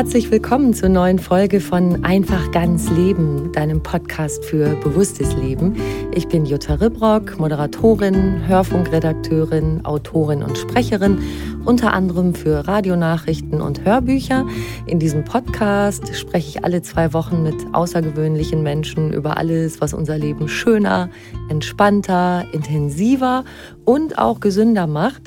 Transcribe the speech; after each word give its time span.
Herzlich 0.00 0.30
willkommen 0.30 0.72
zur 0.72 0.88
neuen 0.88 1.18
Folge 1.18 1.60
von 1.60 2.06
Einfach 2.06 2.52
ganz 2.52 2.88
Leben, 2.88 3.52
deinem 3.52 3.82
Podcast 3.82 4.42
für 4.46 4.74
bewusstes 4.76 5.36
Leben. 5.36 5.76
Ich 6.14 6.26
bin 6.26 6.46
Jutta 6.46 6.76
Ribrock, 6.76 7.38
Moderatorin, 7.38 8.48
Hörfunkredakteurin, 8.48 9.84
Autorin 9.84 10.42
und 10.42 10.56
Sprecherin, 10.56 11.18
unter 11.66 11.92
anderem 11.92 12.34
für 12.34 12.66
Radionachrichten 12.66 13.60
und 13.60 13.84
Hörbücher. 13.84 14.46
In 14.86 15.00
diesem 15.00 15.22
Podcast 15.22 16.16
spreche 16.16 16.48
ich 16.48 16.64
alle 16.64 16.80
zwei 16.80 17.12
Wochen 17.12 17.42
mit 17.42 17.56
außergewöhnlichen 17.74 18.62
Menschen 18.62 19.12
über 19.12 19.36
alles, 19.36 19.82
was 19.82 19.92
unser 19.92 20.16
Leben 20.16 20.48
schöner, 20.48 21.10
entspannter, 21.50 22.46
intensiver 22.52 23.44
und 23.84 24.16
auch 24.16 24.40
gesünder 24.40 24.86
macht. 24.86 25.24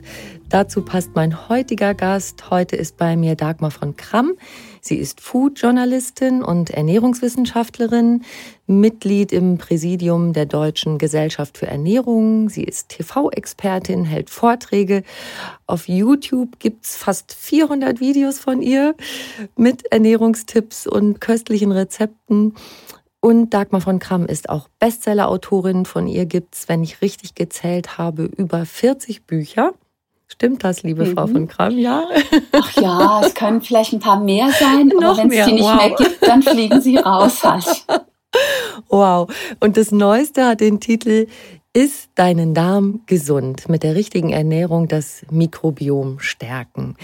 Dazu 0.54 0.84
passt 0.84 1.16
mein 1.16 1.50
heutiger 1.50 1.96
Gast. 1.96 2.52
Heute 2.52 2.76
ist 2.76 2.98
bei 2.98 3.16
mir 3.16 3.34
Dagmar 3.34 3.72
von 3.72 3.98
Kramm. 3.98 4.34
Sie 4.82 4.98
ist 4.98 5.20
Food-Journalistin 5.20 6.44
und 6.44 6.70
Ernährungswissenschaftlerin, 6.70 8.24
Mitglied 8.68 9.32
im 9.32 9.58
Präsidium 9.58 10.32
der 10.32 10.46
Deutschen 10.46 11.00
Gesellschaft 11.00 11.58
für 11.58 11.66
Ernährung. 11.66 12.50
Sie 12.50 12.64
ist 12.64 12.90
TV-Expertin, 12.90 14.06
hält 14.06 14.30
Vorträge. 14.30 15.02
Auf 15.66 15.88
YouTube 15.88 16.60
gibt's 16.60 16.98
fast 16.98 17.34
400 17.34 18.00
Videos 18.00 18.38
von 18.38 18.62
ihr 18.62 18.94
mit 19.56 19.92
Ernährungstipps 19.92 20.86
und 20.86 21.20
köstlichen 21.20 21.72
Rezepten. 21.72 22.54
Und 23.22 23.56
Dagmar 23.56 23.82
von 23.82 23.98
Kramm 23.98 24.28
ist 24.28 24.50
auch 24.50 24.70
Bestseller-Autorin. 24.78 25.86
Von 25.86 26.08
ihr 26.08 26.28
gibt's, 26.28 26.70
wenn 26.70 26.84
ich 26.84 27.02
richtig 27.02 27.34
gezählt 27.34 27.98
habe, 27.98 28.26
über 28.26 28.68
40 28.68 29.26
Bücher. 29.26 29.74
Stimmt 30.28 30.64
das, 30.64 30.84
liebe 30.84 31.06
mhm. 31.06 31.14
Frau 31.14 31.28
von 31.28 31.48
Kram? 31.48 31.78
Ja. 31.78 32.06
Ach 32.52 32.72
ja, 32.82 33.22
es 33.24 33.34
können 33.34 33.62
vielleicht 33.62 33.94
ein 33.94 34.00
paar 34.00 34.20
mehr 34.20 34.50
sein, 34.52 34.92
aber 34.98 35.18
wenn 35.18 35.32
es 35.32 35.46
die 35.46 35.54
nicht 35.54 35.64
wow. 35.64 35.76
mehr 35.76 35.96
gibt, 35.96 36.28
dann 36.28 36.42
fliegen 36.42 36.82
sie 36.82 36.98
raus. 36.98 37.44
Halt. 37.44 37.86
Wow. 38.90 39.32
Und 39.60 39.78
das 39.78 39.92
Neueste 39.92 40.46
hat 40.46 40.62
den 40.62 40.80
Titel 40.80 41.28
Ist 41.74 42.10
deinen 42.16 42.54
Darm 42.54 43.02
gesund? 43.06 43.70
Mit 43.70 43.84
der 43.84 43.96
richtigen 43.96 44.32
Ernährung 44.32 44.88
das 44.88 45.26
Mikrobiom 45.30 46.20
stärken. 46.20 46.96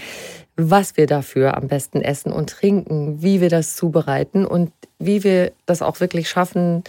Was 0.56 0.96
wir 0.96 1.06
dafür 1.06 1.56
am 1.56 1.68
besten 1.68 2.02
essen 2.02 2.32
und 2.32 2.50
trinken, 2.50 3.22
wie 3.22 3.40
wir 3.40 3.48
das 3.48 3.76
zubereiten 3.76 4.44
und 4.44 4.72
wie 4.98 5.24
wir 5.24 5.52
das 5.66 5.82
auch 5.82 6.00
wirklich 6.00 6.28
schaffen, 6.28 6.84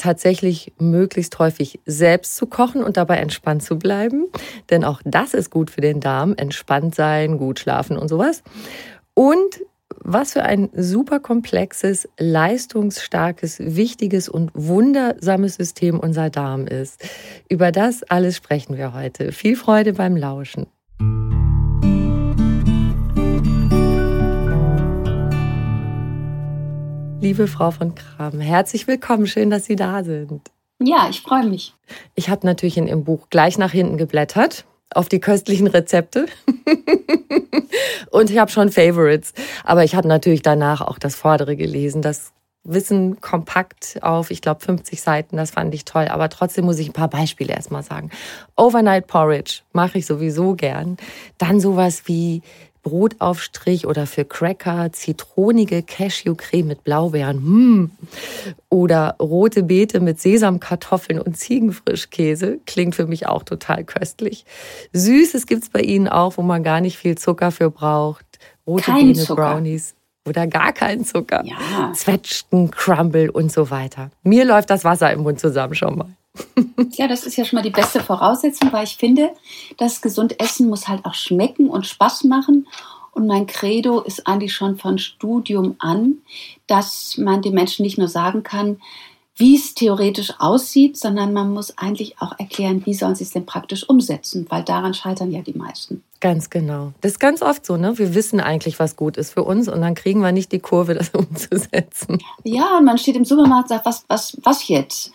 tatsächlich 0.00 0.72
möglichst 0.78 1.38
häufig 1.38 1.78
selbst 1.84 2.36
zu 2.36 2.46
kochen 2.46 2.82
und 2.82 2.96
dabei 2.96 3.16
entspannt 3.16 3.62
zu 3.62 3.78
bleiben. 3.78 4.26
Denn 4.70 4.82
auch 4.82 5.00
das 5.04 5.34
ist 5.34 5.50
gut 5.50 5.70
für 5.70 5.82
den 5.82 6.00
Darm. 6.00 6.34
Entspannt 6.36 6.94
sein, 6.94 7.38
gut 7.38 7.60
schlafen 7.60 7.98
und 7.98 8.08
sowas. 8.08 8.42
Und 9.14 9.60
was 10.02 10.32
für 10.32 10.42
ein 10.42 10.70
super 10.72 11.20
komplexes, 11.20 12.08
leistungsstarkes, 12.18 13.58
wichtiges 13.60 14.28
und 14.28 14.50
wundersames 14.54 15.56
System 15.56 16.00
unser 16.00 16.30
Darm 16.30 16.66
ist. 16.66 17.04
Über 17.48 17.70
das 17.70 18.02
alles 18.04 18.36
sprechen 18.36 18.78
wir 18.78 18.94
heute. 18.94 19.32
Viel 19.32 19.56
Freude 19.56 19.92
beim 19.92 20.16
Lauschen. 20.16 20.66
Liebe 27.20 27.48
Frau 27.48 27.70
von 27.70 27.94
Kram, 27.94 28.40
herzlich 28.40 28.86
willkommen. 28.86 29.26
Schön, 29.26 29.50
dass 29.50 29.66
Sie 29.66 29.76
da 29.76 30.02
sind. 30.04 30.50
Ja, 30.82 31.06
ich 31.10 31.20
freue 31.20 31.44
mich. 31.44 31.74
Ich 32.14 32.30
habe 32.30 32.46
natürlich 32.46 32.78
in 32.78 32.86
Ihrem 32.86 33.04
Buch 33.04 33.28
gleich 33.28 33.58
nach 33.58 33.72
hinten 33.72 33.98
geblättert 33.98 34.64
auf 34.94 35.10
die 35.10 35.20
köstlichen 35.20 35.66
Rezepte. 35.66 36.24
und 38.10 38.30
ich 38.30 38.38
habe 38.38 38.50
schon 38.50 38.70
Favorites. 38.70 39.34
Aber 39.64 39.84
ich 39.84 39.94
habe 39.94 40.08
natürlich 40.08 40.40
danach 40.40 40.80
auch 40.80 40.98
das 40.98 41.14
Vordere 41.14 41.56
gelesen. 41.56 42.00
Das 42.00 42.32
Wissen 42.64 43.20
kompakt 43.20 43.98
auf, 44.00 44.30
ich 44.30 44.40
glaube, 44.40 44.64
50 44.64 45.02
Seiten. 45.02 45.36
Das 45.36 45.50
fand 45.50 45.74
ich 45.74 45.84
toll. 45.84 46.08
Aber 46.08 46.30
trotzdem 46.30 46.64
muss 46.64 46.78
ich 46.78 46.88
ein 46.88 46.94
paar 46.94 47.08
Beispiele 47.08 47.52
erstmal 47.52 47.82
sagen. 47.82 48.08
Overnight 48.56 49.06
Porridge 49.06 49.60
mache 49.74 49.98
ich 49.98 50.06
sowieso 50.06 50.54
gern. 50.54 50.96
Dann 51.36 51.60
sowas 51.60 52.04
wie 52.06 52.40
Brotaufstrich 52.82 53.86
oder 53.86 54.06
für 54.06 54.24
Cracker 54.24 54.92
zitronige 54.92 55.82
Cashewcreme 55.82 56.66
mit 56.68 56.84
Blaubeeren. 56.84 57.36
Hm. 57.38 57.90
Oder 58.68 59.16
rote 59.20 59.62
Beete 59.62 60.00
mit 60.00 60.20
Sesamkartoffeln 60.20 61.20
und 61.20 61.36
Ziegenfrischkäse. 61.36 62.58
Klingt 62.66 62.94
für 62.94 63.06
mich 63.06 63.26
auch 63.26 63.42
total 63.42 63.84
köstlich. 63.84 64.44
Süßes 64.92 65.46
gibt's 65.46 65.68
bei 65.68 65.80
Ihnen 65.80 66.08
auch, 66.08 66.38
wo 66.38 66.42
man 66.42 66.62
gar 66.62 66.80
nicht 66.80 66.96
viel 66.96 67.16
Zucker 67.18 67.50
für 67.50 67.70
braucht. 67.70 68.24
Rote 68.66 68.84
Kein 68.84 69.08
Beete, 69.08 69.20
Zucker. 69.20 69.54
Brownies 69.54 69.94
oder 70.26 70.46
gar 70.46 70.72
keinen 70.72 71.04
Zucker. 71.04 71.42
Ja. 71.44 71.92
Zwetschgen, 71.94 72.70
Crumble 72.70 73.30
und 73.30 73.50
so 73.50 73.70
weiter. 73.70 74.10
Mir 74.22 74.44
läuft 74.44 74.70
das 74.70 74.84
Wasser 74.84 75.12
im 75.12 75.22
Mund 75.22 75.40
zusammen 75.40 75.74
schon 75.74 75.98
mal. 75.98 76.08
Ja, 76.92 77.08
das 77.08 77.24
ist 77.24 77.36
ja 77.36 77.44
schon 77.44 77.58
mal 77.58 77.62
die 77.62 77.70
beste 77.70 78.00
Voraussetzung, 78.00 78.72
weil 78.72 78.84
ich 78.84 78.96
finde, 78.96 79.30
das 79.78 80.00
gesund 80.00 80.40
Essen 80.40 80.68
muss 80.68 80.88
halt 80.88 81.04
auch 81.04 81.14
schmecken 81.14 81.68
und 81.68 81.86
Spaß 81.86 82.24
machen. 82.24 82.66
Und 83.12 83.26
mein 83.26 83.46
Credo 83.46 84.00
ist 84.00 84.26
eigentlich 84.26 84.54
schon 84.54 84.76
von 84.76 84.98
Studium 84.98 85.76
an, 85.78 86.18
dass 86.66 87.16
man 87.16 87.42
den 87.42 87.54
Menschen 87.54 87.82
nicht 87.84 87.98
nur 87.98 88.08
sagen 88.08 88.42
kann, 88.42 88.80
wie 89.36 89.56
es 89.56 89.74
theoretisch 89.74 90.34
aussieht, 90.38 90.98
sondern 90.98 91.32
man 91.32 91.52
muss 91.52 91.76
eigentlich 91.78 92.20
auch 92.20 92.38
erklären, 92.38 92.82
wie 92.84 92.94
sollen 92.94 93.14
sie 93.14 93.24
es 93.24 93.30
denn 93.30 93.46
praktisch 93.46 93.88
umsetzen, 93.88 94.46
weil 94.50 94.62
daran 94.62 94.94
scheitern 94.94 95.30
ja 95.30 95.40
die 95.40 95.54
meisten. 95.54 96.02
Ganz 96.20 96.50
genau. 96.50 96.92
Das 97.00 97.12
ist 97.12 97.18
ganz 97.18 97.40
oft 97.40 97.64
so, 97.64 97.78
ne? 97.78 97.96
Wir 97.96 98.14
wissen 98.14 98.40
eigentlich, 98.40 98.78
was 98.78 98.96
gut 98.96 99.16
ist 99.16 99.32
für 99.32 99.42
uns 99.42 99.68
und 99.68 99.80
dann 99.80 99.94
kriegen 99.94 100.20
wir 100.20 100.32
nicht 100.32 100.52
die 100.52 100.58
Kurve, 100.58 100.94
das 100.94 101.10
umzusetzen. 101.10 102.18
Ja, 102.44 102.78
und 102.78 102.84
man 102.84 102.98
steht 102.98 103.16
im 103.16 103.24
Supermarkt 103.24 103.70
und 103.70 103.76
sagt, 103.76 103.86
was, 103.86 104.04
was, 104.08 104.36
was 104.42 104.68
jetzt? 104.68 105.12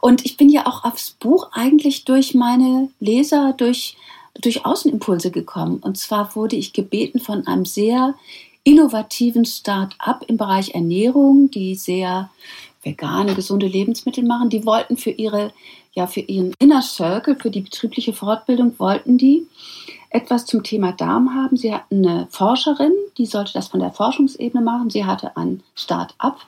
Und 0.00 0.24
ich 0.24 0.36
bin 0.36 0.48
ja 0.48 0.66
auch 0.66 0.84
aufs 0.84 1.10
Buch 1.10 1.48
eigentlich 1.52 2.04
durch 2.04 2.34
meine 2.34 2.88
Leser, 3.00 3.54
durch, 3.56 3.96
durch 4.40 4.64
Außenimpulse 4.64 5.30
gekommen. 5.30 5.78
Und 5.82 5.98
zwar 5.98 6.34
wurde 6.34 6.56
ich 6.56 6.72
gebeten 6.72 7.20
von 7.20 7.46
einem 7.46 7.66
sehr 7.66 8.14
innovativen 8.64 9.44
Start-up 9.44 10.24
im 10.26 10.36
Bereich 10.36 10.74
Ernährung, 10.74 11.50
die 11.50 11.74
sehr 11.74 12.30
vegane, 12.86 13.34
gesunde 13.34 13.66
Lebensmittel 13.66 14.24
machen. 14.24 14.48
Die 14.48 14.64
wollten 14.64 14.96
für 14.96 15.10
ihre, 15.10 15.52
ja, 15.92 16.06
für 16.06 16.20
ihren 16.20 16.54
Inner 16.58 16.80
Circle, 16.80 17.36
für 17.36 17.50
die 17.50 17.60
betriebliche 17.60 18.14
Fortbildung, 18.14 18.78
wollten 18.78 19.18
die 19.18 19.46
etwas 20.10 20.46
zum 20.46 20.62
Thema 20.62 20.92
Darm 20.92 21.34
haben. 21.34 21.56
Sie 21.56 21.74
hatten 21.74 22.06
eine 22.06 22.28
Forscherin, 22.30 22.92
die 23.18 23.26
sollte 23.26 23.52
das 23.52 23.68
von 23.68 23.80
der 23.80 23.92
Forschungsebene 23.92 24.64
machen. 24.64 24.88
Sie 24.88 25.04
hatte 25.04 25.36
einen 25.36 25.62
Start-up 25.74 26.38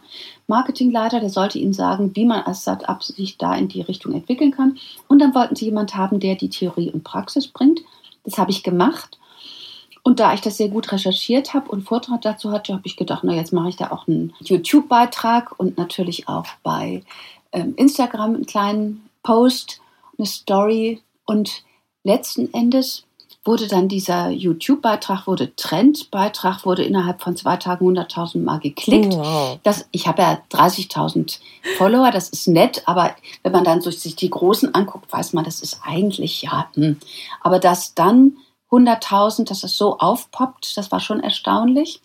Marketingleiter, 0.47 1.21
der 1.21 1.29
sollte 1.29 1.59
ihnen 1.59 1.75
sagen, 1.75 2.13
wie 2.15 2.25
man 2.25 2.43
als 2.43 2.63
Start-up 2.63 3.03
sich 3.03 3.37
da 3.37 3.55
in 3.55 3.69
die 3.69 3.83
Richtung 3.83 4.15
entwickeln 4.15 4.53
kann. 4.53 4.79
Und 5.09 5.19
dann 5.19 5.35
wollten 5.35 5.57
sie 5.57 5.67
jemanden 5.67 5.97
haben, 5.97 6.21
der 6.21 6.37
die 6.37 6.49
Theorie 6.49 6.91
und 6.91 7.05
Praxis 7.05 7.49
bringt. 7.49 7.81
Das 8.25 8.39
habe 8.39 8.51
ich 8.51 8.63
gemacht. 8.63 9.18
Und 10.09 10.21
da 10.21 10.33
ich 10.33 10.41
das 10.41 10.57
sehr 10.57 10.71
gut 10.71 10.91
recherchiert 10.91 11.53
habe 11.53 11.71
und 11.71 11.83
Vortrag 11.83 12.23
dazu 12.23 12.51
hatte, 12.51 12.73
habe 12.73 12.87
ich 12.87 12.97
gedacht, 12.97 13.25
na 13.25 13.35
jetzt 13.35 13.53
mache 13.53 13.69
ich 13.69 13.77
da 13.77 13.91
auch 13.91 14.09
einen 14.09 14.33
YouTube-Beitrag 14.41 15.61
und 15.61 15.77
natürlich 15.77 16.29
auch 16.29 16.47
bei 16.63 17.03
ähm, 17.53 17.75
Instagram 17.77 18.37
einen 18.37 18.47
kleinen 18.47 19.07
Post, 19.23 19.83
eine 20.17 20.27
Story. 20.27 21.03
Und 21.27 21.63
letzten 22.05 22.55
Endes 22.55 23.05
wurde 23.45 23.69
dann 23.69 23.89
dieser 23.89 24.31
YouTube-Beitrag, 24.31 25.27
wurde 25.27 25.55
Trendbeitrag, 25.57 26.65
wurde 26.65 26.85
innerhalb 26.85 27.21
von 27.21 27.37
zwei 27.37 27.59
Tagen 27.59 27.87
100.000 27.87 28.39
Mal 28.43 28.61
geklickt. 28.61 29.13
Wow. 29.13 29.59
Das, 29.63 29.87
ich 29.91 30.07
habe 30.07 30.23
ja 30.23 30.41
30.000 30.51 31.39
Follower, 31.77 32.11
das 32.11 32.31
ist 32.31 32.49
nett, 32.49 32.83
aber 32.87 33.15
wenn 33.43 33.53
man 33.53 33.65
dann 33.65 33.83
sich 33.83 34.17
die 34.17 34.31
Großen 34.31 34.75
anguckt, 34.75 35.13
weiß 35.13 35.35
man, 35.35 35.45
das 35.45 35.61
ist 35.61 35.83
eigentlich, 35.85 36.41
ja, 36.41 36.71
hm. 36.73 36.97
aber 37.43 37.59
dass 37.59 37.93
dann 37.93 38.39
100.000, 38.71 39.49
dass 39.49 39.65
es 39.65 39.77
so 39.77 39.99
aufpoppt, 39.99 40.77
das 40.77 40.93
war 40.93 41.01
schon 41.01 41.21
erstaunlich. 41.21 42.01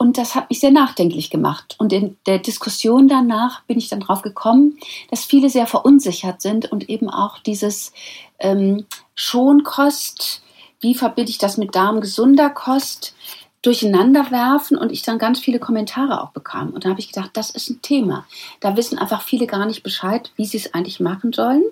Und 0.00 0.16
das 0.16 0.36
hat 0.36 0.48
mich 0.48 0.60
sehr 0.60 0.70
nachdenklich 0.70 1.28
gemacht. 1.28 1.74
Und 1.78 1.92
in 1.92 2.16
der 2.26 2.38
Diskussion 2.38 3.08
danach 3.08 3.62
bin 3.64 3.78
ich 3.78 3.88
dann 3.88 3.98
drauf 3.98 4.22
gekommen, 4.22 4.78
dass 5.10 5.24
viele 5.24 5.50
sehr 5.50 5.66
verunsichert 5.66 6.40
sind 6.40 6.70
und 6.70 6.88
eben 6.88 7.10
auch 7.10 7.40
dieses 7.40 7.92
ähm, 8.38 8.86
Schonkost, 9.16 10.42
wie 10.80 10.94
verbinde 10.94 11.30
ich 11.30 11.38
das 11.38 11.56
mit 11.56 11.74
darmgesunder 11.74 12.48
Kost, 12.48 13.16
durcheinander 13.62 14.30
werfen 14.30 14.78
und 14.78 14.92
ich 14.92 15.02
dann 15.02 15.18
ganz 15.18 15.40
viele 15.40 15.58
Kommentare 15.58 16.22
auch 16.22 16.30
bekam. 16.30 16.70
Und 16.70 16.84
da 16.84 16.90
habe 16.90 17.00
ich 17.00 17.08
gedacht, 17.12 17.30
das 17.34 17.50
ist 17.50 17.68
ein 17.68 17.82
Thema. 17.82 18.24
Da 18.60 18.76
wissen 18.76 18.98
einfach 18.98 19.22
viele 19.22 19.48
gar 19.48 19.66
nicht 19.66 19.82
Bescheid, 19.82 20.30
wie 20.36 20.46
sie 20.46 20.58
es 20.58 20.74
eigentlich 20.74 21.00
machen 21.00 21.32
sollen. 21.32 21.64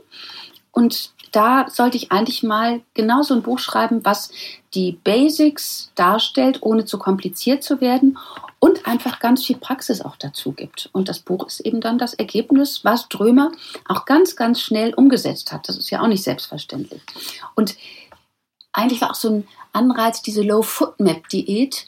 Und 0.72 1.12
da 1.32 1.67
sollte 1.69 1.96
ich 1.96 2.12
eigentlich 2.12 2.43
mal 2.43 2.82
genau 2.94 3.23
so 3.23 3.34
ein 3.34 3.43
Buch 3.43 3.58
schreiben, 3.58 4.05
was 4.05 4.31
die 4.75 4.93
Basics 4.93 5.90
darstellt, 5.94 6.62
ohne 6.62 6.84
zu 6.84 6.99
kompliziert 6.99 7.62
zu 7.62 7.81
werden 7.81 8.19
und 8.58 8.87
einfach 8.87 9.20
ganz 9.20 9.44
viel 9.44 9.56
Praxis 9.56 10.00
auch 10.00 10.17
dazu 10.17 10.52
gibt. 10.52 10.88
Und 10.93 11.08
das 11.08 11.20
Buch 11.20 11.46
ist 11.46 11.61
eben 11.61 11.81
dann 11.81 11.99
das 11.99 12.14
Ergebnis, 12.14 12.84
was 12.84 13.08
Drömer 13.08 13.52
auch 13.87 14.05
ganz, 14.05 14.37
ganz 14.37 14.61
schnell 14.61 14.94
umgesetzt 14.94 15.52
hat. 15.52 15.69
Das 15.69 15.76
ist 15.76 15.90
ja 15.90 16.02
auch 16.02 16.08
nicht 16.08 16.23
selbstverständlich. 16.23 17.02
Und 17.55 17.76
eigentlich 18.73 19.00
war 19.00 19.11
auch 19.11 19.17
so 19.17 19.31
ein 19.31 19.49
Anreiz, 19.73 20.23
diese 20.23 20.43
Low-Food-Map-Diät 20.43 21.87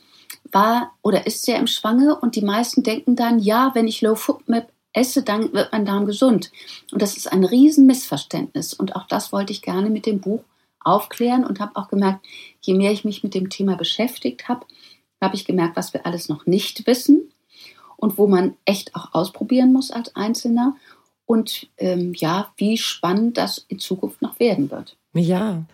war 0.52 0.92
oder 1.02 1.26
ist 1.26 1.44
sehr 1.44 1.58
im 1.58 1.66
Schwange 1.66 2.16
und 2.16 2.34
die 2.36 2.42
meisten 2.42 2.82
denken 2.82 3.16
dann, 3.16 3.38
ja, 3.38 3.70
wenn 3.74 3.86
ich 3.86 4.00
Low-Food-Map 4.00 4.70
esse, 4.98 5.22
dann 5.22 5.52
wird 5.52 5.72
mein 5.72 5.86
Darm 5.86 6.06
gesund. 6.06 6.50
Und 6.92 7.00
das 7.00 7.16
ist 7.16 7.30
ein 7.32 7.44
Riesenmissverständnis. 7.44 8.74
Und 8.74 8.96
auch 8.96 9.06
das 9.06 9.32
wollte 9.32 9.52
ich 9.52 9.62
gerne 9.62 9.90
mit 9.90 10.06
dem 10.06 10.20
Buch 10.20 10.42
aufklären 10.80 11.44
und 11.44 11.60
habe 11.60 11.76
auch 11.76 11.88
gemerkt, 11.88 12.26
je 12.60 12.74
mehr 12.74 12.92
ich 12.92 13.04
mich 13.04 13.22
mit 13.22 13.34
dem 13.34 13.50
Thema 13.50 13.76
beschäftigt 13.76 14.48
habe, 14.48 14.66
habe 15.20 15.36
ich 15.36 15.44
gemerkt, 15.44 15.76
was 15.76 15.92
wir 15.92 16.06
alles 16.06 16.28
noch 16.28 16.46
nicht 16.46 16.86
wissen 16.86 17.32
und 17.96 18.18
wo 18.18 18.26
man 18.26 18.54
echt 18.64 18.94
auch 18.94 19.12
ausprobieren 19.12 19.72
muss 19.72 19.90
als 19.90 20.14
Einzelner 20.14 20.76
und 21.26 21.68
ähm, 21.76 22.14
ja, 22.14 22.52
wie 22.56 22.78
spannend 22.78 23.36
das 23.36 23.64
in 23.68 23.78
Zukunft 23.78 24.22
noch 24.22 24.40
werden 24.40 24.70
wird. 24.70 24.96
Ja, 25.14 25.64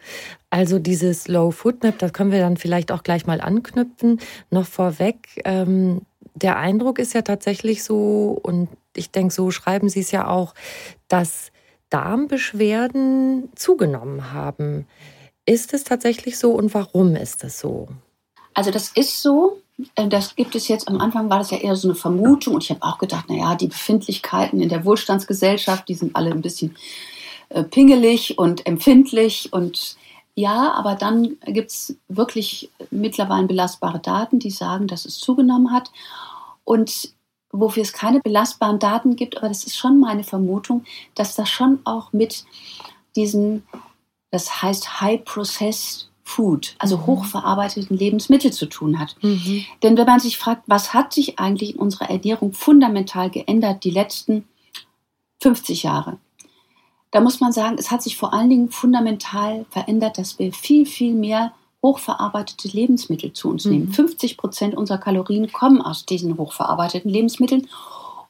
also 0.51 0.79
dieses 0.79 1.29
Low 1.29 1.51
Food 1.51 1.83
Map, 1.83 1.99
das 1.99 2.13
können 2.13 2.33
wir 2.33 2.41
dann 2.41 2.57
vielleicht 2.57 2.91
auch 2.91 3.03
gleich 3.03 3.27
mal 3.27 3.41
anknüpfen. 3.41 4.21
Noch 4.51 4.67
vorweg, 4.67 5.43
ähm, 5.45 6.03
der 6.35 6.59
Eindruck 6.59 6.99
ist 6.99 7.15
ja 7.15 7.23
tatsächlich 7.23 7.85
so, 7.85 8.39
und 8.43 8.69
ich 8.97 9.11
denke, 9.11 9.33
so 9.33 9.51
schreiben 9.51 9.89
Sie 9.89 10.01
es 10.01 10.11
ja 10.11 10.29
auch, 10.29 10.55
dass 11.09 11.53
Darmbeschwerden 11.91 13.51
zugenommen 13.55 14.33
haben. 14.33 14.87
Ist 15.47 15.75
es 15.75 15.85
tatsächlich 15.85 16.39
so 16.39 16.53
und 16.53 16.75
warum 16.75 17.17
ist 17.17 17.45
es 17.45 17.61
so? 17.61 17.89
Also 18.55 18.71
das 18.71 18.89
ist 18.89 19.21
so. 19.21 19.61
Äh, 19.95 20.09
das 20.09 20.37
gibt 20.37 20.55
es 20.55 20.69
jetzt, 20.69 20.89
am 20.89 21.01
Anfang 21.01 21.29
war 21.31 21.39
das 21.39 21.51
ja 21.51 21.59
eher 21.59 21.77
so 21.77 21.89
eine 21.89 21.95
Vermutung 21.95 22.55
und 22.55 22.65
ich 22.65 22.71
habe 22.71 22.83
auch 22.83 22.99
gedacht, 22.99 23.29
naja, 23.29 23.55
die 23.55 23.69
Befindlichkeiten 23.69 24.61
in 24.61 24.69
der 24.69 24.85
Wohlstandsgesellschaft, 24.85 25.89
die 25.89 25.95
sind 25.95 26.17
alle 26.17 26.31
ein 26.31 26.43
bisschen 26.43 26.77
äh, 27.51 27.65
pingelig 27.65 28.39
und 28.39 28.67
empfindlich 28.67 29.53
und 29.53 29.97
ja, 30.37 30.73
aber 30.73 30.97
dann 30.97 31.37
gibt 31.47 31.71
es 31.71 31.97
wirklich 32.09 32.71
mittlerweile 32.91 33.47
belastbare 33.47 34.01
Daten, 34.01 34.41
die 34.41 34.51
sagen, 34.51 34.89
dass 34.89 35.05
es 35.05 35.19
zugenommen 35.19 35.73
hat. 35.73 35.93
Und 36.65 37.15
wofür 37.61 37.83
es 37.83 37.93
keine 37.93 38.21
belastbaren 38.21 38.79
Daten 38.79 39.17
gibt, 39.17 39.37
aber 39.37 39.49
das 39.49 39.65
ist 39.65 39.77
schon 39.77 40.01
meine 40.01 40.25
Vermutung, 40.25 40.85
dass 41.15 41.35
das 41.35 41.49
schon 41.49 41.79
auch 41.85 42.13
mit 42.13 42.45
diesen, 43.17 43.65
das 44.31 44.63
heißt 44.63 45.01
High 45.01 45.25
Processed 45.25 46.11
Food, 46.27 46.75
also 46.79 46.97
mhm. 46.97 47.07
hochverarbeiteten 47.07 47.97
Lebensmittel 47.97 48.53
zu 48.53 48.67
tun 48.67 48.99
hat. 48.99 49.15
Mhm. 49.23 49.65
Denn 49.83 49.97
wenn 49.97 50.07
man 50.07 50.21
sich 50.21 50.39
fragt, 50.39 50.63
was 50.67 50.95
hat 50.95 51.13
sich 51.13 51.39
eigentlich 51.39 51.75
in 51.75 51.81
unserer 51.81 52.09
Ernährung 52.09 52.55
fundamental 52.55 53.31
geändert 53.31 53.85
die 53.85 53.91
letzten 53.91 54.49
50 55.43 55.83
Jahre, 55.83 56.19
da 57.11 57.21
muss 57.21 57.41
man 57.41 57.53
sagen, 57.53 57.77
es 57.79 57.91
hat 57.91 58.03
sich 58.03 58.17
vor 58.17 58.33
allen 58.33 58.51
Dingen 58.51 58.71
fundamental 58.71 59.67
verändert, 59.71 60.19
dass 60.19 60.39
wir 60.39 60.53
viel, 60.53 60.87
viel 60.87 61.15
mehr 61.15 61.53
hochverarbeitete 61.85 62.69
Lebensmittel 62.69 63.35
zu 63.35 63.51
uns 63.51 63.67
nehmen. 63.67 63.87
Mhm. 63.87 63.93
50 63.93 64.39
Prozent 64.39 64.75
unserer 64.75 64.99
Kalorien 64.99 65.53
kommen 65.53 65.83
aus 65.83 66.07
diesen 66.07 66.39
hochverarbeiteten 66.39 67.11
Lebensmitteln. 67.11 67.69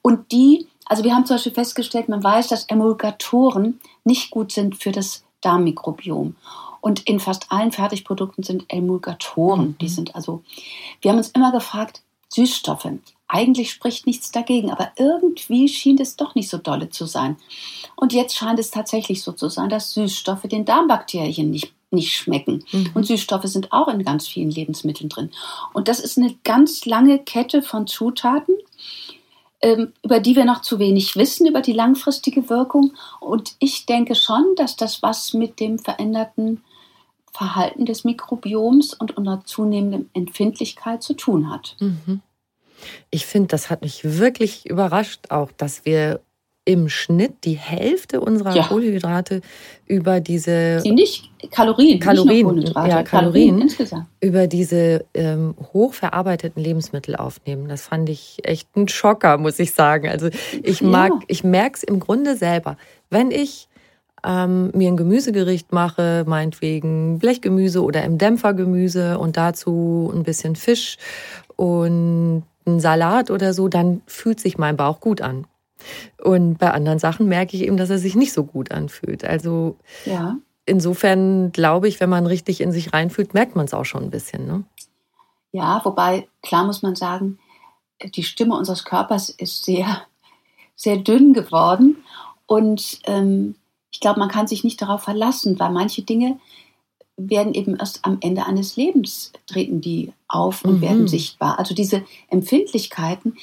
Und 0.03 0.33
die, 0.33 0.67
also 0.87 1.05
wir 1.05 1.15
haben 1.15 1.25
zum 1.25 1.37
Beispiel 1.37 1.53
festgestellt, 1.53 2.09
man 2.09 2.23
weiß, 2.23 2.49
dass 2.49 2.65
Emulgatoren 2.65 3.81
nicht 4.03 4.33
gut 4.33 4.51
sind 4.51 4.77
für 4.77 4.91
das 4.91 5.23
Darmmikrobiom. 5.41 6.35
Und 6.81 7.07
in 7.07 7.21
fast 7.21 7.51
allen 7.53 7.71
Fertigprodukten 7.71 8.43
sind 8.43 8.65
Emulgatoren. 8.69 9.69
Mhm. 9.69 9.79
Die 9.79 9.89
sind 9.89 10.17
also, 10.17 10.43
wir 11.01 11.13
haben 11.13 11.19
uns 11.19 11.31
immer 11.31 11.53
gefragt, 11.53 12.03
Süßstoffe. 12.29 12.89
Eigentlich 13.29 13.71
spricht 13.71 14.07
nichts 14.07 14.33
dagegen, 14.33 14.71
aber 14.71 14.91
irgendwie 14.97 15.69
schien 15.69 15.99
es 16.01 16.17
doch 16.17 16.35
nicht 16.35 16.51
so 16.51 16.59
dolle 16.59 16.91
zu 16.91 17.07
sein. 17.07 17.37
Und 17.97 18.13
jetzt 18.13 18.37
scheint 18.37 18.59
es 18.59 18.73
tatsächlich 18.73 19.23
so 19.23 19.33
zu 19.33 19.49
sein, 19.49 19.69
dass 19.69 19.95
Süßstoffe 19.95 20.43
den 20.43 20.65
Darmbakterien 20.65 21.51
nicht 21.51 21.73
nicht 21.95 22.13
schmecken. 22.13 22.65
Mhm. 22.73 22.91
Und 22.95 23.07
Süßstoffe 23.07 23.45
sind 23.45 23.73
auch 23.73 23.89
in 23.89 24.05
ganz 24.05 24.27
vielen 24.27 24.51
Lebensmitteln 24.51 25.09
drin. 25.09 25.31
Und 25.73 25.89
das 25.89 26.01
ist 26.01 26.19
eine 26.19 26.35
ganz 26.45 26.85
lange 26.85 27.19
Kette 27.19 27.63
von 27.63 27.87
Zutaten, 27.87 28.57
ähm, 29.63 29.93
über 30.03 30.21
die 30.21 30.37
wir 30.37 30.45
noch 30.45 30.63
zu 30.63 30.79
wenig 30.79 31.17
wissen, 31.17 31.47
über 31.47 31.61
die 31.61 31.73
langfristige 31.73 32.51
Wirkung. 32.51 32.93
Und 33.21 33.55
ich 33.59 33.87
denke 33.87 34.15
schon, 34.15 34.45
dass 34.57 34.77
das 34.77 35.03
was 35.03 35.33
mit 35.33 35.61
dem 35.61 35.79
veränderten 35.79 36.63
Verhalten 37.33 37.85
des 37.85 38.05
Mikrobioms 38.05 38.95
und 38.95 39.17
unserer 39.17 39.45
zunehmenden 39.45 40.09
Empfindlichkeit 40.15 41.03
zu 41.03 41.15
tun 41.15 41.51
hat. 41.51 41.77
Mhm. 41.81 42.21
Ich 43.11 43.27
finde, 43.27 43.49
das 43.49 43.71
hat 43.71 43.83
mich 43.83 44.19
wirklich 44.19 44.67
überrascht, 44.67 45.31
auch, 45.31 45.51
dass 45.53 45.85
wir 45.85 46.21
im 46.65 46.89
Schnitt 46.89 47.45
die 47.45 47.55
Hälfte 47.55 48.21
unserer 48.21 48.55
ja. 48.55 48.65
Kohlenhydrate 48.65 49.43
über 49.87 50.21
diese 50.21 50.81
Sie 50.81 50.93
nicht 50.93 51.31
Kalorien, 51.51 52.01
Kalorien, 52.01 52.55
nicht 52.55 52.69
ja, 52.69 53.03
Kalorien, 53.03 53.05
Kalorien 53.05 53.61
insgesamt. 53.61 54.07
über 54.21 54.47
diese 54.47 55.05
ähm, 55.13 55.55
hochverarbeiteten 55.75 56.63
Lebensmittel 56.63 57.17
aufnehmen. 57.17 57.69
Das 57.69 57.83
fand 57.83 58.09
ich 58.09 58.39
echt 58.45 58.75
ein 58.77 58.89
Schocker, 58.89 59.37
muss 59.37 59.59
ich 59.59 59.73
sagen. 59.73 60.09
Also 60.09 60.31
ich 60.63 60.81
mag, 60.81 61.11
ja. 61.13 61.21
ich 61.29 61.45
merke 61.45 61.77
es 61.77 61.83
im 61.83 62.01
Grunde 62.01 62.37
selber, 62.37 62.79
wenn 63.11 63.31
ich 63.31 63.69
ähm, 64.25 64.71
mir 64.75 64.89
ein 64.89 64.97
Gemüsegericht 64.97 65.73
mache, 65.73 66.25
meinetwegen 66.27 67.19
Blechgemüse 67.19 67.83
oder 67.83 68.05
im 68.05 68.17
Dämpfergemüse 68.17 69.19
und 69.19 69.37
dazu 69.37 70.11
ein 70.15 70.23
bisschen 70.23 70.57
Fisch 70.57 70.97
und 71.57 72.43
einen 72.67 72.81
Salat 72.81 73.31
oder 73.31 73.53
so, 73.53 73.69
dann 73.69 74.01
fühlt 74.07 74.41
sich 74.41 74.57
mein 74.57 74.79
Bauch 74.79 75.01
gut 75.01 75.21
an. 75.21 75.47
Und 76.23 76.59
bei 76.59 76.71
anderen 76.71 76.99
Sachen 76.99 77.29
merke 77.29 77.57
ich 77.57 77.63
eben, 77.63 77.77
dass 77.77 77.91
er 77.91 77.99
sich 77.99 78.15
nicht 78.15 78.33
so 78.33 78.45
gut 78.45 78.73
anfühlt. 78.73 79.25
Also 79.25 79.77
ja. 80.05 80.37
insofern 80.67 81.53
glaube 81.53 81.89
ich, 81.89 82.01
wenn 82.01 82.11
man 82.11 82.27
richtig 82.27 82.61
in 82.61 82.73
sich 82.73 82.93
reinfühlt, 82.93 83.35
merkt 83.35 83.57
man 83.57 83.67
es 83.67 83.75
auch 83.75 83.85
schon 83.85 84.05
ein 84.05 84.11
bisschen. 84.11 84.47
Ne? 84.47 84.65
Ja, 85.53 85.81
wobei 85.85 86.29
klar 86.43 86.65
muss 86.65 86.83
man 86.83 86.97
sagen, 86.97 87.39
die 88.03 88.25
Stimme 88.25 88.57
unseres 88.57 88.85
Körpers 88.85 89.29
ist 89.31 89.65
sehr, 89.65 90.03
sehr 90.75 90.97
dünn 90.97 91.33
geworden. 91.33 92.05
Und 92.47 93.01
ähm, 93.05 93.55
ich 93.93 94.01
glaube, 94.01 94.19
man 94.19 94.29
kann 94.29 94.47
sich 94.47 94.65
nicht 94.65 94.83
darauf 94.83 95.03
verlassen, 95.03 95.59
weil 95.59 95.71
manche 95.71 96.03
Dinge 96.03 96.39
werden 97.17 97.55
eben 97.55 97.77
erst 97.77 98.05
am 98.05 98.19
Ende 98.21 98.47
eines 98.47 98.77
Lebens 98.77 99.33
treten 99.47 99.81
die 99.81 100.13
auf 100.27 100.65
und 100.65 100.79
mhm. 100.79 100.81
werden 100.81 101.09
sichtbar. 101.09 101.59
Also 101.59 101.75
diese 101.75 102.05
Empfindlichkeiten 102.29 103.37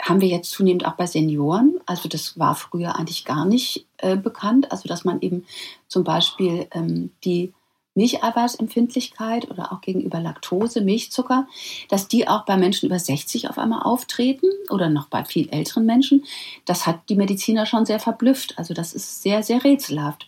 haben 0.00 0.20
wir 0.20 0.28
jetzt 0.28 0.50
zunehmend 0.50 0.86
auch 0.86 0.94
bei 0.94 1.06
Senioren. 1.06 1.78
Also 1.86 2.08
das 2.08 2.38
war 2.38 2.54
früher 2.54 2.96
eigentlich 2.96 3.24
gar 3.24 3.44
nicht 3.44 3.86
äh, 3.98 4.16
bekannt. 4.16 4.72
Also 4.72 4.88
dass 4.88 5.04
man 5.04 5.20
eben 5.20 5.44
zum 5.88 6.04
Beispiel 6.04 6.66
ähm, 6.72 7.10
die 7.24 7.52
Milcheiweißempfindlichkeit 7.98 9.50
oder 9.50 9.72
auch 9.72 9.80
gegenüber 9.80 10.20
Laktose, 10.20 10.80
Milchzucker, 10.80 11.48
dass 11.88 12.06
die 12.06 12.28
auch 12.28 12.44
bei 12.44 12.56
Menschen 12.56 12.86
über 12.86 12.98
60 12.98 13.50
auf 13.50 13.58
einmal 13.58 13.82
auftreten 13.82 14.46
oder 14.70 14.88
noch 14.88 15.08
bei 15.08 15.24
viel 15.24 15.48
älteren 15.50 15.84
Menschen. 15.84 16.24
Das 16.64 16.86
hat 16.86 17.00
die 17.08 17.16
Mediziner 17.16 17.66
schon 17.66 17.86
sehr 17.86 17.98
verblüfft. 17.98 18.56
Also 18.56 18.72
das 18.72 18.94
ist 18.94 19.22
sehr, 19.22 19.42
sehr 19.42 19.64
rätselhaft. 19.64 20.26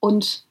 Und 0.00 0.44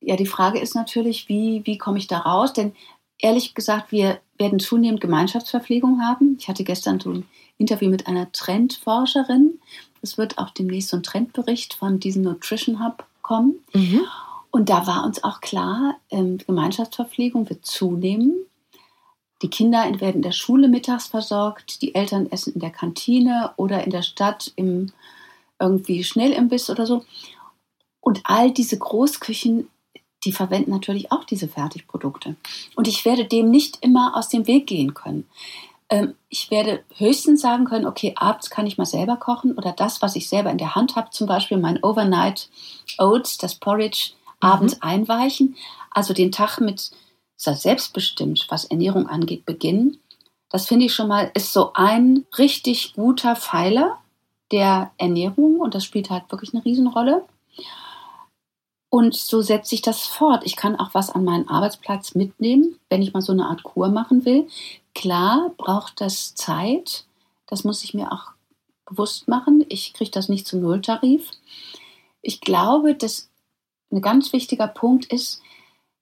ja, 0.00 0.16
die 0.16 0.26
Frage 0.26 0.58
ist 0.58 0.74
natürlich, 0.74 1.28
wie, 1.28 1.62
wie 1.64 1.78
komme 1.78 1.98
ich 1.98 2.08
da 2.08 2.18
raus? 2.18 2.52
Denn 2.52 2.74
ehrlich 3.18 3.54
gesagt, 3.54 3.92
wir 3.92 4.20
werden 4.38 4.58
zunehmend 4.58 5.00
Gemeinschaftsverpflegung 5.00 6.02
haben. 6.02 6.36
Ich 6.38 6.48
hatte 6.48 6.64
gestern 6.64 7.00
so 7.00 7.10
ein 7.10 7.28
Interview 7.58 7.90
mit 7.90 8.06
einer 8.06 8.30
Trendforscherin. 8.32 9.60
Es 10.02 10.18
wird 10.18 10.38
auch 10.38 10.50
demnächst 10.50 10.90
so 10.90 10.96
ein 10.96 11.02
Trendbericht 11.02 11.74
von 11.74 12.00
diesem 12.00 12.22
Nutrition 12.22 12.84
Hub 12.84 13.06
kommen. 13.22 13.56
Mhm. 13.72 14.02
Und 14.50 14.68
da 14.68 14.86
war 14.86 15.04
uns 15.04 15.22
auch 15.24 15.40
klar, 15.40 15.96
ähm, 16.10 16.38
Gemeinschaftsverpflegung 16.38 17.48
wird 17.50 17.66
zunehmen. 17.66 18.34
Die 19.42 19.50
Kinder 19.50 19.84
werden 20.00 20.16
in 20.16 20.22
der 20.22 20.32
Schule 20.32 20.68
mittags 20.68 21.08
versorgt, 21.08 21.82
die 21.82 21.94
Eltern 21.94 22.30
essen 22.30 22.54
in 22.54 22.60
der 22.60 22.70
Kantine 22.70 23.52
oder 23.56 23.84
in 23.84 23.90
der 23.90 24.02
Stadt 24.02 24.52
im 24.56 24.92
irgendwie 25.58 26.04
Schnellimbiss 26.04 26.70
oder 26.70 26.86
so. 26.86 27.04
Und 28.00 28.20
all 28.24 28.50
diese 28.50 28.78
Großküchen, 28.78 29.68
die 30.24 30.32
verwenden 30.32 30.70
natürlich 30.70 31.12
auch 31.12 31.24
diese 31.24 31.48
Fertigprodukte. 31.48 32.36
Und 32.74 32.88
ich 32.88 33.04
werde 33.04 33.24
dem 33.24 33.50
nicht 33.50 33.78
immer 33.82 34.16
aus 34.16 34.28
dem 34.28 34.46
Weg 34.46 34.66
gehen 34.66 34.94
können. 34.94 35.28
Ähm, 35.88 36.14
ich 36.28 36.50
werde 36.50 36.82
höchstens 36.96 37.40
sagen 37.40 37.64
können, 37.64 37.86
okay, 37.86 38.14
abends 38.16 38.50
kann 38.50 38.66
ich 38.66 38.78
mal 38.78 38.86
selber 38.86 39.16
kochen 39.16 39.52
oder 39.56 39.72
das, 39.72 40.02
was 40.02 40.16
ich 40.16 40.28
selber 40.28 40.50
in 40.50 40.58
der 40.58 40.74
Hand 40.74 40.96
habe, 40.96 41.10
zum 41.10 41.26
Beispiel 41.26 41.58
mein 41.58 41.82
Overnight 41.82 42.48
Oats, 42.98 43.38
das 43.38 43.54
Porridge, 43.54 44.12
abends 44.40 44.76
mhm. 44.76 44.82
einweichen. 44.82 45.56
Also 45.90 46.12
den 46.12 46.32
Tag 46.32 46.60
mit 46.60 46.90
selbstbestimmt, 47.36 48.46
was 48.48 48.64
Ernährung 48.64 49.08
angeht, 49.08 49.46
beginnen. 49.46 49.98
Das 50.50 50.66
finde 50.66 50.86
ich 50.86 50.94
schon 50.94 51.08
mal, 51.08 51.30
ist 51.34 51.52
so 51.52 51.72
ein 51.74 52.24
richtig 52.38 52.94
guter 52.94 53.36
Pfeiler 53.36 53.98
der 54.52 54.92
Ernährung 54.96 55.60
und 55.60 55.74
das 55.74 55.84
spielt 55.84 56.10
halt 56.10 56.30
wirklich 56.30 56.54
eine 56.54 56.64
Riesenrolle. 56.64 57.24
Und 58.88 59.14
so 59.14 59.42
setze 59.42 59.74
ich 59.74 59.82
das 59.82 60.06
fort. 60.06 60.42
Ich 60.46 60.56
kann 60.56 60.76
auch 60.76 60.94
was 60.94 61.10
an 61.10 61.24
meinen 61.24 61.48
Arbeitsplatz 61.48 62.14
mitnehmen, 62.14 62.78
wenn 62.88 63.02
ich 63.02 63.12
mal 63.12 63.20
so 63.20 63.32
eine 63.32 63.46
Art 63.46 63.62
Kur 63.62 63.88
machen 63.88 64.24
will. 64.24 64.46
Klar 64.96 65.52
braucht 65.58 66.00
das 66.00 66.34
Zeit. 66.34 67.04
Das 67.46 67.64
muss 67.64 67.84
ich 67.84 67.92
mir 67.92 68.12
auch 68.12 68.32
bewusst 68.86 69.28
machen. 69.28 69.62
Ich 69.68 69.92
kriege 69.92 70.10
das 70.10 70.30
nicht 70.30 70.46
zum 70.46 70.62
Nulltarif. 70.62 71.32
Ich 72.22 72.40
glaube, 72.40 72.94
dass 72.94 73.28
ein 73.92 74.00
ganz 74.00 74.32
wichtiger 74.32 74.66
Punkt 74.66 75.04
ist, 75.12 75.42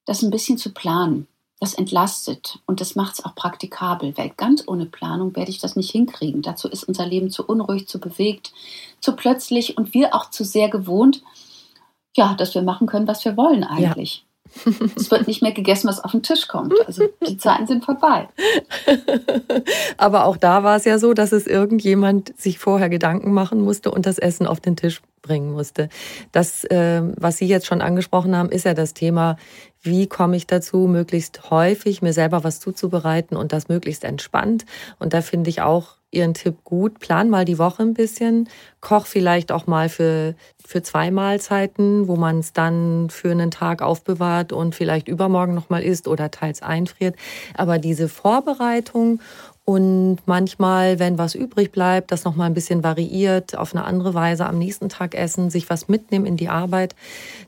das 0.05 0.23
ein 0.23 0.31
bisschen 0.31 0.59
zu 0.59 0.73
planen. 0.73 1.27
Das 1.59 1.75
entlastet 1.75 2.61
und 2.67 2.81
das 2.81 2.95
macht 2.95 3.15
es 3.15 3.25
auch 3.25 3.35
praktikabel, 3.35 4.17
weil 4.17 4.31
ganz 4.31 4.63
ohne 4.69 4.87
Planung 4.87 5.35
werde 5.35 5.51
ich 5.51 5.59
das 5.59 5.75
nicht 5.75 5.91
hinkriegen. 5.91 6.43
Dazu 6.43 6.69
ist 6.69 6.85
unser 6.85 7.05
Leben 7.05 7.31
zu 7.31 7.45
unruhig, 7.45 7.89
zu 7.89 7.99
bewegt, 7.99 8.53
zu 9.01 9.17
plötzlich 9.17 9.77
und 9.77 9.93
wir 9.93 10.15
auch 10.15 10.31
zu 10.31 10.45
sehr 10.45 10.69
gewohnt, 10.69 11.25
ja, 12.17 12.35
dass 12.35 12.55
wir 12.55 12.63
machen 12.63 12.87
können, 12.87 13.09
was 13.09 13.25
wir 13.25 13.37
wollen 13.37 13.65
eigentlich. 13.65 14.19
Ja. 14.19 14.34
Es 14.97 15.11
wird 15.11 15.27
nicht 15.27 15.43
mehr 15.43 15.53
gegessen, 15.53 15.89
was 15.89 16.03
auf 16.03 16.13
den 16.13 16.23
Tisch 16.23 16.49
kommt. 16.49 16.75
Also 16.87 17.05
die 17.27 17.37
Zeiten 17.37 17.67
sind 17.67 17.85
vorbei. 17.85 18.29
Aber 19.97 20.25
auch 20.25 20.37
da 20.37 20.63
war 20.63 20.77
es 20.77 20.85
ja 20.85 20.99
so, 20.99 21.15
dass 21.15 21.33
es 21.33 21.47
irgendjemand 21.47 22.39
sich 22.41 22.59
vorher 22.59 22.89
Gedanken 22.89 23.33
machen 23.33 23.61
musste 23.61 23.91
und 23.91 24.07
das 24.07 24.19
Essen 24.19 24.47
auf 24.47 24.61
den 24.61 24.77
Tisch 24.77 25.03
bringen 25.23 25.53
musste. 25.53 25.89
Das, 26.33 26.65
äh, 26.65 27.03
was 27.17 27.39
Sie 27.39 27.47
jetzt 27.47 27.67
schon 27.67 27.81
angesprochen 27.81 28.37
haben, 28.37 28.51
ist 28.51 28.65
ja 28.65 28.75
das 28.75 28.95
Thema, 28.95 29.37
wie 29.83 30.07
komme 30.07 30.37
ich 30.37 30.47
dazu, 30.47 30.87
möglichst 30.87 31.51
häufig 31.51 32.03
mir 32.03 32.13
selber 32.13 32.45
was 32.45 32.61
zuzubereiten 32.61 33.37
und 33.37 33.53
das 33.53 33.69
möglichst 33.69 34.05
entspannt. 34.05 34.65
Und 34.99 35.15
da 35.15 35.23
finde 35.23 35.51
ich 35.51 35.63
auch 35.63 35.97
Ihren 36.15 36.35
Tipp 36.35 36.65
gut. 36.65 37.01
Plan 37.01 37.31
mal 37.31 37.45
die 37.45 37.59
Woche 37.59 37.83
ein 37.83 37.95
bisschen. 37.95 38.49
Koch 38.81 39.07
vielleicht 39.07 39.53
auch 39.53 39.67
mal 39.67 39.89
für, 39.89 40.35
für 40.65 40.83
zwei 40.83 41.11
Mahlzeiten, 41.11 42.09
wo 42.09 42.17
man 42.17 42.41
es 42.41 42.53
dann 42.53 43.09
für 43.11 43.31
einen 43.31 43.51
Tag 43.51 43.83
aufbewahrt 43.83 44.53
und 44.53 44.75
vielleicht 44.75 45.09
übermorgen 45.09 45.55
nochmal 45.55 45.83
isst 45.83 46.09
oder 46.09 46.31
teils 46.31 46.63
einfriert. 46.63 47.17
Aber 47.57 47.79
diese 47.79 48.09
Vorbereitung 48.09 49.21
und 49.65 50.19
manchmal, 50.27 50.99
wenn 50.99 51.17
was 51.17 51.35
übrig 51.35 51.73
bleibt, 51.73 52.13
das 52.13 52.25
nochmal 52.25 52.49
ein 52.49 52.55
bisschen 52.55 52.85
variiert, 52.85 53.57
auf 53.57 53.75
eine 53.75 53.85
andere 53.85 54.13
Weise 54.13 54.45
am 54.47 54.59
nächsten 54.59 54.91
Tag 54.91 55.15
essen, 55.15 55.49
sich 55.49 55.71
was 55.71 55.89
mitnehmen 55.89 56.27
in 56.27 56.37
die 56.37 56.51
Arbeit. 56.51 56.95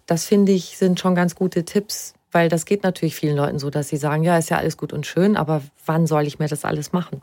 Das 0.07 0.25
finde 0.25 0.53
ich, 0.53 0.79
sind 0.79 0.99
schon 0.99 1.15
ganz 1.15 1.35
gute 1.35 1.65
Tipps, 1.67 2.15
weil 2.33 2.49
das 2.49 2.65
geht 2.65 2.85
natürlich 2.85 3.17
vielen 3.17 3.37
Leuten 3.37 3.59
so, 3.59 3.69
dass 3.69 3.89
sie 3.89 3.99
sagen, 3.99 4.23
ja, 4.23 4.39
ist 4.39 4.49
ja 4.49 4.57
alles 4.57 4.79
gut 4.79 4.95
und 4.95 5.07
schön, 5.07 5.37
aber 5.37 5.61
wann 5.85 6.07
soll 6.07 6.27
ich 6.27 6.39
mir 6.39 6.49
das 6.49 6.65
alles 6.65 6.93
machen? 6.93 7.21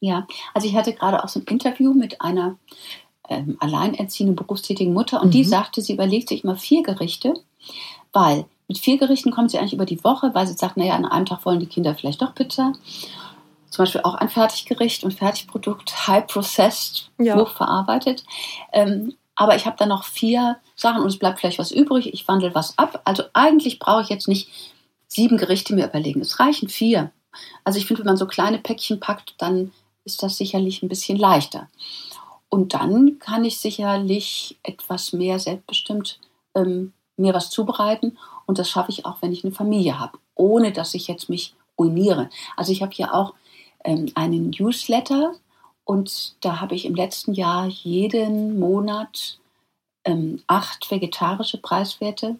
Ja, 0.00 0.26
also 0.54 0.66
ich 0.66 0.74
hatte 0.74 0.94
gerade 0.94 1.22
auch 1.22 1.28
so 1.28 1.40
ein 1.40 1.44
Interview 1.44 1.92
mit 1.92 2.20
einer 2.20 2.56
ähm, 3.28 3.56
alleinerziehenden 3.60 4.34
berufstätigen 4.34 4.92
Mutter 4.92 5.20
und 5.20 5.28
mhm. 5.28 5.32
die 5.32 5.44
sagte, 5.44 5.82
sie 5.82 5.92
überlegt 5.92 6.28
sich 6.28 6.42
immer 6.42 6.56
vier 6.56 6.82
Gerichte, 6.82 7.34
weil 8.12 8.46
mit 8.66 8.78
vier 8.78 8.98
Gerichten 8.98 9.30
kommt 9.30 9.50
sie 9.50 9.58
eigentlich 9.58 9.74
über 9.74 9.84
die 9.84 10.02
Woche, 10.04 10.34
weil 10.34 10.46
sie 10.46 10.54
sagt, 10.54 10.76
naja, 10.76 10.94
an 10.94 11.04
einem 11.04 11.26
Tag 11.26 11.44
wollen 11.44 11.60
die 11.60 11.66
Kinder 11.66 11.94
vielleicht 11.94 12.22
doch 12.22 12.34
Pizza. 12.34 12.72
Zum 13.68 13.84
Beispiel 13.84 14.00
auch 14.02 14.14
ein 14.14 14.28
Fertiggericht 14.28 15.04
und 15.04 15.12
Fertigprodukt, 15.12 16.08
high 16.08 16.26
processed, 16.26 17.10
ja. 17.18 17.36
hochverarbeitet. 17.36 18.24
Ähm, 18.72 19.14
aber 19.36 19.56
ich 19.56 19.66
habe 19.66 19.76
dann 19.78 19.88
noch 19.88 20.04
vier 20.04 20.58
Sachen 20.76 21.02
und 21.02 21.08
es 21.08 21.18
bleibt 21.18 21.40
vielleicht 21.40 21.58
was 21.58 21.70
übrig. 21.70 22.12
Ich 22.12 22.26
wandle 22.28 22.54
was 22.54 22.76
ab. 22.78 23.00
Also 23.04 23.24
eigentlich 23.32 23.78
brauche 23.78 24.02
ich 24.02 24.08
jetzt 24.08 24.28
nicht 24.28 24.50
sieben 25.06 25.36
Gerichte 25.36 25.74
mir 25.74 25.86
überlegen. 25.86 26.20
Es 26.20 26.40
reichen 26.40 26.68
vier. 26.68 27.10
Also 27.64 27.78
ich 27.78 27.86
finde, 27.86 28.00
wenn 28.00 28.06
man 28.06 28.16
so 28.16 28.26
kleine 28.26 28.58
Päckchen 28.58 29.00
packt, 29.00 29.34
dann 29.38 29.72
ist 30.04 30.22
das 30.22 30.36
sicherlich 30.36 30.82
ein 30.82 30.88
bisschen 30.88 31.18
leichter. 31.18 31.68
Und 32.48 32.74
dann 32.74 33.18
kann 33.18 33.44
ich 33.44 33.58
sicherlich 33.58 34.58
etwas 34.62 35.12
mehr 35.12 35.38
selbstbestimmt 35.38 36.18
ähm, 36.54 36.92
mir 37.16 37.34
was 37.34 37.50
zubereiten. 37.50 38.18
Und 38.46 38.58
das 38.58 38.68
schaffe 38.68 38.90
ich 38.90 39.06
auch, 39.06 39.22
wenn 39.22 39.32
ich 39.32 39.44
eine 39.44 39.52
Familie 39.52 39.98
habe, 39.98 40.18
ohne 40.34 40.72
dass 40.72 40.94
ich 40.94 41.06
jetzt 41.06 41.28
mich 41.28 41.54
ruiniere. 41.78 42.28
Also 42.56 42.72
ich 42.72 42.82
habe 42.82 42.92
hier 42.92 43.14
auch 43.14 43.34
ähm, 43.84 44.10
einen 44.14 44.50
Newsletter 44.50 45.34
und 45.84 46.34
da 46.44 46.60
habe 46.60 46.74
ich 46.74 46.84
im 46.84 46.94
letzten 46.94 47.32
Jahr 47.32 47.66
jeden 47.66 48.58
Monat 48.58 49.38
ähm, 50.04 50.42
acht 50.46 50.90
vegetarische 50.90 51.58
Preiswerte 51.58 52.36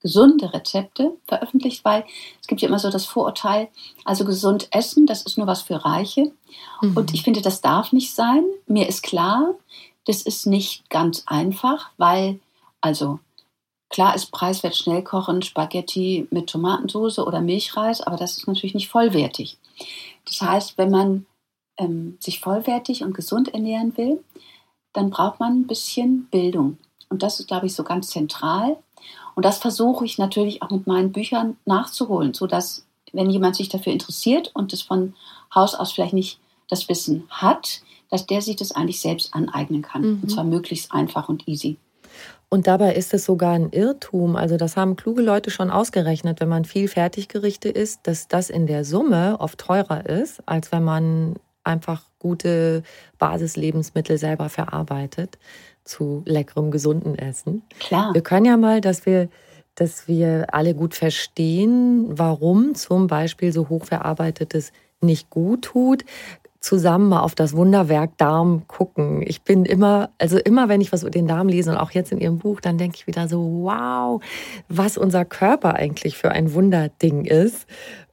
gesunde 0.00 0.52
Rezepte 0.52 1.16
veröffentlicht, 1.26 1.84
weil 1.84 2.04
es 2.40 2.46
gibt 2.46 2.60
ja 2.60 2.68
immer 2.68 2.78
so 2.78 2.90
das 2.90 3.06
Vorurteil, 3.06 3.68
also 4.04 4.24
gesund 4.24 4.68
essen, 4.70 5.06
das 5.06 5.22
ist 5.22 5.38
nur 5.38 5.46
was 5.46 5.62
für 5.62 5.84
Reiche. 5.84 6.32
Mhm. 6.80 6.96
Und 6.96 7.14
ich 7.14 7.22
finde, 7.22 7.42
das 7.42 7.60
darf 7.60 7.92
nicht 7.92 8.14
sein. 8.14 8.44
Mir 8.66 8.88
ist 8.88 9.02
klar, 9.02 9.54
das 10.06 10.22
ist 10.22 10.46
nicht 10.46 10.88
ganz 10.88 11.24
einfach, 11.26 11.90
weil, 11.96 12.40
also 12.80 13.18
klar 13.90 14.14
ist 14.14 14.30
preiswert 14.30 14.76
schnell 14.76 15.02
kochen, 15.02 15.42
Spaghetti 15.42 16.28
mit 16.30 16.48
Tomatensauce 16.48 17.18
oder 17.18 17.40
Milchreis, 17.40 18.00
aber 18.00 18.16
das 18.16 18.38
ist 18.38 18.46
natürlich 18.46 18.74
nicht 18.74 18.88
vollwertig. 18.88 19.58
Das 20.24 20.40
heißt, 20.40 20.78
wenn 20.78 20.90
man 20.90 21.26
ähm, 21.76 22.18
sich 22.20 22.40
vollwertig 22.40 23.02
und 23.02 23.14
gesund 23.14 23.52
ernähren 23.54 23.96
will, 23.96 24.22
dann 24.92 25.10
braucht 25.10 25.40
man 25.40 25.60
ein 25.60 25.66
bisschen 25.66 26.26
Bildung. 26.30 26.78
Und 27.08 27.22
das 27.22 27.40
ist, 27.40 27.48
glaube 27.48 27.66
ich, 27.66 27.74
so 27.74 27.84
ganz 27.84 28.08
zentral. 28.08 28.76
Und 29.38 29.44
das 29.44 29.58
versuche 29.58 30.04
ich 30.04 30.18
natürlich 30.18 30.62
auch 30.62 30.70
mit 30.70 30.88
meinen 30.88 31.12
Büchern 31.12 31.58
nachzuholen, 31.64 32.34
sodass, 32.34 32.84
wenn 33.12 33.30
jemand 33.30 33.54
sich 33.54 33.68
dafür 33.68 33.92
interessiert 33.92 34.50
und 34.52 34.72
das 34.72 34.82
von 34.82 35.14
Haus 35.54 35.76
aus 35.76 35.92
vielleicht 35.92 36.12
nicht 36.12 36.40
das 36.68 36.88
Wissen 36.88 37.22
hat, 37.28 37.82
dass 38.10 38.26
der 38.26 38.42
sich 38.42 38.56
das 38.56 38.72
eigentlich 38.72 39.00
selbst 39.00 39.32
aneignen 39.34 39.82
kann. 39.82 40.02
Mhm. 40.02 40.20
Und 40.24 40.30
zwar 40.30 40.42
möglichst 40.42 40.90
einfach 40.90 41.28
und 41.28 41.46
easy. 41.46 41.76
Und 42.48 42.66
dabei 42.66 42.96
ist 42.96 43.14
es 43.14 43.26
sogar 43.26 43.52
ein 43.52 43.70
Irrtum. 43.70 44.34
Also 44.34 44.56
das 44.56 44.76
haben 44.76 44.96
kluge 44.96 45.22
Leute 45.22 45.52
schon 45.52 45.70
ausgerechnet, 45.70 46.40
wenn 46.40 46.48
man 46.48 46.64
viel 46.64 46.88
Fertiggerichte 46.88 47.68
isst, 47.68 48.08
dass 48.08 48.26
das 48.26 48.50
in 48.50 48.66
der 48.66 48.84
Summe 48.84 49.36
oft 49.38 49.60
teurer 49.60 50.04
ist, 50.04 50.42
als 50.46 50.72
wenn 50.72 50.82
man 50.82 51.36
einfach 51.62 52.02
gute 52.18 52.82
Basislebensmittel 53.18 54.18
selber 54.18 54.48
verarbeitet 54.48 55.38
zu 55.88 56.22
leckerem, 56.26 56.70
gesunden 56.70 57.16
Essen. 57.16 57.62
Klar. 57.80 58.14
Wir 58.14 58.22
können 58.22 58.46
ja 58.46 58.56
mal, 58.56 58.80
dass 58.80 59.06
wir, 59.06 59.28
dass 59.74 60.06
wir 60.06 60.46
alle 60.52 60.74
gut 60.74 60.94
verstehen, 60.94 62.06
warum 62.08 62.74
zum 62.74 63.06
Beispiel 63.06 63.52
so 63.52 63.68
hochverarbeitetes 63.68 64.72
nicht 65.00 65.30
gut 65.30 65.62
tut. 65.62 66.04
zusammen 66.60 67.08
mal 67.08 67.20
auf 67.20 67.34
das 67.34 67.54
Wunderwerk 67.54 68.18
Darm 68.18 68.66
gucken. 68.66 69.22
Ich 69.24 69.42
bin 69.42 69.64
immer, 69.64 70.10
also 70.18 70.38
immer, 70.38 70.68
wenn 70.68 70.80
ich 70.80 70.92
was 70.92 71.02
über 71.02 71.10
den 71.10 71.28
Darm 71.28 71.48
lese 71.48 71.70
und 71.70 71.76
auch 71.76 71.92
jetzt 71.92 72.10
in 72.10 72.18
Ihrem 72.18 72.38
Buch, 72.38 72.60
dann 72.60 72.78
denke 72.78 72.96
ich 72.96 73.06
wieder 73.06 73.28
so, 73.28 73.62
wow, 73.62 74.20
was 74.68 74.98
unser 74.98 75.24
Körper 75.24 75.74
eigentlich 75.74 76.18
für 76.18 76.32
ein 76.32 76.52
Wunderding 76.54 77.24
ist. 77.24 77.66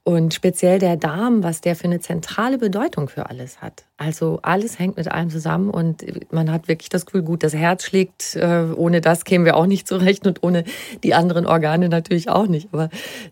Und 0.08 0.34
speziell 0.34 0.78
der 0.78 0.96
Darm, 0.96 1.42
was 1.42 1.62
der 1.62 1.74
für 1.74 1.86
eine 1.86 1.98
zentrale 1.98 2.58
Bedeutung 2.58 3.08
für 3.08 3.28
alles 3.28 3.60
hat. 3.60 3.86
Also 3.96 4.38
alles 4.42 4.78
hängt 4.78 4.96
mit 4.96 5.10
allem 5.10 5.30
zusammen 5.30 5.68
und 5.68 6.04
man 6.32 6.52
hat 6.52 6.68
wirklich 6.68 6.90
das 6.90 7.06
Gefühl, 7.06 7.22
gut, 7.22 7.42
das 7.42 7.54
Herz 7.54 7.82
schlägt, 7.82 8.36
äh, 8.36 8.66
ohne 8.76 9.00
das 9.00 9.24
kämen 9.24 9.44
wir 9.44 9.56
auch 9.56 9.66
nicht 9.66 9.88
zurecht 9.88 10.24
und 10.24 10.44
ohne 10.44 10.62
die 11.02 11.14
anderen 11.14 11.44
Organe 11.44 11.88
natürlich 11.88 12.28
auch 12.28 12.46
nicht. 12.46 12.68
Aber 12.70 12.88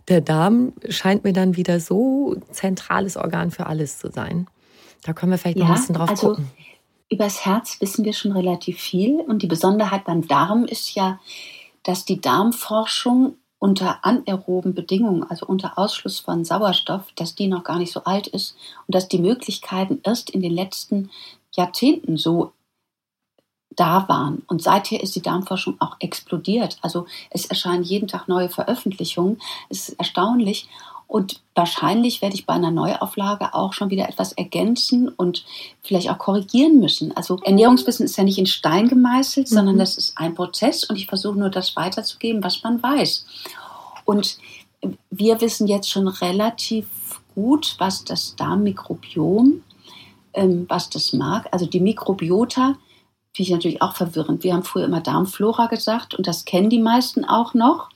der 0.09 0.21
Darm 0.21 0.73
scheint 0.89 1.23
mir 1.23 1.33
dann 1.33 1.57
wieder 1.57 1.79
so 1.79 2.35
zentrales 2.51 3.17
Organ 3.17 3.53
für 3.53 3.67
alles 3.67 3.99
zu 4.01 4.11
sein. 4.11 4.49
Da 5.05 5.13
können 5.13 5.31
wir 5.31 5.39
vielleicht 5.39 5.59
ja, 5.59 5.67
noch 5.67 5.71
ein 5.71 5.81
bisschen 5.81 5.95
drauf 5.95 6.11
also, 6.11 6.29
gucken. 6.31 6.51
Übers 7.09 7.47
Herz 7.47 7.77
wissen 7.79 8.05
wir 8.05 8.15
schon 8.15 8.33
relativ 8.33 8.81
viel 8.81 9.21
und 9.21 9.43
die 9.43 9.47
Besonderheit 9.47 10.05
beim 10.07 10.27
Darm 10.27 10.65
ist 10.65 10.97
ja, 10.97 11.21
dass 11.85 12.05
die 12.05 12.21
Darmforschung 12.21 13.37
unter 13.65 14.05
anaeroben 14.05 14.75
Bedingungen, 14.75 15.25
also 15.25 15.47
unter 15.47 15.79
Ausschluss 15.79 16.21
von 16.21 16.45
Sauerstoff, 16.45 17.11
dass 17.17 17.35
die 17.35 17.47
noch 17.47 17.65
gar 17.65 17.79
nicht 17.79 17.93
so 17.93 18.05
alt 18.05 18.27
ist 18.27 18.59
und 18.87 18.95
dass 18.95 19.09
die 19.09 19.19
Möglichkeiten 19.19 20.01
erst 20.03 20.29
in 20.29 20.43
den 20.43 20.53
letzten 20.53 21.11
Jahrzehnten 21.51 22.19
so 22.19 22.53
da 23.71 24.07
waren. 24.07 24.43
Und 24.49 24.63
seither 24.63 25.03
ist 25.03 25.17
die 25.17 25.23
Darmforschung 25.23 25.77
auch 25.81 25.97
explodiert. 26.01 26.77
Also 26.83 27.07
es 27.31 27.47
erscheinen 27.47 27.85
jeden 27.85 28.07
Tag 28.07 28.29
neue 28.29 28.51
Veröffentlichungen. 28.51 29.41
Es 29.71 29.89
ist 29.89 29.99
erstaunlich. 29.99 30.69
Und 31.07 31.41
wahrscheinlich 31.55 32.23
werde 32.23 32.35
ich 32.35 32.47
bei 32.47 32.55
einer 32.55 32.71
Neuauflage 32.71 33.55
auch 33.55 33.73
schon 33.73 33.91
wieder 33.91 34.09
etwas 34.09 34.33
ergänzen 34.33 35.09
und 35.09 35.45
vielleicht 35.83 36.11
auch 36.11 36.19
korrigieren 36.19 36.81
müssen. 36.81 37.17
Also 37.17 37.39
Ernährungswissen 37.43 38.05
ist 38.05 38.17
ja 38.17 38.25
nicht 38.25 38.39
in 38.39 38.47
Stein 38.47 38.89
gemeißelt, 38.89 39.51
mhm. 39.51 39.55
sondern 39.55 39.79
das 39.79 39.97
ist 39.97 40.17
ein 40.17 40.35
Prozess 40.35 40.85
und 40.85 40.97
ich 40.97 41.07
versuche 41.07 41.39
nur 41.39 41.51
das 41.51 41.77
weiterzugeben, 41.77 42.43
was 42.43 42.63
man 42.63 42.83
weiß. 42.83 43.27
Und 44.05 44.39
wir 45.11 45.41
wissen 45.41 45.67
jetzt 45.67 45.91
schon 45.91 46.09
relativ 46.09 46.87
gut, 47.35 47.77
was 47.79 48.05
das 48.05 48.37
Darmmikrobiom, 48.37 49.63
ähm, 50.35 50.67
was 50.69 50.91
das 50.91 51.13
mag. 51.13 51.49
Also 51.53 51.67
die 51.67 51.81
Mikrobiota 51.81 52.77
finde 53.33 53.49
ich 53.49 53.51
natürlich 53.51 53.83
auch 53.83 53.95
verwirrend. 53.95 54.45
Wir 54.45 54.55
haben 54.55 54.63
früher 54.63 54.85
immer 54.85 55.01
Darmflora 55.01 55.67
gesagt 55.67 56.15
und 56.15 56.27
das 56.27 56.45
kennen 56.45 56.71
die 56.71 56.81
meisten 56.81 57.25
auch 57.25 57.55
noch. 57.55 57.91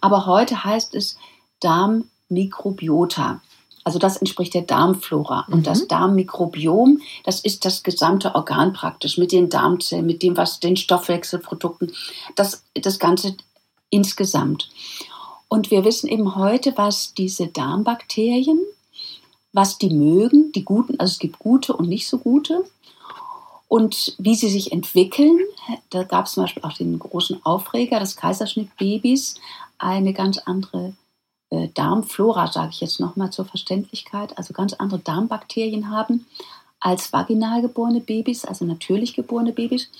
Aber 0.00 0.26
heute 0.26 0.64
heißt 0.64 0.94
es 0.94 1.18
Darm 1.60 2.04
Mikrobiota. 2.28 3.40
Also 3.84 3.98
das 3.98 4.18
entspricht 4.18 4.52
der 4.52 4.62
Darmflora. 4.62 5.46
Und 5.48 5.60
mhm. 5.60 5.62
das 5.62 5.88
Darmmikrobiom, 5.88 7.00
das 7.24 7.40
ist 7.40 7.64
das 7.64 7.82
gesamte 7.82 8.34
Organ 8.34 8.74
praktisch 8.74 9.16
mit 9.16 9.32
den 9.32 9.48
Darmzellen, 9.48 10.04
mit 10.04 10.22
dem, 10.22 10.36
was 10.36 10.60
den 10.60 10.76
Stoffwechselprodukten, 10.76 11.92
das, 12.36 12.64
das 12.74 12.98
Ganze 12.98 13.34
insgesamt. 13.88 14.68
Und 15.48 15.70
wir 15.70 15.84
wissen 15.84 16.08
eben 16.08 16.36
heute, 16.36 16.74
was 16.76 17.14
diese 17.14 17.46
Darmbakterien, 17.46 18.60
was 19.52 19.78
die 19.78 19.90
mögen, 19.90 20.52
die 20.52 20.64
guten, 20.64 21.00
also 21.00 21.12
es 21.12 21.18
gibt 21.18 21.38
gute 21.38 21.74
und 21.74 21.88
nicht 21.88 22.06
so 22.06 22.18
gute. 22.18 22.64
Und 23.68 24.14
wie 24.18 24.34
sie 24.34 24.50
sich 24.50 24.72
entwickeln, 24.72 25.38
da 25.90 26.02
gab 26.02 26.26
es 26.26 26.32
zum 26.32 26.44
Beispiel 26.44 26.62
auch 26.62 26.74
den 26.74 26.98
großen 26.98 27.44
Aufreger 27.44 28.00
des 28.00 28.16
Kaiserschnittbabys, 28.16 29.36
eine 29.78 30.12
ganz 30.12 30.38
andere 30.38 30.92
äh, 31.50 31.68
Darmflora, 31.74 32.50
sage 32.50 32.70
ich 32.70 32.80
jetzt 32.80 33.00
nochmal 33.00 33.30
zur 33.30 33.44
Verständlichkeit, 33.44 34.36
also 34.36 34.52
ganz 34.52 34.74
andere 34.74 35.00
Darmbakterien 35.00 35.90
haben 35.90 36.26
als 36.80 37.12
vaginal 37.12 37.62
geborene 37.62 38.00
Babys, 38.00 38.44
also 38.44 38.64
natürlich 38.64 39.14
geborene 39.14 39.52
Babys. 39.52 39.90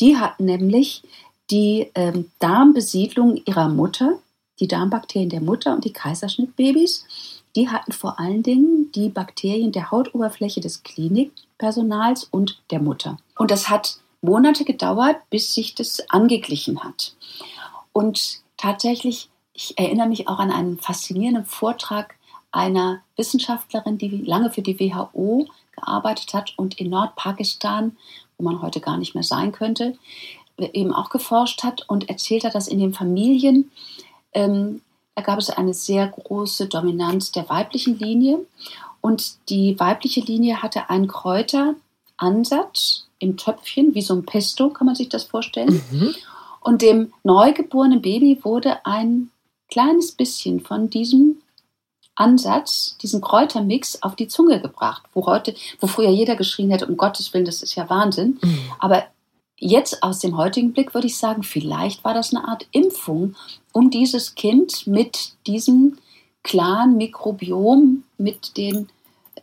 Die 0.00 0.16
hatten 0.16 0.44
nämlich 0.44 1.02
die 1.50 1.90
ähm, 1.94 2.30
Darmbesiedlung 2.38 3.40
ihrer 3.44 3.68
Mutter, 3.68 4.18
die 4.58 4.68
Darmbakterien 4.68 5.30
der 5.30 5.40
Mutter 5.40 5.74
und 5.74 5.84
die 5.84 5.92
Kaiserschnittbabys. 5.92 7.04
Die 7.54 7.68
hatten 7.68 7.92
vor 7.92 8.18
allen 8.18 8.42
Dingen 8.42 8.90
die 8.94 9.08
Bakterien 9.08 9.72
der 9.72 9.90
Hautoberfläche 9.90 10.60
des 10.60 10.82
Klinikpersonals 10.82 12.24
und 12.24 12.60
der 12.70 12.80
Mutter. 12.80 13.18
Und 13.38 13.50
das 13.50 13.68
hat 13.68 13.98
Monate 14.20 14.64
gedauert, 14.64 15.16
bis 15.30 15.54
sich 15.54 15.74
das 15.74 16.02
angeglichen 16.10 16.82
hat. 16.82 17.14
Und 17.92 18.40
tatsächlich 18.56 19.28
ich 19.56 19.78
erinnere 19.78 20.06
mich 20.06 20.28
auch 20.28 20.38
an 20.38 20.50
einen 20.50 20.78
faszinierenden 20.78 21.46
Vortrag 21.46 22.16
einer 22.52 23.00
Wissenschaftlerin, 23.16 23.96
die 23.96 24.08
lange 24.08 24.50
für 24.50 24.62
die 24.62 24.78
WHO 24.78 25.46
gearbeitet 25.74 26.34
hat 26.34 26.52
und 26.56 26.78
in 26.78 26.90
Nordpakistan, 26.90 27.96
wo 28.36 28.44
man 28.44 28.60
heute 28.60 28.80
gar 28.80 28.98
nicht 28.98 29.14
mehr 29.14 29.24
sein 29.24 29.52
könnte, 29.52 29.96
eben 30.58 30.92
auch 30.92 31.08
geforscht 31.08 31.64
hat 31.64 31.88
und 31.88 32.08
erzählt 32.08 32.44
hat, 32.44 32.54
dass 32.54 32.68
in 32.68 32.78
den 32.78 32.92
Familien, 32.92 33.70
ähm, 34.32 34.82
da 35.14 35.22
gab 35.22 35.38
es 35.38 35.48
eine 35.48 35.72
sehr 35.72 36.06
große 36.06 36.66
Dominanz 36.68 37.32
der 37.32 37.48
weiblichen 37.48 37.98
Linie 37.98 38.44
und 39.00 39.48
die 39.48 39.78
weibliche 39.80 40.20
Linie 40.20 40.62
hatte 40.62 40.90
einen 40.90 41.08
Kräuteransatz 41.08 43.06
im 43.18 43.38
Töpfchen, 43.38 43.94
wie 43.94 44.02
so 44.02 44.14
ein 44.14 44.26
Pesto, 44.26 44.68
kann 44.68 44.86
man 44.86 44.94
sich 44.94 45.08
das 45.08 45.24
vorstellen. 45.24 45.82
Mhm. 45.90 46.14
Und 46.60 46.82
dem 46.82 47.12
neugeborenen 47.22 48.02
Baby 48.02 48.40
wurde 48.42 48.84
ein 48.84 49.30
kleines 49.68 50.12
bisschen 50.12 50.60
von 50.60 50.90
diesem 50.90 51.36
Ansatz, 52.14 52.96
diesen 53.02 53.20
Kräutermix 53.20 54.02
auf 54.02 54.16
die 54.16 54.28
Zunge 54.28 54.60
gebracht, 54.60 55.02
wo 55.12 55.26
heute, 55.26 55.54
wo 55.80 55.86
früher 55.86 56.10
jeder 56.10 56.34
geschrien 56.34 56.70
hätte, 56.70 56.86
um 56.86 56.96
Gottes 56.96 57.32
Willen, 57.32 57.44
das 57.44 57.62
ist 57.62 57.74
ja 57.74 57.88
Wahnsinn. 57.90 58.38
Mhm. 58.42 58.58
Aber 58.78 59.04
jetzt 59.58 60.02
aus 60.02 60.20
dem 60.20 60.36
heutigen 60.36 60.72
Blick 60.72 60.94
würde 60.94 61.06
ich 61.06 61.18
sagen, 61.18 61.42
vielleicht 61.42 62.04
war 62.04 62.14
das 62.14 62.34
eine 62.34 62.48
Art 62.48 62.66
Impfung, 62.72 63.36
um 63.72 63.90
dieses 63.90 64.34
Kind 64.34 64.86
mit 64.86 65.34
diesem 65.46 65.98
klaren 66.42 66.96
Mikrobiom, 66.96 68.04
mit 68.16 68.56
den, 68.56 68.88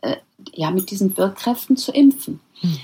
äh, 0.02 0.18
ja, 0.54 0.72
mit 0.72 0.90
diesen 0.90 1.16
Wirkkräften 1.16 1.78
zu 1.78 1.92
impfen. 1.92 2.40
Mhm. 2.62 2.80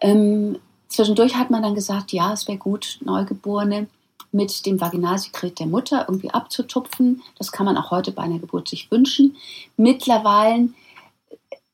Ähm, 0.00 0.58
zwischendurch 0.88 1.36
hat 1.36 1.50
man 1.50 1.62
dann 1.62 1.74
gesagt, 1.74 2.12
ja, 2.12 2.32
es 2.32 2.48
wäre 2.48 2.58
gut, 2.58 2.98
Neugeborene 3.04 3.86
mit 4.32 4.66
dem 4.66 4.80
Vaginalsekret 4.80 5.58
der 5.58 5.66
Mutter 5.66 6.06
irgendwie 6.08 6.30
abzutupfen. 6.30 7.22
Das 7.38 7.52
kann 7.52 7.66
man 7.66 7.76
auch 7.76 7.90
heute 7.90 8.12
bei 8.12 8.22
einer 8.22 8.38
Geburt 8.38 8.68
sich 8.68 8.90
wünschen. 8.90 9.36
Mittlerweile 9.76 10.68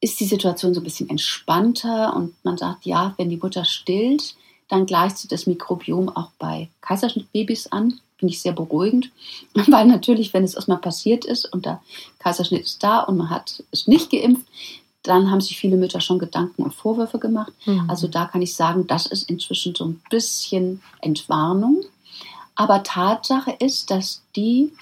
ist 0.01 0.21
die 0.21 0.25
Situation 0.25 0.75
so 0.75 0.81
ein 0.81 0.85
bisschen 0.85 1.09
entspannter 1.09 2.15
und 2.15 2.35
man 2.45 2.57
sagt, 2.57 2.87
ja, 2.87 3.15
wenn 3.17 3.31
die 3.31 3.39
Mutter 3.39 3.65
stillt, 3.65 4.37
dann 4.69 4.87
gleicht 4.87 5.19
sie 5.19 5.29
das 5.29 5.47
Mikrobiom 5.47 6.09
auch 6.09 6.31
bei 6.39 6.69
Kaiserschnittbabys 6.81 7.69
an. 7.69 8.01
Finde 8.19 8.33
ich 8.33 8.41
sehr 8.41 8.53
beruhigend, 8.53 9.11
weil 9.69 9.87
natürlich, 9.87 10.33
wenn 10.33 10.45
es 10.45 10.55
erstmal 10.55 10.79
passiert 10.79 11.25
ist 11.25 11.53
und 11.53 11.67
der 11.67 11.83
Kaiserschnitt 12.19 12.63
ist 12.63 12.83
da 12.83 13.01
und 13.01 13.17
man 13.17 13.31
hat 13.31 13.63
es 13.73 13.87
nicht 13.87 14.11
geimpft, 14.11 14.47
dann 15.03 15.31
haben 15.31 15.41
sich 15.41 15.59
viele 15.59 15.77
Mütter 15.77 16.01
schon 16.01 16.19
Gedanken 16.19 16.63
und 16.63 16.75
Vorwürfe 16.75 17.19
gemacht. 17.19 17.53
Mhm. 17.65 17.89
Also 17.89 18.09
da 18.09 18.27
kann 18.27 18.43
ich 18.43 18.55
sagen, 18.55 18.87
das 18.87 19.07
ist 19.07 19.31
inzwischen 19.31 19.75
so 19.75 19.85
ein 19.85 20.03
bisschen 20.11 20.83
Entwarnung. 21.01 21.83
Aber 22.57 22.83
Tatsache 22.83 23.53
ist, 23.53 23.91
dass 23.91 24.23
die 24.35 24.73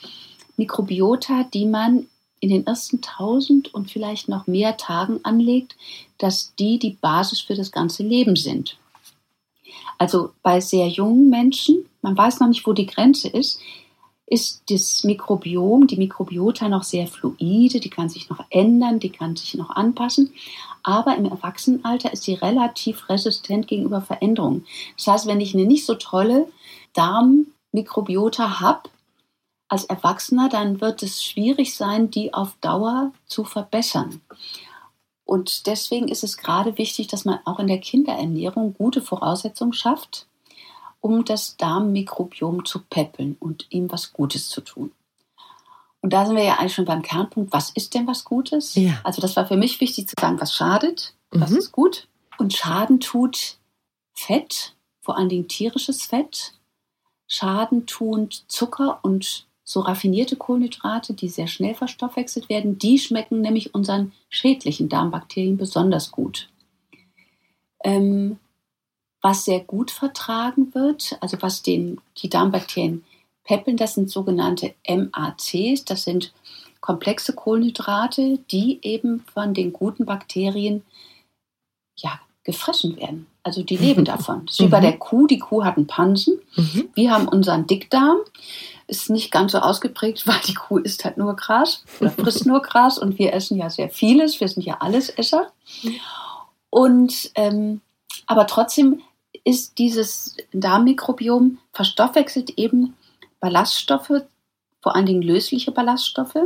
Mikrobiota, 0.56 1.44
die 1.52 1.66
man 1.66 2.06
in 2.40 2.50
den 2.50 2.66
ersten 2.66 3.00
tausend 3.00 3.74
und 3.74 3.90
vielleicht 3.90 4.28
noch 4.28 4.46
mehr 4.46 4.76
Tagen 4.76 5.20
anlegt, 5.24 5.76
dass 6.18 6.54
die 6.56 6.78
die 6.78 6.96
Basis 7.00 7.40
für 7.40 7.54
das 7.54 7.72
ganze 7.72 8.02
Leben 8.02 8.36
sind. 8.36 8.76
Also 9.98 10.30
bei 10.42 10.60
sehr 10.60 10.88
jungen 10.88 11.30
Menschen, 11.30 11.86
man 12.02 12.16
weiß 12.16 12.40
noch 12.40 12.48
nicht, 12.48 12.66
wo 12.66 12.72
die 12.72 12.86
Grenze 12.86 13.28
ist, 13.28 13.60
ist 14.26 14.62
das 14.68 15.04
Mikrobiom, 15.04 15.86
die 15.86 15.96
Mikrobiota 15.96 16.68
noch 16.68 16.82
sehr 16.82 17.06
fluide, 17.06 17.80
die 17.80 17.90
kann 17.90 18.08
sich 18.08 18.30
noch 18.30 18.44
ändern, 18.50 19.00
die 19.00 19.10
kann 19.10 19.36
sich 19.36 19.54
noch 19.54 19.70
anpassen. 19.70 20.32
Aber 20.82 21.16
im 21.16 21.26
Erwachsenenalter 21.26 22.12
ist 22.12 22.24
sie 22.24 22.34
relativ 22.34 23.08
resistent 23.08 23.68
gegenüber 23.68 24.00
Veränderungen. 24.00 24.66
Das 24.96 25.06
heißt, 25.06 25.26
wenn 25.26 25.40
ich 25.40 25.54
eine 25.54 25.66
nicht 25.66 25.86
so 25.86 25.94
tolle 25.94 26.46
Darm- 26.94 27.46
Mikrobiota 27.74 28.60
habe 28.60 28.88
als 29.68 29.84
Erwachsener, 29.84 30.48
dann 30.48 30.80
wird 30.80 31.02
es 31.02 31.22
schwierig 31.22 31.74
sein, 31.74 32.10
die 32.10 32.32
auf 32.32 32.56
Dauer 32.60 33.12
zu 33.26 33.44
verbessern. 33.44 34.20
Und 35.24 35.66
deswegen 35.66 36.08
ist 36.08 36.22
es 36.22 36.36
gerade 36.36 36.78
wichtig, 36.78 37.08
dass 37.08 37.24
man 37.24 37.40
auch 37.44 37.58
in 37.58 37.66
der 37.66 37.78
Kinderernährung 37.80 38.74
gute 38.74 39.00
Voraussetzungen 39.00 39.72
schafft, 39.72 40.26
um 41.00 41.24
das 41.24 41.56
Darmmikrobiom 41.56 42.64
zu 42.64 42.80
peppeln 42.82 43.36
und 43.40 43.66
ihm 43.70 43.90
was 43.90 44.12
Gutes 44.12 44.48
zu 44.48 44.60
tun. 44.60 44.92
Und 46.02 46.12
da 46.12 46.26
sind 46.26 46.36
wir 46.36 46.44
ja 46.44 46.58
eigentlich 46.58 46.74
schon 46.74 46.84
beim 46.84 47.00
Kernpunkt, 47.02 47.52
was 47.52 47.70
ist 47.70 47.94
denn 47.94 48.06
was 48.06 48.24
Gutes? 48.24 48.74
Ja. 48.74 49.00
Also 49.04 49.22
das 49.22 49.36
war 49.36 49.46
für 49.46 49.56
mich 49.56 49.80
wichtig 49.80 50.06
zu 50.06 50.14
sagen, 50.20 50.38
was 50.38 50.54
schadet, 50.54 51.14
was 51.30 51.50
mhm. 51.50 51.56
ist 51.56 51.72
gut. 51.72 52.08
Und 52.36 52.52
Schaden 52.52 53.00
tut 53.00 53.56
Fett, 54.12 54.74
vor 55.00 55.16
allen 55.16 55.30
Dingen 55.30 55.48
tierisches 55.48 56.04
Fett, 56.04 56.53
Schaden 57.34 57.86
tun 57.86 58.28
Zucker 58.48 59.00
und 59.02 59.46
so 59.64 59.80
raffinierte 59.80 60.36
Kohlenhydrate, 60.36 61.14
die 61.14 61.28
sehr 61.28 61.46
schnell 61.48 61.74
verstoffwechselt 61.74 62.48
werden, 62.48 62.78
die 62.78 62.98
schmecken 62.98 63.40
nämlich 63.40 63.74
unseren 63.74 64.12
schädlichen 64.28 64.88
Darmbakterien 64.88 65.56
besonders 65.56 66.10
gut. 66.12 66.48
ähm, 67.82 68.38
was 69.20 69.46
sehr 69.46 69.60
gut 69.60 69.90
vertragen 69.90 70.74
wird, 70.74 71.16
also 71.20 71.38
was 71.40 71.62
den, 71.62 71.98
die 72.18 72.28
Darmbakterien 72.28 73.04
peppeln, 73.42 73.78
das 73.78 73.94
sind 73.94 74.10
sogenannte 74.10 74.74
MACs, 74.86 75.84
das 75.86 76.04
sind 76.04 76.32
komplexe 76.80 77.34
Kohlenhydrate, 77.34 78.38
die 78.50 78.80
eben 78.82 79.24
von 79.32 79.54
den 79.54 79.72
guten 79.72 80.04
Bakterien 80.04 80.84
ja, 81.96 82.20
gefressen 82.42 82.96
werden. 82.98 83.26
Also 83.44 83.62
die 83.62 83.76
leben 83.76 84.04
davon. 84.04 84.46
Das 84.46 84.54
ist 84.54 84.60
wie 84.60 84.68
bei 84.68 84.78
mhm. 84.78 84.84
der 84.84 84.96
Kuh. 84.98 85.26
Die 85.26 85.38
Kuh 85.38 85.64
hat 85.64 85.76
einen 85.76 85.86
Pansen. 85.86 86.40
Mhm. 86.56 86.88
Wir 86.94 87.12
haben 87.12 87.28
unseren 87.28 87.66
Dickdarm. 87.66 88.18
Ist 88.86 89.10
nicht 89.10 89.30
ganz 89.30 89.52
so 89.52 89.58
ausgeprägt, 89.58 90.22
weil 90.26 90.40
die 90.46 90.54
Kuh 90.54 90.78
isst 90.78 91.04
halt 91.04 91.18
nur 91.18 91.36
Gras 91.36 91.84
oder 92.00 92.10
frisst 92.10 92.46
nur 92.46 92.62
Gras 92.62 92.98
und 92.98 93.18
wir 93.18 93.34
essen 93.34 93.58
ja 93.58 93.70
sehr 93.70 93.90
vieles. 93.90 94.40
Wir 94.40 94.48
sind 94.48 94.64
ja 94.64 94.78
Allesesser. 94.80 95.52
Und 96.70 97.30
ähm, 97.34 97.82
aber 98.26 98.46
trotzdem 98.46 99.02
ist 99.44 99.78
dieses 99.78 100.36
Darmmikrobiom 100.52 101.58
verstoffwechselt 101.72 102.58
eben 102.58 102.96
Ballaststoffe, 103.40 104.22
vor 104.80 104.96
allen 104.96 105.06
Dingen 105.06 105.22
lösliche 105.22 105.70
Ballaststoffe, 105.70 106.38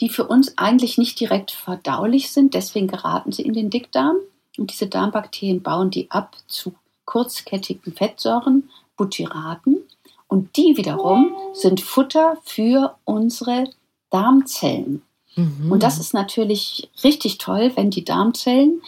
die 0.00 0.08
für 0.08 0.26
uns 0.26 0.58
eigentlich 0.58 0.98
nicht 0.98 1.20
direkt 1.20 1.52
verdaulich 1.52 2.32
sind. 2.32 2.54
Deswegen 2.54 2.88
geraten 2.88 3.30
sie 3.30 3.42
in 3.42 3.52
den 3.52 3.70
Dickdarm. 3.70 4.16
Und 4.58 4.72
diese 4.72 4.86
Darmbakterien 4.86 5.62
bauen 5.62 5.90
die 5.90 6.10
ab 6.10 6.36
zu 6.46 6.74
kurzkettigen 7.04 7.92
Fettsäuren, 7.94 8.68
Butyraten. 8.96 9.78
Und 10.26 10.56
die 10.56 10.76
wiederum 10.76 11.34
sind 11.54 11.80
Futter 11.80 12.36
für 12.44 12.96
unsere 13.04 13.70
Darmzellen. 14.10 15.02
Mhm. 15.36 15.72
Und 15.72 15.82
das 15.82 15.98
ist 15.98 16.12
natürlich 16.12 16.90
richtig 17.02 17.38
toll, 17.38 17.72
wenn 17.76 17.90
die 17.90 18.04
Darmzellen 18.04 18.82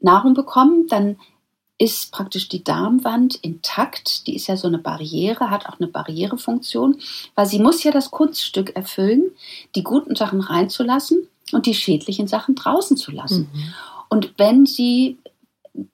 Nahrung 0.00 0.34
bekommen, 0.34 0.86
dann 0.88 1.16
ist 1.78 2.10
praktisch 2.12 2.48
die 2.48 2.64
Darmwand 2.64 3.34
intakt. 3.36 4.26
Die 4.26 4.34
ist 4.34 4.46
ja 4.46 4.56
so 4.56 4.66
eine 4.66 4.78
Barriere, 4.78 5.50
hat 5.50 5.66
auch 5.66 5.78
eine 5.78 5.88
Barrierefunktion, 5.88 6.98
weil 7.34 7.46
sie 7.46 7.58
muss 7.58 7.82
ja 7.82 7.90
das 7.90 8.10
Kunststück 8.10 8.74
erfüllen, 8.74 9.30
die 9.74 9.82
guten 9.82 10.16
Sachen 10.16 10.40
reinzulassen 10.40 11.28
und 11.52 11.66
die 11.66 11.74
schädlichen 11.74 12.28
Sachen 12.28 12.54
draußen 12.54 12.96
zu 12.96 13.10
lassen. 13.10 13.50
Mhm. 13.52 13.74
Und 14.16 14.32
wenn 14.38 14.64
sie 14.64 15.18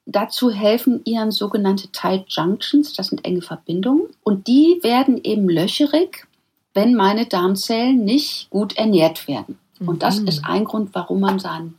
dazu 0.06 0.52
helfen 0.52 1.00
ihren 1.04 1.32
sogenannte 1.32 1.90
Tight 1.90 2.26
Junctions, 2.28 2.92
das 2.92 3.08
sind 3.08 3.24
enge 3.24 3.42
Verbindungen, 3.42 4.06
und 4.22 4.46
die 4.46 4.78
werden 4.82 5.20
eben 5.24 5.48
löcherig, 5.48 6.28
wenn 6.72 6.94
meine 6.94 7.26
Darmzellen 7.26 8.04
nicht 8.04 8.48
gut 8.48 8.76
ernährt 8.76 9.26
werden. 9.26 9.58
Und 9.80 10.04
das 10.04 10.20
mhm. 10.20 10.28
ist 10.28 10.44
ein 10.44 10.64
Grund, 10.64 10.90
warum 10.92 11.18
man 11.18 11.40
seinen 11.40 11.74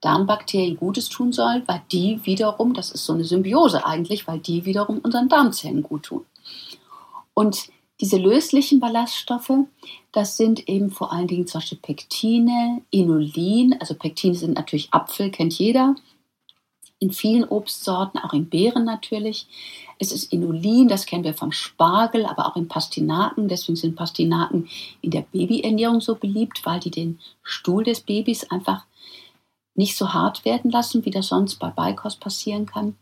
Darmbakterien 0.00 0.76
Gutes 0.76 1.08
tun 1.08 1.32
soll, 1.32 1.62
weil 1.66 1.82
die 1.92 2.18
wiederum, 2.24 2.74
das 2.74 2.90
ist 2.90 3.04
so 3.04 3.12
eine 3.12 3.22
Symbiose 3.22 3.86
eigentlich, 3.86 4.26
weil 4.26 4.40
die 4.40 4.64
wiederum 4.64 4.98
unseren 4.98 5.28
Darmzellen 5.28 5.84
gut 5.84 6.02
tun. 6.02 6.26
Und 7.32 7.68
diese 8.00 8.16
löslichen 8.16 8.80
Ballaststoffe, 8.80 9.52
das 10.16 10.38
sind 10.38 10.66
eben 10.66 10.90
vor 10.90 11.12
allen 11.12 11.26
Dingen 11.26 11.46
zum 11.46 11.60
Beispiel 11.60 11.76
Pektine, 11.76 12.80
Inulin, 12.90 13.76
also 13.78 13.92
Pektine 13.92 14.34
sind 14.34 14.54
natürlich 14.54 14.88
Apfel, 14.90 15.30
kennt 15.30 15.52
jeder, 15.58 15.94
in 16.98 17.12
vielen 17.12 17.44
Obstsorten, 17.44 18.18
auch 18.20 18.32
in 18.32 18.48
Beeren 18.48 18.86
natürlich. 18.86 19.46
Es 19.98 20.12
ist 20.12 20.32
Inulin, 20.32 20.88
das 20.88 21.04
kennen 21.04 21.24
wir 21.24 21.34
vom 21.34 21.52
Spargel, 21.52 22.24
aber 22.24 22.46
auch 22.46 22.56
in 22.56 22.66
Pastinaken. 22.66 23.48
Deswegen 23.48 23.76
sind 23.76 23.94
Pastinaken 23.94 24.70
in 25.02 25.10
der 25.10 25.20
Babyernährung 25.20 26.00
so 26.00 26.14
beliebt, 26.14 26.64
weil 26.64 26.80
die 26.80 26.90
den 26.90 27.18
Stuhl 27.42 27.84
des 27.84 28.00
Babys 28.00 28.44
einfach 28.44 28.86
nicht 29.74 29.98
so 29.98 30.14
hart 30.14 30.46
werden 30.46 30.70
lassen, 30.70 31.04
wie 31.04 31.10
das 31.10 31.26
sonst 31.26 31.56
bei 31.56 31.68
Beikost 31.68 32.20
passieren 32.20 32.64
kann. 32.64 32.96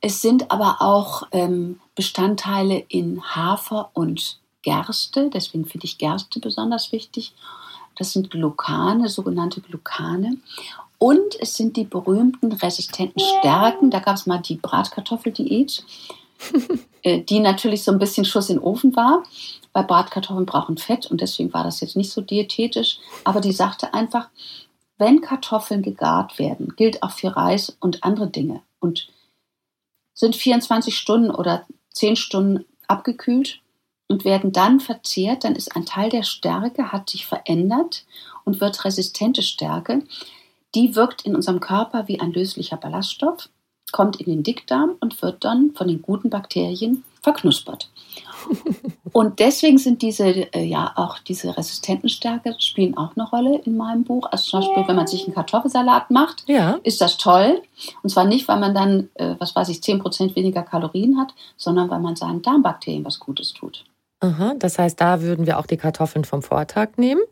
Es 0.00 0.22
sind 0.22 0.50
aber 0.50 0.80
auch 0.80 1.24
ähm, 1.32 1.80
Bestandteile 1.94 2.82
in 2.88 3.22
Hafer 3.22 3.90
und 3.92 4.39
Gerste, 4.62 5.30
deswegen 5.32 5.64
finde 5.64 5.86
ich 5.86 5.98
Gerste 5.98 6.40
besonders 6.40 6.92
wichtig. 6.92 7.32
Das 7.96 8.12
sind 8.12 8.30
Glucane, 8.30 9.08
sogenannte 9.08 9.60
Glucane. 9.60 10.38
Und 10.98 11.40
es 11.40 11.54
sind 11.54 11.76
die 11.76 11.84
berühmten 11.84 12.52
resistenten 12.52 13.22
Stärken. 13.22 13.90
Da 13.90 14.00
gab 14.00 14.16
es 14.16 14.26
mal 14.26 14.38
die 14.38 14.56
Bratkartoffeldiät, 14.56 15.84
äh, 17.02 17.22
die 17.22 17.40
natürlich 17.40 17.82
so 17.82 17.92
ein 17.92 17.98
bisschen 17.98 18.24
Schuss 18.24 18.50
in 18.50 18.56
den 18.56 18.62
Ofen 18.64 18.94
war. 18.94 19.22
Bei 19.72 19.82
Bratkartoffeln 19.82 20.46
brauchen 20.46 20.76
Fett 20.76 21.10
und 21.10 21.20
deswegen 21.20 21.52
war 21.52 21.64
das 21.64 21.80
jetzt 21.80 21.96
nicht 21.96 22.10
so 22.10 22.20
diätetisch. 22.20 22.98
Aber 23.24 23.40
die 23.40 23.52
sagte 23.52 23.94
einfach, 23.94 24.28
wenn 24.98 25.22
Kartoffeln 25.22 25.82
gegart 25.82 26.38
werden, 26.38 26.74
gilt 26.76 27.02
auch 27.02 27.12
für 27.12 27.34
Reis 27.34 27.76
und 27.80 28.04
andere 28.04 28.28
Dinge 28.28 28.60
und 28.80 29.08
sind 30.12 30.36
24 30.36 30.96
Stunden 30.96 31.30
oder 31.30 31.66
10 31.92 32.16
Stunden 32.16 32.64
abgekühlt 32.86 33.59
und 34.10 34.24
werden 34.24 34.50
dann 34.50 34.80
verzehrt, 34.80 35.44
dann 35.44 35.54
ist 35.54 35.76
ein 35.76 35.86
Teil 35.86 36.10
der 36.10 36.24
Stärke, 36.24 36.90
hat 36.90 37.08
sich 37.08 37.26
verändert 37.26 38.04
und 38.44 38.60
wird 38.60 38.84
resistente 38.84 39.40
Stärke. 39.40 40.02
Die 40.74 40.96
wirkt 40.96 41.22
in 41.22 41.36
unserem 41.36 41.60
Körper 41.60 42.08
wie 42.08 42.20
ein 42.20 42.32
löslicher 42.32 42.76
Ballaststoff, 42.76 43.48
kommt 43.92 44.20
in 44.20 44.26
den 44.26 44.42
Dickdarm 44.42 44.96
und 44.98 45.22
wird 45.22 45.44
dann 45.44 45.70
von 45.74 45.86
den 45.86 46.02
guten 46.02 46.28
Bakterien 46.28 47.04
verknuspert. 47.22 47.88
Und 49.12 49.40
deswegen 49.40 49.76
sind 49.76 50.02
diese, 50.02 50.24
äh, 50.54 50.64
ja, 50.64 50.92
auch 50.94 51.18
diese 51.18 51.56
resistenten 51.56 52.08
Stärke 52.08 52.54
spielen 52.60 52.96
auch 52.96 53.10
eine 53.16 53.28
Rolle 53.28 53.60
in 53.64 53.76
meinem 53.76 54.04
Buch. 54.04 54.28
Also 54.30 54.50
zum 54.50 54.60
Beispiel, 54.60 54.86
wenn 54.86 54.96
man 54.96 55.08
sich 55.08 55.24
einen 55.24 55.34
Kartoffelsalat 55.34 56.10
macht, 56.12 56.44
ja. 56.46 56.78
ist 56.84 57.00
das 57.00 57.18
toll. 57.18 57.60
Und 58.02 58.10
zwar 58.10 58.24
nicht, 58.24 58.46
weil 58.46 58.60
man 58.60 58.72
dann, 58.72 59.10
äh, 59.14 59.34
was 59.38 59.54
weiß 59.54 59.68
ich, 59.68 59.78
10% 59.78 60.36
weniger 60.36 60.62
Kalorien 60.62 61.18
hat, 61.18 61.34
sondern 61.56 61.90
weil 61.90 61.98
man 61.98 62.14
seinen 62.14 62.40
Darmbakterien 62.40 63.04
was 63.04 63.18
Gutes 63.18 63.52
tut. 63.52 63.84
Aha, 64.20 64.54
das 64.58 64.78
heißt, 64.78 65.00
da 65.00 65.22
würden 65.22 65.46
wir 65.46 65.58
auch 65.58 65.66
die 65.66 65.76
Kartoffeln 65.76 66.24
vom 66.24 66.42
Vortag 66.42 66.96
nehmen. 66.96 67.22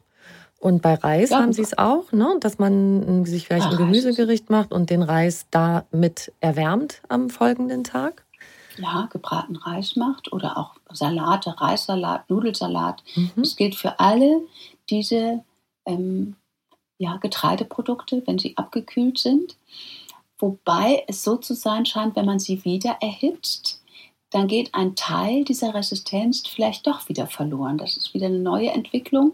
Und 0.59 0.83
bei 0.83 0.95
Reis 0.95 1.31
ja, 1.31 1.39
haben 1.39 1.53
Sie 1.53 1.63
es 1.63 1.79
auch, 1.79 2.11
ne? 2.11 2.37
dass 2.41 2.59
man 2.59 3.25
sich 3.25 3.47
vielleicht 3.47 3.67
Ach, 3.67 3.73
ein 3.73 3.77
Gemüsegericht 3.77 4.51
macht 4.51 4.73
und 4.73 4.91
den 4.91 5.03
Reis 5.03 5.47
da 5.53 5.85
mit 5.93 6.33
erwärmt 6.41 7.01
am 7.09 7.31
folgenden 7.31 7.85
Tag? 7.85 8.25
ja, 8.79 9.09
gebraten 9.11 9.57
Reis 9.57 9.97
macht 9.97 10.33
oder 10.33 10.57
auch 10.57 10.75
Salate, 10.91 11.61
Reissalat, 11.61 12.29
Nudelsalat. 12.31 13.03
Mhm. 13.15 13.33
Das 13.37 13.57
gilt 13.57 13.75
für 13.75 13.99
alle 14.01 14.43
diese 14.89 15.45
ähm, 15.85 16.37
ja, 16.99 17.17
Getreideprodukte, 17.17 18.23
wenn 18.27 18.39
sie 18.39 18.57
abgekühlt 18.57 19.19
sind. 19.19 19.57
Wobei 20.39 21.05
es 21.09 21.25
so 21.25 21.37
zu 21.37 21.55
sein 21.55 21.85
scheint, 21.85 22.17
wenn 22.17 22.27
man 22.27 22.39
sie 22.39 22.65
wieder 22.65 22.97
erhitzt, 23.01 23.78
dann 24.31 24.47
geht 24.47 24.75
ein 24.75 24.95
Teil 24.95 25.45
dieser 25.45 25.75
Resistenz 25.75 26.43
vielleicht 26.47 26.87
doch 26.87 27.09
wieder 27.09 27.27
verloren. 27.27 27.79
Das 27.79 27.97
ist 27.97 28.13
wieder 28.13 28.27
eine 28.27 28.39
neue 28.39 28.71
Entwicklung. 28.71 29.33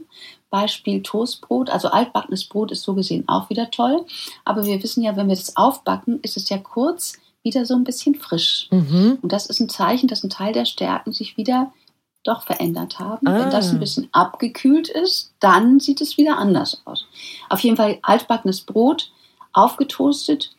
Beispiel 0.50 1.02
Toastbrot, 1.02 1.68
also 1.70 1.88
altbackenes 1.88 2.44
Brot 2.44 2.70
ist 2.70 2.82
so 2.82 2.94
gesehen 2.94 3.24
auch 3.26 3.50
wieder 3.50 3.70
toll. 3.70 4.06
Aber 4.44 4.64
wir 4.64 4.82
wissen 4.82 5.02
ja, 5.02 5.16
wenn 5.16 5.28
wir 5.28 5.34
das 5.34 5.56
aufbacken, 5.56 6.20
ist 6.22 6.36
es 6.36 6.48
ja 6.48 6.58
kurz 6.58 7.14
wieder 7.42 7.66
so 7.66 7.74
ein 7.74 7.84
bisschen 7.84 8.14
frisch. 8.14 8.68
Mhm. 8.70 9.18
Und 9.20 9.32
das 9.32 9.46
ist 9.46 9.60
ein 9.60 9.68
Zeichen, 9.68 10.08
dass 10.08 10.22
ein 10.22 10.30
Teil 10.30 10.52
der 10.52 10.64
Stärken 10.64 11.12
sich 11.12 11.36
wieder 11.36 11.72
doch 12.22 12.42
verändert 12.42 12.98
haben. 12.98 13.26
Ah. 13.26 13.38
Wenn 13.38 13.50
das 13.50 13.70
ein 13.70 13.80
bisschen 13.80 14.08
abgekühlt 14.12 14.88
ist, 14.88 15.34
dann 15.40 15.80
sieht 15.80 16.00
es 16.00 16.16
wieder 16.16 16.38
anders 16.38 16.82
aus. 16.84 17.06
Auf 17.50 17.60
jeden 17.60 17.76
Fall 17.76 17.98
altbackenes 18.02 18.62
Brot, 18.62 19.12
aufgetoastet, 19.52 20.54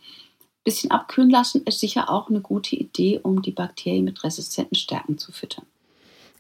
bisschen 0.66 0.92
abkühlen 0.92 1.30
lassen, 1.30 1.62
ist 1.64 1.80
sicher 1.80 2.10
auch 2.10 2.30
eine 2.30 2.42
gute 2.42 2.76
Idee, 2.76 3.22
um 3.24 3.42
die 3.42 3.52
Bakterien 3.52 4.04
mit 4.04 4.24
resistenten 4.26 4.76
Stärken 4.76 5.18
zu 5.18 5.32
füttern. 5.32 5.66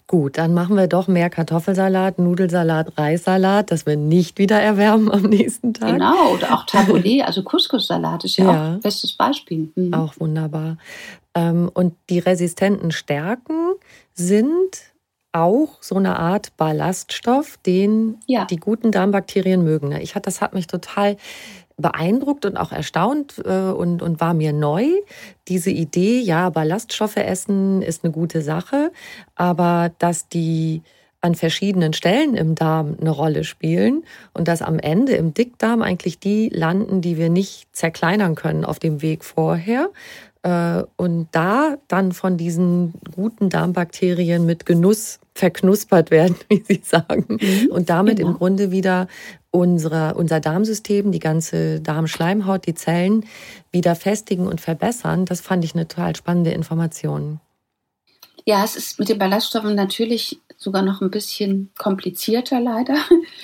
Gut, 0.08 0.38
dann 0.38 0.54
machen 0.54 0.76
wir 0.76 0.88
doch 0.88 1.08
mehr 1.08 1.32
Kartoffelsalat, 1.32 2.20
Nudelsalat, 2.20 2.96
Reissalat, 2.96 3.72
dass 3.72 3.88
wir 3.88 3.98
nicht 3.98 4.38
wieder 4.38 4.62
erwärmen 4.62 5.12
am 5.12 5.24
nächsten 5.24 5.74
Tag. 5.74 5.94
Genau, 5.94 6.34
oder 6.34 6.54
auch 6.54 6.66
Tabbouleh, 6.66 7.24
also 7.26 7.42
Couscous-Salat 7.42 8.24
ist 8.26 8.38
ja, 8.38 8.46
ja, 8.46 8.52
auch 8.52 8.74
ein 8.74 8.80
bestes 8.82 9.14
Beispiel. 9.14 9.72
Mhm. 9.74 9.94
Auch 9.96 10.14
wunderbar. 10.20 10.78
Ähm, 11.34 11.72
und 11.74 11.96
die 12.12 12.20
resistenten 12.20 12.92
Stärken 12.92 13.74
sind 14.14 14.94
auch 15.32 15.82
so 15.82 15.96
eine 15.96 16.20
Art 16.20 16.56
Ballaststoff, 16.56 17.58
den 17.66 18.18
ja. 18.28 18.46
die 18.46 18.58
guten 18.58 18.92
Darmbakterien 18.92 19.64
mögen. 19.64 19.92
Ich 19.94 20.14
hatte, 20.16 20.26
das 20.26 20.40
hat 20.40 20.54
mich 20.54 20.68
total 20.68 21.18
beeindruckt 21.78 22.46
und 22.46 22.58
auch 22.58 22.72
erstaunt 22.72 23.42
äh, 23.44 23.50
und, 23.50 24.02
und 24.02 24.22
war 24.22 24.34
mir 24.34 24.54
neu. 24.54 24.86
Diese 25.48 25.72
Idee, 25.72 26.20
ja, 26.20 26.50
Ballaststoffe 26.50 27.18
essen 27.18 27.82
ist 27.82 28.04
eine 28.04 28.14
gute 28.14 28.42
Sache, 28.42 28.92
aber 29.36 29.92
dass 30.00 30.30
die 30.30 30.82
an 31.26 31.36
verschiedenen 31.36 31.94
Stellen 31.94 32.36
im 32.36 32.54
Darm 32.54 32.98
eine 33.02 33.10
Rolle 33.10 33.44
spielen 33.44 34.04
und 34.34 34.48
dass 34.48 34.62
am 34.62 34.78
Ende 34.78 35.14
im 35.14 35.34
Dickdarm 35.34 35.82
eigentlich 35.82 36.20
die 36.20 36.50
landen, 36.50 37.02
die 37.02 37.18
wir 37.18 37.30
nicht 37.30 37.68
zerkleinern 37.76 38.36
können 38.36 38.64
auf 38.64 38.78
dem 38.78 39.02
Weg 39.02 39.26
vorher. 39.26 39.90
Äh, 40.44 40.84
und 40.98 41.28
da 41.32 41.78
dann 41.88 42.12
von 42.12 42.38
diesen 42.38 42.94
guten 43.16 43.50
Darmbakterien 43.50 44.46
mit 44.46 44.68
Genuss 44.68 45.20
verknuspert 45.34 46.12
werden, 46.12 46.36
wie 46.50 46.64
Sie 46.68 46.82
sagen. 46.84 47.40
Mhm, 47.42 47.72
und 47.72 47.90
damit 47.90 48.18
genau. 48.18 48.30
im 48.30 48.38
Grunde 48.38 48.70
wieder 48.70 49.08
unsere, 49.56 50.16
unser 50.16 50.42
Darmsystem, 50.42 51.14
die 51.14 51.20
ganze 51.20 51.80
Darmschleimhaut, 51.80 52.68
die 52.68 52.76
Zellen 52.76 53.26
wieder 53.72 53.96
festigen 53.96 54.48
und 54.48 54.60
verbessern. 54.60 55.26
Das 55.26 55.40
fand 55.40 55.64
ich 55.64 55.74
eine 55.74 55.88
total 55.88 56.16
spannende 56.16 56.52
Information. 56.52 57.40
Ja, 58.46 58.64
es 58.66 58.76
ist 58.76 59.00
mit 59.00 59.08
den 59.08 59.18
Ballaststoffen 59.18 59.74
natürlich 59.74 60.40
sogar 60.58 60.82
noch 60.82 61.02
ein 61.02 61.10
bisschen 61.10 61.72
komplizierter 61.78 62.60
leider, 62.60 62.98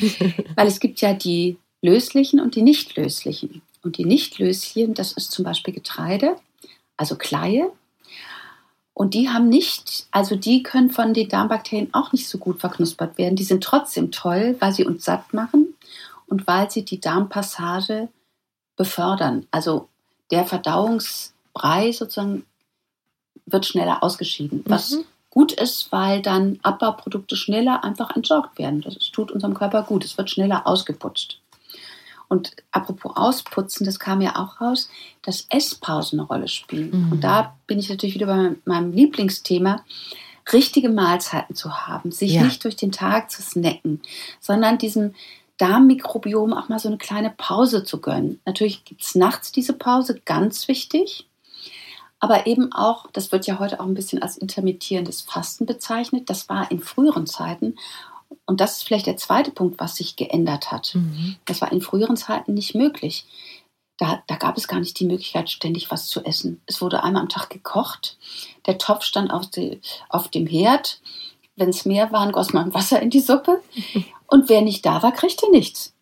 weil 0.56 0.67
es 0.67 0.80
gibt 0.82 1.00
ja 1.00 1.13
die 1.13 1.58
löslichen 1.82 2.41
und 2.41 2.56
die 2.56 2.62
nicht 2.62 2.97
löslichen. 2.97 3.62
Und 3.82 3.97
die 3.97 4.06
nicht 4.06 4.38
löslichen, 4.38 4.93
das 4.93 5.13
ist 5.13 5.32
zum 5.32 5.45
Beispiel 5.45 5.74
Getreide, 5.74 6.36
also 6.97 7.15
Kleie. 7.15 7.71
Und 9.02 9.16
die 9.16 9.30
haben 9.30 9.50
nicht, 9.50 10.06
also 10.12 10.36
die 10.36 10.62
können 10.62 10.92
von 10.92 11.16
den 11.16 11.28
Darmbakterien 11.28 11.92
auch 11.92 12.12
nicht 12.12 12.30
so 12.30 12.38
gut 12.38 12.60
verknuspert 12.60 13.18
werden. 13.18 13.36
Die 13.36 13.44
sind 13.44 13.64
trotzdem 13.64 14.12
toll, 14.12 14.56
weil 14.60 14.74
sie 14.74 14.86
uns 14.86 15.06
satt 15.06 15.34
machen 15.34 15.74
und 16.28 16.46
weil 16.46 16.70
sie 16.70 16.86
die 16.86 17.00
Darmpassage 17.00 18.10
befördern. 18.76 19.48
Also 19.50 19.88
der 20.30 20.46
Verdauungsbrei 20.46 21.92
sozusagen 21.92 22.46
wird 23.48 23.66
schneller 23.66 24.04
ausgeschieden, 24.04 24.62
was 24.68 24.92
mhm. 24.92 25.06
gut 25.32 25.54
ist, 25.54 25.92
weil 25.92 26.22
dann 26.22 26.60
Abbauprodukte 26.62 27.36
schneller 27.36 27.84
einfach 27.84 28.16
entsorgt 28.16 28.60
werden. 28.60 28.82
Das 28.82 28.94
tut 29.12 29.32
unserem 29.32 29.56
Körper 29.56 29.82
gut. 29.82 30.06
Es 30.06 30.16
wird 30.20 30.30
schneller 30.30 30.68
ausgeputzt. 30.68 31.41
Und 32.32 32.56
apropos 32.72 33.12
Ausputzen, 33.17 33.86
das 33.86 34.00
kam 34.00 34.22
ja 34.22 34.38
auch 34.38 34.62
raus, 34.62 34.89
dass 35.22 35.48
Esspausen 35.50 36.17
eine 36.17 36.30
Rolle 36.30 36.48
spielen. 36.48 37.08
Mhm. 37.08 37.12
Und 37.12 37.24
da 37.26 37.58
bin 37.67 37.78
ich 37.78 37.89
natürlich 37.89 38.15
wieder 38.15 38.28
bei 38.28 38.56
meinem 38.63 38.94
Lieblingsthema, 38.94 39.84
richtige 40.54 40.88
Mahlzeiten 40.88 41.56
zu 41.56 41.88
haben, 41.88 42.13
sich 42.13 42.32
ja. 42.32 42.44
nicht 42.44 42.63
durch 42.63 42.78
den 42.78 42.94
Tag 42.94 43.32
zu 43.32 43.41
snacken, 43.41 44.02
sondern 44.39 44.78
diesem 44.78 45.13
Darmmikrobiom 45.58 46.54
auch 46.54 46.70
mal 46.70 46.80
so 46.80 46.88
eine 46.88 46.98
kleine 46.98 47.32
Pause 47.32 47.84
zu 47.84 48.00
gönnen. 48.00 48.39
Natürlich 48.46 48.86
gibt 48.86 49.02
es 49.02 49.13
nachts 49.13 49.52
diese 49.52 49.74
Pause, 49.74 50.22
ganz 50.24 50.70
wichtig. 50.70 51.28
Aber 52.22 52.48
eben 52.48 52.72
auch, 52.72 53.08
das 53.12 53.34
wird 53.34 53.46
ja 53.46 53.60
heute 53.60 53.82
auch 53.82 53.86
ein 53.86 53.94
bisschen 53.94 54.22
als 54.22 54.38
intermittierendes 54.38 55.20
Fasten 55.20 55.65
bezeichnet. 55.65 56.30
Das 56.30 56.48
war 56.48 56.72
in 56.72 56.80
früheren 56.80 57.28
Zeiten 57.28 57.76
und 58.46 58.60
das 58.62 58.78
ist 58.78 58.84
vielleicht 58.84 59.08
der 59.08 59.17
zweite 59.17 59.52
Punkt, 59.52 59.80
was 59.80 59.96
sich 59.96 60.15
geändert 60.15 60.72
hat. 60.72 60.96
Mhm. 60.96 61.38
Das 61.46 61.62
war 61.62 61.72
in 61.72 61.82
früheren 61.82 62.17
Zeiten 62.17 62.54
nicht 62.54 62.76
möglich. 62.76 63.26
Da, 63.98 64.24
da, 64.28 64.36
gab 64.36 64.58
es 64.58 64.67
gar 64.67 64.80
nicht 64.80 65.00
die 65.00 65.06
Möglichkeit, 65.06 65.50
ständig 65.50 65.91
was 65.91 66.08
zu 66.08 66.24
essen. 66.26 66.62
Es 66.65 66.82
wurde 66.82 67.04
einmal 67.04 67.22
am 67.22 67.30
Tag 67.30 67.50
gekocht. 67.50 68.17
Der 68.65 68.78
Topf 68.78 69.04
stand 69.04 69.32
auf, 69.32 69.48
die, 69.48 69.80
auf 70.10 70.28
dem 70.28 70.48
Herd. 70.48 71.00
Wenn 71.56 71.70
es 71.70 71.86
mehr 71.86 72.12
waren, 72.12 72.32
goss 72.32 72.54
man 72.54 72.74
Wasser 72.74 73.02
in 73.02 73.12
die 73.12 73.20
Suppe. 73.20 73.62
Und 74.28 74.50
wer 74.50 74.62
nicht 74.62 74.86
da 74.86 75.04
war, 75.04 75.12
kriegte 75.12 75.52
nichts. 75.52 75.94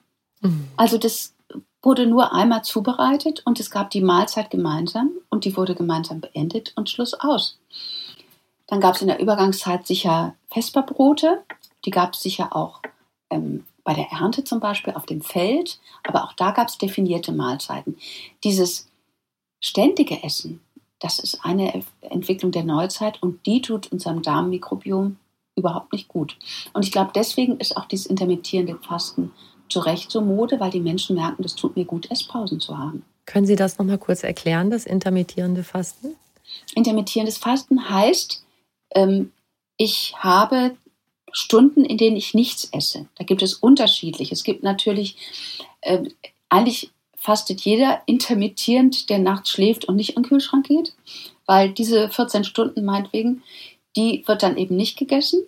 Mhm. 0.41 0.69
Also 0.77 0.97
das 0.97 1.33
wurde 1.81 2.05
nur 2.05 2.33
einmal 2.33 2.63
zubereitet 2.63 3.41
und 3.45 3.59
es 3.59 3.71
gab 3.71 3.89
die 3.89 4.01
Mahlzeit 4.01 4.51
gemeinsam 4.51 5.11
und 5.29 5.45
die 5.45 5.55
wurde 5.55 5.75
gemeinsam 5.75 6.19
beendet 6.19 6.73
und 6.75 6.89
Schluss 6.89 7.13
aus. 7.13 7.57
Dann 8.67 8.81
gab 8.81 8.95
es 8.95 9.01
in 9.01 9.07
der 9.07 9.19
Übergangszeit 9.19 9.87
sicher 9.87 10.35
Vesperbrote, 10.49 11.43
die 11.85 11.91
gab 11.91 12.13
es 12.13 12.21
sicher 12.21 12.55
auch 12.55 12.81
ähm, 13.29 13.65
bei 13.83 13.93
der 13.93 14.11
Ernte 14.11 14.43
zum 14.43 14.59
Beispiel 14.59 14.93
auf 14.93 15.05
dem 15.05 15.21
Feld, 15.21 15.79
aber 16.03 16.23
auch 16.23 16.33
da 16.33 16.51
gab 16.51 16.67
es 16.67 16.77
definierte 16.77 17.31
Mahlzeiten. 17.31 17.97
Dieses 18.43 18.87
ständige 19.61 20.23
Essen, 20.23 20.61
das 20.99 21.19
ist 21.19 21.43
eine 21.43 21.83
Entwicklung 22.01 22.51
der 22.51 22.63
Neuzeit 22.63 23.21
und 23.23 23.45
die 23.45 23.61
tut 23.61 23.91
unserem 23.91 24.21
Darmmikrobiom 24.21 25.17
überhaupt 25.55 25.93
nicht 25.93 26.07
gut. 26.07 26.37
Und 26.73 26.85
ich 26.85 26.91
glaube, 26.91 27.11
deswegen 27.15 27.57
ist 27.57 27.77
auch 27.77 27.85
dieses 27.85 28.05
intermittierende 28.05 28.77
Fasten 28.77 29.31
zu 29.69 29.79
Recht 29.79 30.11
so 30.11 30.21
Mode, 30.21 30.59
weil 30.59 30.71
die 30.71 30.79
Menschen 30.79 31.15
merken, 31.15 31.43
das 31.43 31.55
tut 31.55 31.75
mir 31.75 31.85
gut, 31.85 32.09
Esspausen 32.11 32.59
zu 32.59 32.77
haben. 32.77 33.03
Können 33.25 33.45
Sie 33.45 33.55
das 33.55 33.77
nochmal 33.77 33.99
kurz 33.99 34.23
erklären, 34.23 34.71
das 34.71 34.85
intermittierende 34.85 35.63
Fasten? 35.63 36.15
Intermittierendes 36.73 37.37
Fasten 37.37 37.89
heißt, 37.89 38.43
ähm, 38.95 39.31
ich 39.77 40.15
habe 40.17 40.75
Stunden, 41.31 41.85
in 41.85 41.97
denen 41.97 42.17
ich 42.17 42.33
nichts 42.33 42.69
esse. 42.71 43.07
Da 43.17 43.23
gibt 43.23 43.41
es 43.41 43.53
unterschiedlich. 43.53 44.31
Es 44.31 44.43
gibt 44.43 44.63
natürlich, 44.63 45.15
äh, 45.81 46.03
eigentlich 46.49 46.91
fastet 47.15 47.61
jeder 47.61 48.01
intermittierend, 48.05 49.09
der 49.09 49.19
nachts 49.19 49.51
schläft 49.51 49.85
und 49.85 49.95
nicht 49.95 50.15
an 50.15 50.23
den 50.23 50.29
Kühlschrank 50.29 50.67
geht, 50.67 50.93
weil 51.45 51.71
diese 51.71 52.09
14 52.09 52.43
Stunden 52.43 52.85
meinetwegen, 52.85 53.43
die 53.95 54.23
wird 54.25 54.43
dann 54.43 54.57
eben 54.57 54.75
nicht 54.75 54.97
gegessen. 54.97 55.41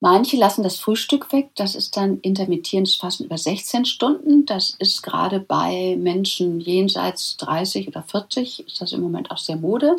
Manche 0.00 0.36
lassen 0.36 0.62
das 0.62 0.78
Frühstück 0.78 1.32
weg, 1.32 1.50
das 1.54 1.74
ist 1.74 1.96
dann 1.96 2.20
intermittierendes 2.20 2.96
Fasten 2.96 3.24
über 3.24 3.38
16 3.38 3.86
Stunden. 3.86 4.44
Das 4.44 4.76
ist 4.78 5.02
gerade 5.02 5.40
bei 5.40 5.96
Menschen 5.98 6.60
jenseits 6.60 7.38
30 7.38 7.88
oder 7.88 8.02
40, 8.02 8.66
ist 8.66 8.80
das 8.80 8.92
im 8.92 9.00
Moment 9.00 9.30
auch 9.30 9.38
sehr 9.38 9.56
Mode, 9.56 9.96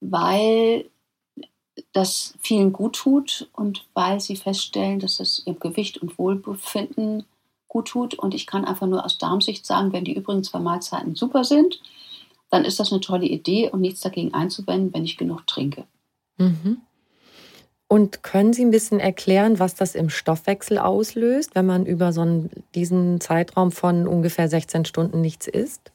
weil 0.00 0.84
das 1.92 2.34
vielen 2.40 2.72
gut 2.72 2.96
tut 2.96 3.48
und 3.52 3.86
weil 3.94 4.20
sie 4.20 4.36
feststellen, 4.36 5.00
dass 5.00 5.18
es 5.20 5.42
ihr 5.46 5.54
Gewicht 5.54 5.98
und 5.98 6.18
Wohlbefinden 6.18 7.24
gut 7.68 7.88
tut. 7.88 8.14
Und 8.14 8.34
ich 8.34 8.46
kann 8.46 8.64
einfach 8.64 8.86
nur 8.86 9.04
aus 9.04 9.18
Darmsicht 9.18 9.66
sagen, 9.66 9.92
wenn 9.92 10.04
die 10.04 10.14
übrigen 10.14 10.44
zwei 10.44 10.60
Mahlzeiten 10.60 11.14
super 11.14 11.44
sind, 11.44 11.80
dann 12.50 12.64
ist 12.64 12.78
das 12.80 12.92
eine 12.92 13.00
tolle 13.00 13.26
Idee 13.26 13.70
und 13.70 13.80
nichts 13.80 14.00
dagegen 14.00 14.34
einzuwenden, 14.34 14.92
wenn 14.92 15.04
ich 15.04 15.16
genug 15.16 15.46
trinke. 15.46 15.84
Mhm. 16.36 16.80
Und 17.88 18.22
können 18.22 18.52
Sie 18.52 18.64
ein 18.64 18.70
bisschen 18.70 19.00
erklären, 19.00 19.58
was 19.58 19.74
das 19.74 19.96
im 19.96 20.10
Stoffwechsel 20.10 20.78
auslöst, 20.78 21.56
wenn 21.56 21.66
man 21.66 21.86
über 21.86 22.12
so 22.12 22.20
einen, 22.20 22.50
diesen 22.76 23.20
Zeitraum 23.20 23.72
von 23.72 24.06
ungefähr 24.06 24.48
16 24.48 24.84
Stunden 24.84 25.20
nichts 25.20 25.48
isst? 25.48 25.90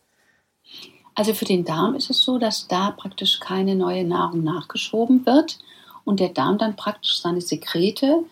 Also 1.13 1.33
für 1.33 1.45
den 1.45 1.63
Darm 1.63 1.95
ist 1.95 2.09
es 2.09 2.21
so, 2.21 2.37
dass 2.37 2.67
da 2.67 2.91
praktisch 2.91 3.39
keine 3.39 3.75
neue 3.75 4.03
Nahrung 4.03 4.43
nachgeschoben 4.43 5.25
wird 5.25 5.59
und 6.05 6.19
der 6.21 6.29
Darm 6.29 6.57
dann 6.57 6.77
praktisch 6.77 7.19
seine 7.19 7.41
Sekrete 7.41 8.23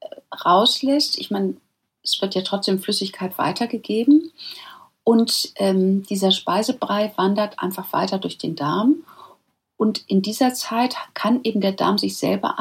äh, 0.00 0.06
rauslässt. 0.44 1.18
Ich 1.18 1.30
meine, 1.30 1.56
es 2.04 2.20
wird 2.22 2.34
ja 2.34 2.42
trotzdem 2.42 2.80
Flüssigkeit 2.80 3.38
weitergegeben 3.38 4.30
und 5.04 5.52
ähm, 5.56 6.04
dieser 6.04 6.30
Speisebrei 6.30 7.12
wandert 7.16 7.58
einfach 7.58 7.92
weiter 7.92 8.18
durch 8.18 8.38
den 8.38 8.54
Darm. 8.54 9.04
Und 9.76 10.04
in 10.06 10.22
dieser 10.22 10.54
Zeit 10.54 10.94
kann 11.14 11.40
eben 11.42 11.60
der 11.60 11.72
Darm 11.72 11.98
sich 11.98 12.16
selber 12.16 12.56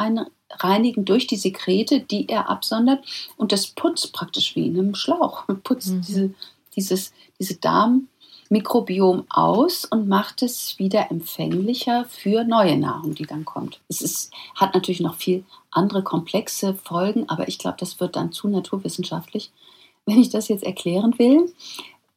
reinigen 0.50 1.06
durch 1.06 1.28
die 1.28 1.36
Sekrete, 1.36 2.00
die 2.00 2.28
er 2.28 2.50
absondert. 2.50 3.06
Und 3.38 3.52
das 3.52 3.68
putzt 3.68 4.12
praktisch 4.14 4.56
wie 4.56 4.68
in 4.68 4.80
einem 4.80 4.96
Schlauch. 4.96 5.46
Putzt 5.64 5.90
mhm. 5.90 6.02
diese, 6.02 6.34
dieses, 6.76 7.14
diese 7.40 7.56
Darm, 7.58 8.08
Mikrobiom 8.52 9.24
aus 9.30 9.86
und 9.86 10.10
macht 10.10 10.44
es 10.44 10.78
wieder 10.78 11.10
empfänglicher 11.10 12.06
für 12.06 12.44
neue 12.44 12.78
Nahrung, 12.78 13.16
die 13.16 13.26
dann 13.26 13.46
kommt. 13.46 13.80
Es 13.88 14.02
ist, 14.02 14.34
hat 14.56 14.74
natürlich 14.74 15.00
noch 15.00 15.16
viel 15.16 15.46
andere 15.72 16.04
komplexe 16.04 16.76
Folgen, 16.76 17.30
aber 17.30 17.48
ich 17.48 17.58
glaube, 17.60 17.78
das 17.80 18.02
wird 18.02 18.18
dann 18.18 18.34
zu 18.34 18.50
naturwissenschaftlich, 18.50 19.52
wenn 20.06 20.20
ich 20.20 20.30
das 20.30 20.50
jetzt 20.50 20.64
erklären 20.64 21.18
will. 21.18 21.52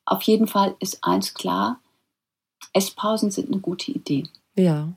Auf 0.05 0.23
jeden 0.23 0.49
Fall 0.49 0.75
ist 0.81 1.05
eins 1.05 1.35
klar, 1.35 1.79
Esspausen 2.73 3.31
sind 3.31 3.53
eine 3.53 3.61
gute 3.61 3.93
Idee. 3.93 4.25
Ja. 4.57 4.89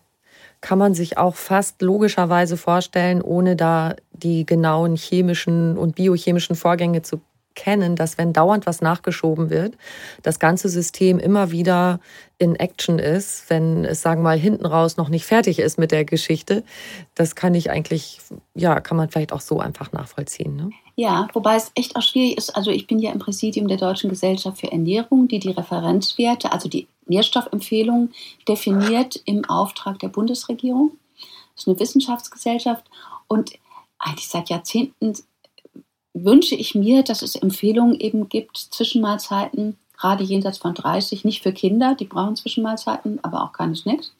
Kann 0.60 0.80
man 0.80 0.95
sich 0.95 1.19
auch 1.19 1.36
fast 1.36 1.84
logischerweise 1.84 2.58
vorstellen, 2.58 3.21
ohne 3.21 3.56
da 3.56 3.95
die 4.12 4.43
genauen 4.43 4.95
chemischen 4.95 5.78
und 5.78 5.95
biochemischen 5.95 6.56
Vorgänge 6.56 7.04
zu 7.04 7.21
kennen, 7.58 7.98
dass 7.98 8.17
wenn 8.17 8.32
dauernd 8.32 8.65
was 8.65 8.80
nachgeschoben 8.80 9.50
wird, 9.50 9.76
das 10.22 10.39
ganze 10.39 10.70
System 10.70 11.20
immer 11.20 11.52
wieder 11.52 12.00
in 12.38 12.56
Action 12.56 13.00
ist, 13.00 13.50
wenn 13.50 13.84
es, 13.84 14.02
sagen 14.02 14.22
wir 14.22 14.30
mal, 14.30 14.39
hinten 14.39 14.65
raus 14.65 14.96
noch 14.96 15.10
nicht 15.10 15.26
fertig 15.26 15.60
ist 15.60 15.78
mit 15.78 15.91
der 15.91 16.06
Geschichte. 16.06 16.63
Das 17.15 17.36
kann 17.36 17.56
ich 17.56 17.72
eigentlich, 17.72 18.20
ja, 18.54 18.80
kann 18.80 18.96
man 18.96 19.10
vielleicht 19.10 19.34
auch 19.34 19.41
so 19.41 19.60
einfach 19.60 19.91
nachvollziehen. 19.91 20.56
Ne? 20.56 20.70
Ja, 20.96 21.28
wobei 21.34 21.56
es 21.56 21.72
echt 21.76 21.96
auch 21.96 22.02
schwierig 22.02 22.38
ist. 22.38 22.56
Also 22.56 22.72
ich 22.72 22.88
bin 22.88 23.00
ja 23.00 23.12
im 23.12 23.20
Präsidium 23.20 23.67
der 23.67 23.78
Deutschen 23.78 24.10
Gesellschaft 24.10 24.60
für 24.60 24.72
Ernährung, 24.72 25.28
die 25.28 25.39
die 25.39 25.52
Referenzwerte, 25.52 26.52
also 26.52 26.70
die 26.70 26.88
Nährstoffempfehlungen 27.08 28.13
definiert 28.48 29.20
im 29.26 29.46
Auftrag 29.46 30.00
der 30.00 30.10
Bundesregierung. 30.10 30.91
Das 31.56 31.63
ist 31.63 31.67
eine 31.67 31.80
Wissenschaftsgesellschaft 31.80 32.86
und 33.28 33.54
eigentlich 33.98 34.28
seit 34.28 34.50
Jahrzehnten 34.50 35.13
wünsche 36.23 36.56
ich 36.56 36.75
mir, 36.75 37.03
dass 37.03 37.21
es 37.21 37.36
Empfehlungen 37.36 37.99
eben 37.99 38.30
gibt, 38.30 38.58
Zwischenmahlzeiten, 38.58 39.77
gerade 39.97 40.23
jenseits 40.23 40.60
von 40.60 40.73
30, 40.73 41.25
nicht 41.25 41.43
für 41.43 41.51
Kinder, 41.51 41.95
die 41.95 42.06
brauchen 42.06 42.36
Zwischenmahlzeiten, 42.36 43.23
aber 43.23 43.43
auch 43.43 43.51
keine 43.51 43.75
Snacks, 43.75 44.13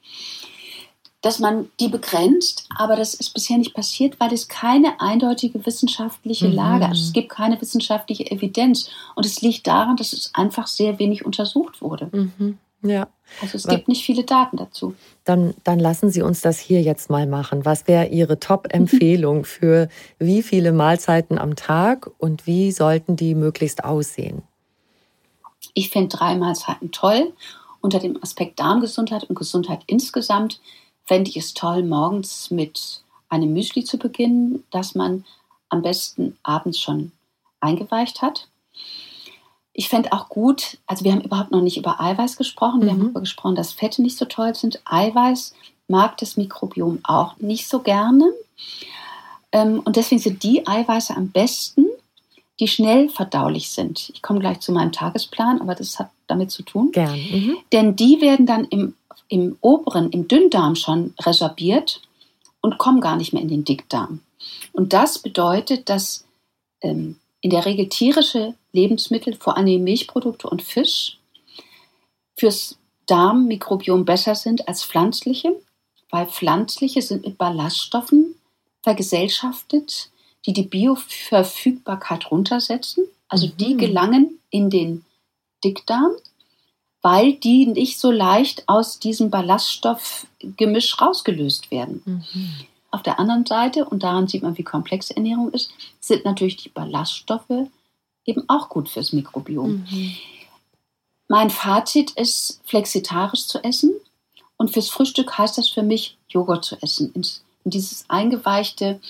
dass 1.22 1.40
man 1.40 1.70
die 1.80 1.88
begrenzt, 1.88 2.68
aber 2.76 2.96
das 2.96 3.14
ist 3.14 3.34
bisher 3.34 3.58
nicht 3.58 3.74
passiert, 3.74 4.20
weil 4.20 4.34
es 4.34 4.48
keine 4.48 5.00
eindeutige 5.02 5.66
wissenschaftliche 5.66 6.48
Lage, 6.48 6.86
mhm. 6.86 6.92
also 6.92 7.04
es 7.04 7.14
gibt 7.14 7.30
keine 7.30 7.60
wissenschaftliche 7.60 8.30
Evidenz 8.30 8.90
und 9.16 9.26
es 9.26 9.42
liegt 9.42 9.68
daran, 9.68 9.98
dass 9.98 10.14
es 10.14 10.34
einfach 10.34 10.68
sehr 10.68 11.00
wenig 11.00 11.26
untersucht 11.26 11.82
wurde. 11.82 12.10
Mhm. 12.12 12.58
Ja. 12.82 13.08
Also 13.42 13.58
es 13.58 13.68
gibt 13.68 13.88
nicht 13.88 14.06
viele 14.06 14.24
Daten 14.24 14.58
dazu. 14.58 14.96
Dann, 15.26 15.54
dann 15.64 15.80
lassen 15.80 16.10
Sie 16.10 16.22
uns 16.22 16.42
das 16.42 16.60
hier 16.60 16.82
jetzt 16.82 17.10
mal 17.10 17.28
machen. 17.28 17.66
Was 17.66 17.88
wäre 17.88 18.08
Ihre 18.08 18.40
Top-Empfehlung 18.40 19.44
für 19.46 19.90
wie 20.20 20.42
viele 20.44 20.72
Mahlzeiten 20.72 21.38
am 21.38 21.56
Tag 21.56 22.10
und 22.18 22.48
wie 22.48 22.72
sollten 22.72 23.16
die 23.16 23.36
möglichst 23.36 23.84
aussehen? 23.84 24.44
Ich 25.74 25.90
finde 25.90 26.16
drei 26.16 26.36
Mahlzeiten 26.36 26.92
toll. 26.92 27.34
Unter 27.82 28.00
dem 28.00 28.22
Aspekt 28.24 28.60
Darmgesundheit 28.60 29.26
und 29.26 29.36
Gesundheit 29.36 29.82
insgesamt 29.88 30.60
fände 31.06 31.30
ich 31.30 31.38
es 31.38 31.54
toll, 31.54 31.84
morgens 31.84 32.52
mit 32.52 33.02
einem 33.30 33.54
Müsli 33.54 33.84
zu 33.84 33.98
beginnen, 33.98 34.64
das 34.72 34.96
man 34.96 35.26
am 35.70 35.82
besten 35.82 36.38
abends 36.44 36.80
schon 36.80 37.12
eingeweicht 37.60 38.22
hat. 38.22 38.48
Ich 39.80 39.90
fände 39.90 40.12
auch 40.12 40.28
gut, 40.28 40.80
also 40.88 41.06
wir 41.06 41.12
haben 41.12 41.22
überhaupt 41.22 41.52
noch 41.52 41.62
nicht 41.62 41.78
über 41.78 42.02
Eiweiß 42.02 42.36
gesprochen, 42.36 42.82
wir 42.82 42.88
mhm. 42.88 42.92
haben 42.92 43.00
darüber 43.02 43.20
gesprochen, 43.20 43.56
dass 43.56 43.74
Fette 43.74 44.02
nicht 44.02 44.18
so 44.18 44.26
toll 44.26 44.56
sind. 44.56 44.82
Eiweiß 44.86 45.54
mag 45.88 46.18
das 46.18 46.36
Mikrobiom 46.36 47.02
auch 47.04 47.38
nicht 47.38 47.70
so 47.70 47.80
gerne. 47.82 48.26
Ähm, 49.52 49.82
und 49.86 49.96
deswegen 49.96 50.20
sind 50.20 50.42
die 50.42 50.66
Eiweiße 50.66 51.16
am 51.16 51.30
besten, 51.30 51.86
die 52.60 52.68
schnell 52.68 53.10
verdaulich 53.10 53.70
sind. 53.70 54.10
Ich 54.16 54.24
komme 54.24 54.40
gleich 54.40 54.62
zu 54.62 54.72
meinem 54.72 54.92
Tagesplan, 54.92 55.62
aber 55.62 55.76
das 55.76 56.00
hat 56.00 56.10
damit 56.26 56.50
zu 56.50 56.64
tun. 56.64 56.92
Gern. 56.92 57.14
Mhm. 57.14 57.58
Denn 57.72 57.96
die 57.96 58.20
werden 58.20 58.48
dann 58.48 58.66
im, 58.66 58.96
im 59.30 59.58
oberen, 59.62 60.10
im 60.10 60.28
Dünndarm 60.28 60.74
schon 60.74 61.14
resorbiert 61.22 62.02
und 62.62 62.80
kommen 62.80 63.00
gar 63.00 63.16
nicht 63.16 63.32
mehr 63.32 63.44
in 63.44 63.50
den 63.50 63.64
Dickdarm. 63.64 64.22
Und 64.74 64.94
das 64.94 65.20
bedeutet, 65.20 65.88
dass 65.88 66.26
ähm, 66.82 67.18
in 67.42 67.52
der 67.52 67.66
Regel 67.66 67.90
tierische 67.90 68.56
Lebensmittel, 68.78 69.36
vor 69.36 69.58
allem 69.58 69.84
Milchprodukte 69.84 70.50
und 70.50 70.62
Fisch, 70.62 71.18
fürs 72.36 72.78
Darmmikrobiom 73.08 74.06
besser 74.06 74.36
sind 74.36 74.68
als 74.68 74.84
pflanzliche, 74.84 75.56
weil 76.12 76.28
pflanzliche 76.28 77.02
sind 77.02 77.26
mit 77.26 77.38
Ballaststoffen 77.38 78.36
vergesellschaftet, 78.84 80.10
die 80.46 80.54
die 80.54 80.64
Bioverfügbarkeit 80.64 82.32
runtersetzen. 82.32 83.06
Also 83.28 83.48
die 83.48 83.74
mhm. 83.74 83.78
gelangen 83.80 84.40
in 84.50 84.70
den 84.70 85.04
Dickdarm, 85.64 86.12
weil 87.02 87.34
die 87.34 87.66
nicht 87.66 88.00
so 88.00 88.12
leicht 88.12 88.64
aus 88.68 89.00
diesem 89.00 89.30
Ballaststoffgemisch 89.30 91.02
rausgelöst 91.02 91.72
werden. 91.72 92.02
Mhm. 92.06 92.52
Auf 92.92 93.04
der 93.04 93.20
anderen 93.20 93.46
Seite, 93.46 93.86
und 93.86 94.04
daran 94.04 94.28
sieht 94.28 94.44
man, 94.44 94.58
wie 94.58 94.64
komplex 94.64 95.12
Ernährung 95.12 95.52
ist, 95.52 95.72
sind 96.00 96.24
natürlich 96.24 96.56
die 96.58 96.70
Ballaststoffe 96.70 97.68
eben 98.28 98.48
auch 98.48 98.70
gut 98.70 98.90
fürs 98.90 99.14
Mikrobiom. 99.14 99.86
Mhm. 99.90 100.16
Mein 101.28 101.50
Fazit 101.50 102.12
ist, 102.12 102.62
flexitarisch 102.64 103.48
zu 103.48 103.64
essen. 103.64 103.94
Und 104.58 104.72
fürs 104.72 104.90
Frühstück 104.90 105.38
heißt 105.38 105.58
das 105.58 105.70
für 105.70 105.84
mich, 105.84 106.18
Joghurt 106.30 106.64
zu 106.66 106.82
essen. 106.82 107.12
In, 107.14 107.26
in 107.64 107.72
dieses 107.72 108.06
eingeweichte, 108.10 109.02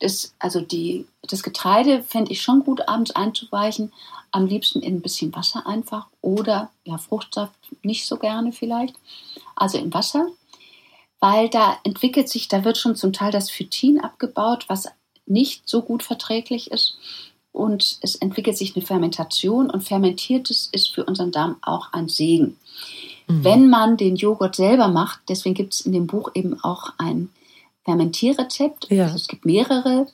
das, 0.00 0.34
also 0.40 0.60
die, 0.60 1.06
das 1.22 1.44
Getreide 1.44 2.02
fände 2.02 2.32
ich 2.32 2.42
schon 2.42 2.64
gut, 2.64 2.88
abends 2.88 3.12
einzuweichen. 3.12 3.92
Am 4.32 4.46
liebsten 4.46 4.80
in 4.80 4.96
ein 4.96 5.02
bisschen 5.02 5.34
Wasser 5.34 5.66
einfach 5.66 6.08
oder 6.20 6.70
ja, 6.84 6.98
Fruchtsaft 6.98 7.54
nicht 7.82 8.06
so 8.06 8.16
gerne 8.16 8.52
vielleicht. 8.52 8.96
Also 9.54 9.78
im 9.78 9.94
Wasser 9.94 10.26
weil 11.22 11.48
da 11.48 11.78
entwickelt 11.84 12.28
sich, 12.28 12.48
da 12.48 12.64
wird 12.64 12.78
schon 12.78 12.96
zum 12.96 13.12
Teil 13.12 13.30
das 13.30 13.48
Phytin 13.48 14.00
abgebaut, 14.00 14.64
was 14.66 14.88
nicht 15.24 15.68
so 15.68 15.80
gut 15.80 16.02
verträglich 16.02 16.72
ist. 16.72 16.98
Und 17.52 17.98
es 18.00 18.16
entwickelt 18.16 18.56
sich 18.56 18.74
eine 18.74 18.84
Fermentation 18.84 19.70
und 19.70 19.82
fermentiertes 19.82 20.68
ist 20.72 20.88
für 20.94 21.04
unseren 21.04 21.32
Darm 21.32 21.56
auch 21.60 21.92
ein 21.92 22.08
Segen. 22.08 22.56
Mhm. 23.28 23.44
Wenn 23.44 23.70
man 23.70 23.96
den 23.96 24.16
Joghurt 24.16 24.56
selber 24.56 24.88
macht, 24.88 25.20
deswegen 25.28 25.54
gibt 25.54 25.74
es 25.74 25.82
in 25.82 25.92
dem 25.92 26.06
Buch 26.06 26.30
eben 26.34 26.62
auch 26.64 26.94
ein 26.98 27.28
Fermentierrezept. 27.84 28.90
Ja. 28.90 29.04
Also 29.04 29.16
es 29.16 29.28
gibt 29.28 29.44
mehrere, 29.44 30.06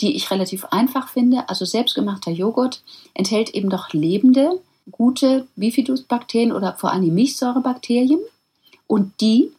die 0.00 0.16
ich 0.16 0.30
relativ 0.30 0.64
einfach 0.66 1.08
finde. 1.08 1.48
Also 1.48 1.64
selbstgemachter 1.64 2.32
Joghurt 2.32 2.82
enthält 3.14 3.50
eben 3.50 3.70
doch 3.70 3.92
lebende, 3.92 4.60
gute 4.90 5.46
Bifidus-Bakterien 5.56 6.52
oder 6.52 6.74
vor 6.74 6.92
allem 6.92 7.14
Milchsäurebakterien. 7.14 8.20
Und 8.86 9.12
die 9.20 9.52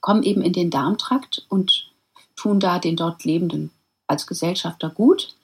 kommen 0.00 0.22
eben 0.22 0.42
in 0.42 0.52
den 0.52 0.70
Darmtrakt 0.70 1.44
und 1.48 1.90
tun 2.36 2.60
da 2.60 2.78
den 2.78 2.96
dort 2.96 3.24
Lebenden 3.24 3.70
als 4.06 4.26
Gesellschafter 4.26 4.88
gut. 4.88 5.34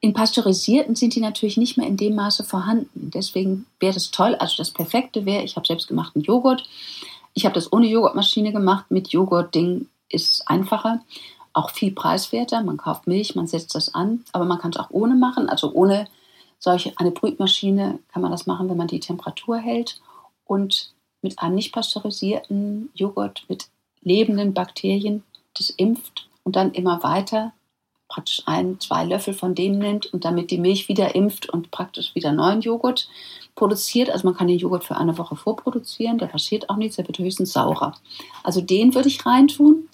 In 0.00 0.12
pasteurisierten 0.12 0.94
sind 0.94 1.14
die 1.14 1.20
natürlich 1.20 1.56
nicht 1.56 1.76
mehr 1.76 1.86
in 1.86 1.96
dem 1.96 2.14
Maße 2.14 2.44
vorhanden. 2.44 3.10
Deswegen 3.12 3.66
wäre 3.80 3.94
das 3.94 4.10
toll. 4.10 4.34
Also 4.36 4.56
das 4.58 4.70
Perfekte 4.70 5.24
wäre, 5.24 5.42
ich 5.42 5.56
habe 5.56 5.66
selbst 5.66 5.88
gemachten 5.88 6.22
Joghurt. 6.22 6.64
Ich 7.34 7.44
habe 7.44 7.54
das 7.54 7.72
ohne 7.72 7.86
Joghurtmaschine 7.86 8.52
gemacht. 8.52 8.86
Mit 8.90 9.08
Joghurt-Ding 9.08 9.88
ist 10.08 10.46
einfacher, 10.46 11.00
auch 11.52 11.70
viel 11.70 11.92
preiswerter. 11.92 12.62
Man 12.62 12.76
kauft 12.76 13.06
Milch, 13.06 13.34
man 13.34 13.46
setzt 13.46 13.74
das 13.74 13.94
an, 13.94 14.24
aber 14.32 14.44
man 14.44 14.58
kann 14.58 14.70
es 14.70 14.76
auch 14.76 14.90
ohne 14.90 15.14
machen. 15.14 15.48
Also 15.48 15.72
ohne 15.72 16.08
solche 16.58 16.92
eine 16.96 17.10
Brütmaschine 17.10 17.98
kann 18.12 18.22
man 18.22 18.30
das 18.30 18.46
machen, 18.46 18.68
wenn 18.68 18.76
man 18.76 18.88
die 18.88 19.00
Temperatur 19.00 19.58
hält. 19.58 20.00
Und 20.44 20.92
mit 21.22 21.38
einem 21.40 21.54
nicht 21.56 21.72
pasteurisierten 21.72 22.90
Joghurt 22.94 23.44
mit 23.48 23.68
lebenden 24.02 24.54
Bakterien 24.54 25.24
das 25.54 25.70
impft 25.70 26.28
und 26.44 26.54
dann 26.54 26.72
immer 26.72 27.02
weiter 27.02 27.52
praktisch 28.08 28.42
ein, 28.46 28.78
zwei 28.80 29.04
Löffel 29.04 29.34
von 29.34 29.54
dem 29.54 29.78
nimmt 29.78 30.06
und 30.12 30.24
damit 30.24 30.50
die 30.50 30.58
Milch 30.58 30.88
wieder 30.88 31.14
impft 31.14 31.48
und 31.48 31.70
praktisch 31.70 32.14
wieder 32.14 32.32
neuen 32.32 32.60
Joghurt 32.60 33.08
produziert. 33.54 34.10
Also 34.10 34.26
man 34.26 34.36
kann 34.36 34.48
den 34.48 34.58
Joghurt 34.58 34.84
für 34.84 34.96
eine 34.96 35.18
Woche 35.18 35.36
vorproduzieren, 35.36 36.18
der 36.18 36.26
passiert 36.26 36.70
auch 36.70 36.76
nichts, 36.76 36.96
der 36.96 37.06
wird 37.06 37.18
höchstens 37.18 37.52
saurer. 37.52 37.94
Also 38.42 38.60
den 38.60 38.94
würde 38.94 39.08
ich 39.08 39.24
reintun. 39.26 39.88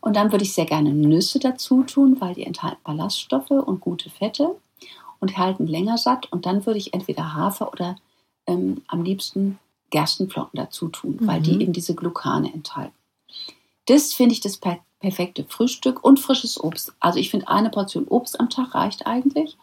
Und 0.00 0.14
dann 0.14 0.30
würde 0.30 0.44
ich 0.44 0.52
sehr 0.52 0.66
gerne 0.66 0.92
Nüsse 0.92 1.40
dazu 1.40 1.82
tun, 1.82 2.20
weil 2.20 2.34
die 2.34 2.46
enthalten 2.46 2.80
Ballaststoffe 2.84 3.50
und 3.50 3.80
gute 3.80 4.08
Fette 4.08 4.54
und 5.18 5.36
halten 5.36 5.66
länger 5.66 5.98
satt. 5.98 6.30
Und 6.30 6.46
dann 6.46 6.64
würde 6.64 6.78
ich 6.78 6.94
entweder 6.94 7.34
Hafer 7.34 7.72
oder 7.72 7.96
ähm, 8.46 8.82
am 8.86 9.02
liebsten 9.02 9.58
Gerstenflocken 9.90 10.58
dazu 10.58 10.88
tun, 10.88 11.18
mhm. 11.20 11.26
weil 11.26 11.40
die 11.40 11.54
mhm. 11.54 11.60
eben 11.60 11.72
diese 11.72 11.96
Glucane 11.96 12.52
enthalten. 12.52 12.94
Das 13.86 14.12
finde 14.12 14.34
ich 14.34 14.40
das 14.40 14.58
per 14.58 14.78
perfekte 15.00 15.44
Frühstück 15.44 16.02
und 16.04 16.20
frisches 16.20 16.62
Obst. 16.62 16.94
Also 17.00 17.18
ich 17.18 17.30
finde, 17.30 17.48
eine 17.48 17.70
Portion 17.70 18.08
Obst 18.08 18.40
am 18.40 18.50
Tag 18.50 18.74
reicht 18.74 19.06
eigentlich. 19.06 19.56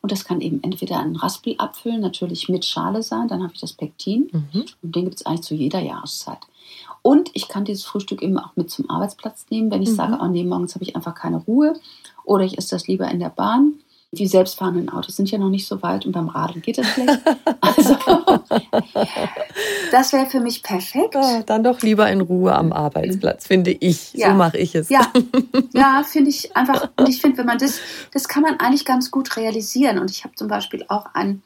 Und 0.00 0.12
das 0.12 0.26
kann 0.26 0.42
eben 0.42 0.62
entweder 0.62 0.98
ein 0.98 1.16
Raspelapfel 1.16 1.98
natürlich 1.98 2.50
mit 2.50 2.66
Schale 2.66 3.02
sein, 3.02 3.26
dann 3.26 3.42
habe 3.42 3.54
ich 3.54 3.60
das 3.60 3.72
Pektin. 3.72 4.28
Mhm. 4.30 4.64
Und 4.82 4.94
den 4.94 5.04
gibt 5.04 5.16
es 5.16 5.24
eigentlich 5.24 5.42
zu 5.42 5.54
jeder 5.54 5.80
Jahreszeit. 5.80 6.40
Und 7.00 7.30
ich 7.32 7.48
kann 7.48 7.64
dieses 7.64 7.84
Frühstück 7.84 8.20
eben 8.20 8.38
auch 8.38 8.54
mit 8.54 8.70
zum 8.70 8.90
Arbeitsplatz 8.90 9.46
nehmen, 9.48 9.70
wenn 9.70 9.82
ich 9.82 9.90
mhm. 9.90 9.94
sage, 9.94 10.18
oh 10.20 10.26
nee, 10.26 10.44
morgens 10.44 10.74
habe 10.74 10.84
ich 10.84 10.94
einfach 10.94 11.14
keine 11.14 11.38
Ruhe. 11.38 11.74
Oder 12.24 12.44
ich 12.44 12.58
esse 12.58 12.74
das 12.74 12.86
lieber 12.86 13.10
in 13.10 13.18
der 13.18 13.30
Bahn 13.30 13.74
die 14.14 14.26
selbstfahrenden 14.26 14.88
Autos 14.88 15.16
sind 15.16 15.30
ja 15.30 15.38
noch 15.38 15.48
nicht 15.48 15.66
so 15.66 15.82
weit 15.82 16.06
und 16.06 16.12
beim 16.12 16.28
Radeln 16.28 16.62
geht 16.62 16.78
das 16.78 16.86
schlecht. 16.88 17.20
Also, 17.60 17.96
das 19.90 20.12
wäre 20.12 20.26
für 20.26 20.40
mich 20.40 20.62
perfekt. 20.62 21.14
Ja, 21.14 21.42
dann 21.42 21.64
doch 21.64 21.80
lieber 21.80 22.10
in 22.10 22.20
Ruhe 22.20 22.54
am 22.54 22.72
Arbeitsplatz, 22.72 23.46
finde 23.46 23.72
ich. 23.72 24.12
Ja. 24.12 24.30
So 24.30 24.34
mache 24.34 24.58
ich 24.58 24.74
es. 24.74 24.90
Ja, 24.90 25.10
ja 25.72 26.04
finde 26.06 26.30
ich 26.30 26.54
einfach. 26.56 26.90
Und 26.96 27.08
ich 27.08 27.20
finde, 27.20 27.38
wenn 27.38 27.46
man 27.46 27.58
das, 27.58 27.80
das 28.12 28.28
kann 28.28 28.42
man 28.42 28.60
eigentlich 28.60 28.84
ganz 28.84 29.10
gut 29.10 29.36
realisieren. 29.36 29.98
Und 29.98 30.10
ich 30.10 30.24
habe 30.24 30.34
zum 30.34 30.48
Beispiel 30.48 30.84
auch 30.88 31.06
einen 31.14 31.42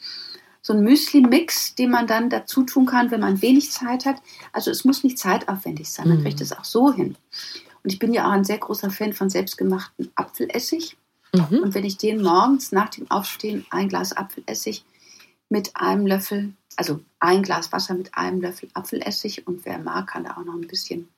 so 0.61 0.75
einen 0.75 0.83
Müsli-Mix, 0.83 1.77
den 1.77 1.91
man 1.91 2.07
dann 2.07 2.29
dazu 2.29 2.63
tun 2.63 2.85
kann, 2.85 3.11
wenn 3.11 3.21
man 3.21 3.41
wenig 3.41 3.71
Zeit 3.71 4.05
hat. 4.05 4.17
Also 4.53 4.71
es 4.71 4.85
muss 4.85 5.03
nicht 5.03 5.19
zeitaufwendig 5.19 5.91
sein, 5.91 6.09
man 6.09 6.19
mhm. 6.19 6.25
kriegt 6.25 6.41
es 6.41 6.53
auch 6.53 6.65
so 6.65 6.93
hin. 6.93 7.17
Und 7.83 7.93
ich 7.93 7.99
bin 7.99 8.13
ja 8.13 8.27
auch 8.27 8.33
ein 8.33 8.45
sehr 8.45 8.59
großer 8.59 8.91
Fan 8.91 9.13
von 9.13 9.31
selbstgemachten 9.31 10.11
Apfelessig. 10.15 10.97
Mhm. 11.33 11.61
Und 11.63 11.75
wenn 11.75 11.85
ich 11.85 11.97
den 11.97 12.23
morgens 12.23 12.73
nach 12.73 12.89
dem 12.89 13.11
Aufstehen 13.11 13.67
ein 13.71 13.89
Glas 13.89 14.17
Apfelessig 14.17 14.85
mit 15.49 15.77
einem 15.77 16.07
Löffel, 16.07 16.53
also 16.77 17.01
ein 17.21 17.43
Glas 17.43 17.73
Wasser 17.73 17.95
mit 17.95 18.15
einem 18.15 18.41
Löffel 18.41 18.69
Apfelessig 18.75 19.47
und 19.47 19.65
wer 19.65 19.79
mag, 19.79 20.09
kann 20.09 20.25
da 20.25 20.33
auch 20.33 20.45
noch 20.45 20.55
ein 20.55 20.67
bisschen 20.67 21.09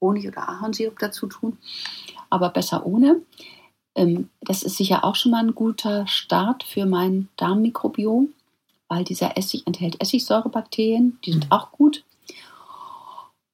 Honig 0.00 0.26
oder 0.26 0.48
Ahornsirup 0.48 0.98
dazu 0.98 1.26
tun, 1.26 1.58
aber 2.30 2.50
besser 2.50 2.86
ohne. 2.86 3.20
Ähm, 3.94 4.30
das 4.40 4.62
ist 4.62 4.76
sicher 4.76 5.04
auch 5.04 5.14
schon 5.14 5.32
mal 5.32 5.44
ein 5.44 5.54
guter 5.54 6.06
Start 6.06 6.62
für 6.62 6.86
mein 6.86 7.28
Darmmikrobiom, 7.36 8.32
weil 8.88 9.04
dieser 9.04 9.36
Essig 9.36 9.66
enthält 9.66 10.00
Essigsäurebakterien, 10.00 11.18
die 11.24 11.32
sind 11.32 11.46
mhm. 11.46 11.52
auch 11.52 11.70
gut. 11.72 12.04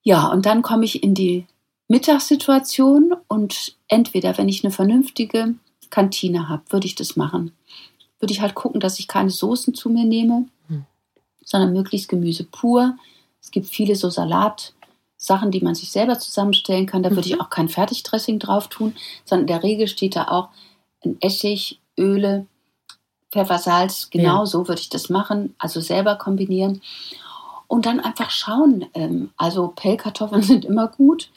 Ja, 0.02 0.28
und 0.28 0.46
dann 0.46 0.62
komme 0.62 0.84
ich 0.84 1.02
in 1.02 1.14
die 1.14 1.46
Mittagssituation 1.88 3.14
und 3.28 3.76
entweder, 3.88 4.38
wenn 4.38 4.48
ich 4.48 4.64
eine 4.64 4.72
vernünftige 4.72 5.54
Kantine 5.90 6.48
habe, 6.48 6.62
würde 6.70 6.86
ich 6.86 6.94
das 6.94 7.16
machen. 7.16 7.52
Würde 8.18 8.32
ich 8.32 8.40
halt 8.40 8.54
gucken, 8.54 8.80
dass 8.80 8.98
ich 8.98 9.08
keine 9.08 9.30
Soßen 9.30 9.74
zu 9.74 9.90
mir 9.90 10.04
nehme, 10.04 10.46
hm. 10.68 10.84
sondern 11.44 11.72
möglichst 11.72 12.08
Gemüse 12.08 12.44
pur. 12.44 12.96
Es 13.40 13.50
gibt 13.50 13.68
viele 13.68 13.94
so 13.94 14.10
Salatsachen, 14.10 15.50
die 15.50 15.60
man 15.60 15.74
sich 15.74 15.90
selber 15.90 16.18
zusammenstellen 16.18 16.86
kann. 16.86 17.02
Da 17.02 17.10
würde 17.10 17.28
ich 17.28 17.34
mhm. 17.34 17.40
auch 17.42 17.50
kein 17.50 17.68
Fertigdressing 17.68 18.38
drauf 18.38 18.68
tun, 18.68 18.94
sondern 19.24 19.42
in 19.42 19.46
der 19.46 19.62
Regel 19.62 19.86
steht 19.86 20.16
da 20.16 20.28
auch 20.28 20.48
ein 21.04 21.16
Essig, 21.20 21.80
Öle, 21.96 22.46
Pfeffer, 23.30 23.58
Salz. 23.58 24.10
Genau 24.10 24.40
ja. 24.40 24.46
so 24.46 24.66
würde 24.66 24.80
ich 24.80 24.88
das 24.88 25.10
machen, 25.10 25.54
also 25.58 25.80
selber 25.80 26.16
kombinieren. 26.16 26.80
Und 27.68 27.86
dann 27.86 28.00
einfach 28.00 28.30
schauen. 28.30 28.86
Ähm, 28.94 29.30
also 29.36 29.68
Pellkartoffeln 29.68 30.42
sind 30.42 30.64
immer 30.64 30.88
gut. 30.88 31.30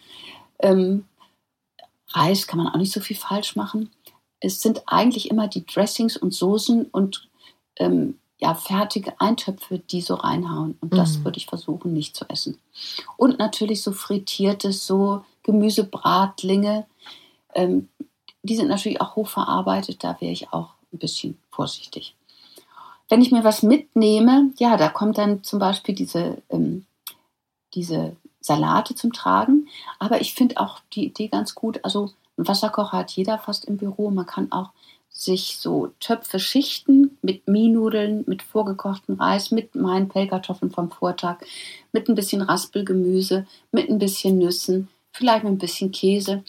Ähm, 0.60 1.06
Reis 2.12 2.48
kann 2.48 2.58
man 2.58 2.68
auch 2.74 2.78
nicht 2.78 2.92
so 2.92 3.02
viel 3.02 3.18
falsch 3.18 3.56
machen. 3.56 3.92
Es 4.40 4.62
sind 4.62 4.84
eigentlich 4.88 5.30
immer 5.30 5.48
die 5.48 5.66
Dressings 5.66 6.18
und 6.18 6.34
Soßen 6.34 6.86
und 6.86 7.28
ähm, 7.78 8.18
ja, 8.38 8.56
fertige 8.56 9.20
Eintöpfe, 9.20 9.80
die 9.80 10.02
so 10.02 10.16
reinhauen. 10.16 10.78
Und 10.80 10.94
das 10.96 11.18
Mhm. 11.18 11.26
würde 11.26 11.38
ich 11.38 11.46
versuchen, 11.48 11.94
nicht 11.94 12.16
zu 12.16 12.26
essen. 12.30 12.58
Und 13.18 13.38
natürlich 13.38 13.84
so 13.84 13.92
frittiertes, 13.92 14.88
so 14.88 15.24
Gemüsebratlinge. 15.44 16.86
Ähm, 17.54 17.90
die 18.44 18.56
sind 18.56 18.70
natürlich 18.70 19.02
auch 19.02 19.16
hochverarbeitet, 19.18 20.04
da 20.04 20.16
wäre 20.22 20.32
ich 20.32 20.54
auch 20.54 20.70
ein 20.94 21.00
bisschen 21.00 21.38
vorsichtig. 21.52 22.16
Wenn 23.10 23.22
ich 23.22 23.32
mir 23.32 23.44
was 23.44 23.64
mitnehme, 23.64 24.52
ja, 24.58 24.78
da 24.78 24.88
kommt 24.88 25.18
dann 25.18 25.44
zum 25.44 25.60
Beispiel 25.60 25.96
diese, 25.96 26.42
ähm, 26.50 26.86
diese 27.74 28.16
Salate 28.40 28.96
zum 28.96 29.12
Tragen. 29.12 29.68
Aber 29.98 30.22
ich 30.22 30.34
finde 30.34 30.60
auch 30.60 30.80
die 30.94 31.06
Idee 31.08 31.28
ganz 31.28 31.56
gut. 31.56 31.80
Also 31.84 32.12
Wasserkocher 32.48 32.98
hat 33.00 33.12
jeder 33.12 33.38
fast 33.38 33.66
im 33.66 33.78
Büro. 33.78 34.10
Man 34.12 34.26
kann 34.26 34.52
auch 34.52 34.70
sich 35.12 35.58
so 35.60 35.92
Töpfe 36.00 36.40
schichten 36.40 37.18
mit 37.22 37.48
Mienudeln, 37.48 38.24
mit 38.28 38.42
vorgekochten 38.42 39.16
Reis, 39.16 39.52
mit 39.52 39.76
meinen 39.76 40.08
Pellkartoffeln 40.08 40.72
vom 40.72 40.92
Vortag, 40.92 41.38
mit 41.92 42.08
ein 42.08 42.16
bisschen 42.16 42.42
Raspelgemüse, 42.42 43.46
mit 43.72 43.90
ein 43.90 44.00
bisschen 44.00 44.38
Nüssen, 44.38 44.88
vielleicht 45.12 45.44
mit 45.44 45.54
ein 45.54 45.58
bisschen 45.58 45.92
Käse. 45.92 46.44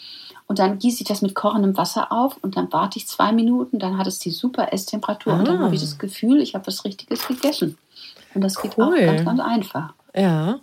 Und 0.47 0.59
dann 0.59 0.79
gieße 0.79 1.03
ich 1.03 1.09
das 1.09 1.23
mit 1.23 1.35
kochendem 1.35 1.77
Wasser 1.77 2.13
auf 2.13 2.37
und 2.43 2.57
dann 2.57 2.73
warte 2.73 2.99
ich 2.99 3.07
zwei 3.09 3.33
Minuten, 3.33 3.79
dann 3.79 3.99
hat 3.99 4.07
es 4.07 4.19
die 4.19 4.31
super 4.31 4.73
Esstemperatur 4.73 5.33
und 5.35 5.49
dann 5.49 5.59
Ah. 5.59 5.65
habe 5.65 5.75
ich 5.75 5.81
das 5.81 5.99
Gefühl, 5.99 6.41
ich 6.41 6.55
habe 6.55 6.67
was 6.67 6.85
Richtiges 6.85 7.27
gegessen. 7.27 7.79
Und 8.35 8.43
das 8.43 8.61
geht 8.61 8.77
Cool. 8.79 8.85
auch 8.85 8.97
ganz, 8.97 9.25
ganz 9.25 9.41
einfach. 9.41 9.95
Ja. 10.15 10.61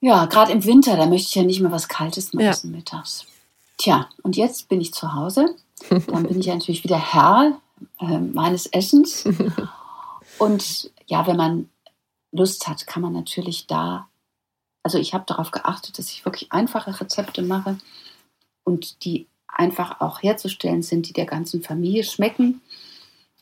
Ja, 0.00 0.26
gerade 0.26 0.52
im 0.52 0.64
Winter, 0.64 0.96
da 0.96 1.06
möchte 1.06 1.28
ich 1.28 1.34
ja 1.34 1.42
nicht 1.42 1.60
mehr 1.60 1.72
was 1.72 1.88
Kaltes 1.88 2.32
mehr 2.32 2.50
Ja. 2.52 2.56
mittags. 2.70 3.24
Tja, 3.78 4.08
und 4.22 4.36
jetzt 4.36 4.68
bin 4.68 4.80
ich 4.80 4.92
zu 4.92 5.14
Hause. 5.14 5.54
Dann 5.88 6.26
bin 6.26 6.40
ich 6.40 6.48
natürlich 6.48 6.84
wieder 6.84 6.98
Herr 6.98 7.60
äh, 8.00 8.18
meines 8.18 8.66
Essens. 8.66 9.24
Und 10.38 10.90
ja, 11.06 11.26
wenn 11.26 11.36
man 11.36 11.68
Lust 12.32 12.68
hat, 12.68 12.86
kann 12.86 13.02
man 13.02 13.12
natürlich 13.12 13.66
da, 13.66 14.08
also 14.82 14.98
ich 14.98 15.14
habe 15.14 15.24
darauf 15.26 15.50
geachtet, 15.50 15.98
dass 15.98 16.10
ich 16.10 16.24
wirklich 16.24 16.52
einfache 16.52 17.00
Rezepte 17.00 17.42
mache 17.42 17.78
und 18.64 19.04
die 19.04 19.26
einfach 19.46 20.00
auch 20.00 20.22
herzustellen 20.22 20.82
sind, 20.82 21.08
die 21.08 21.12
der 21.12 21.26
ganzen 21.26 21.62
Familie 21.62 22.04
schmecken. 22.04 22.60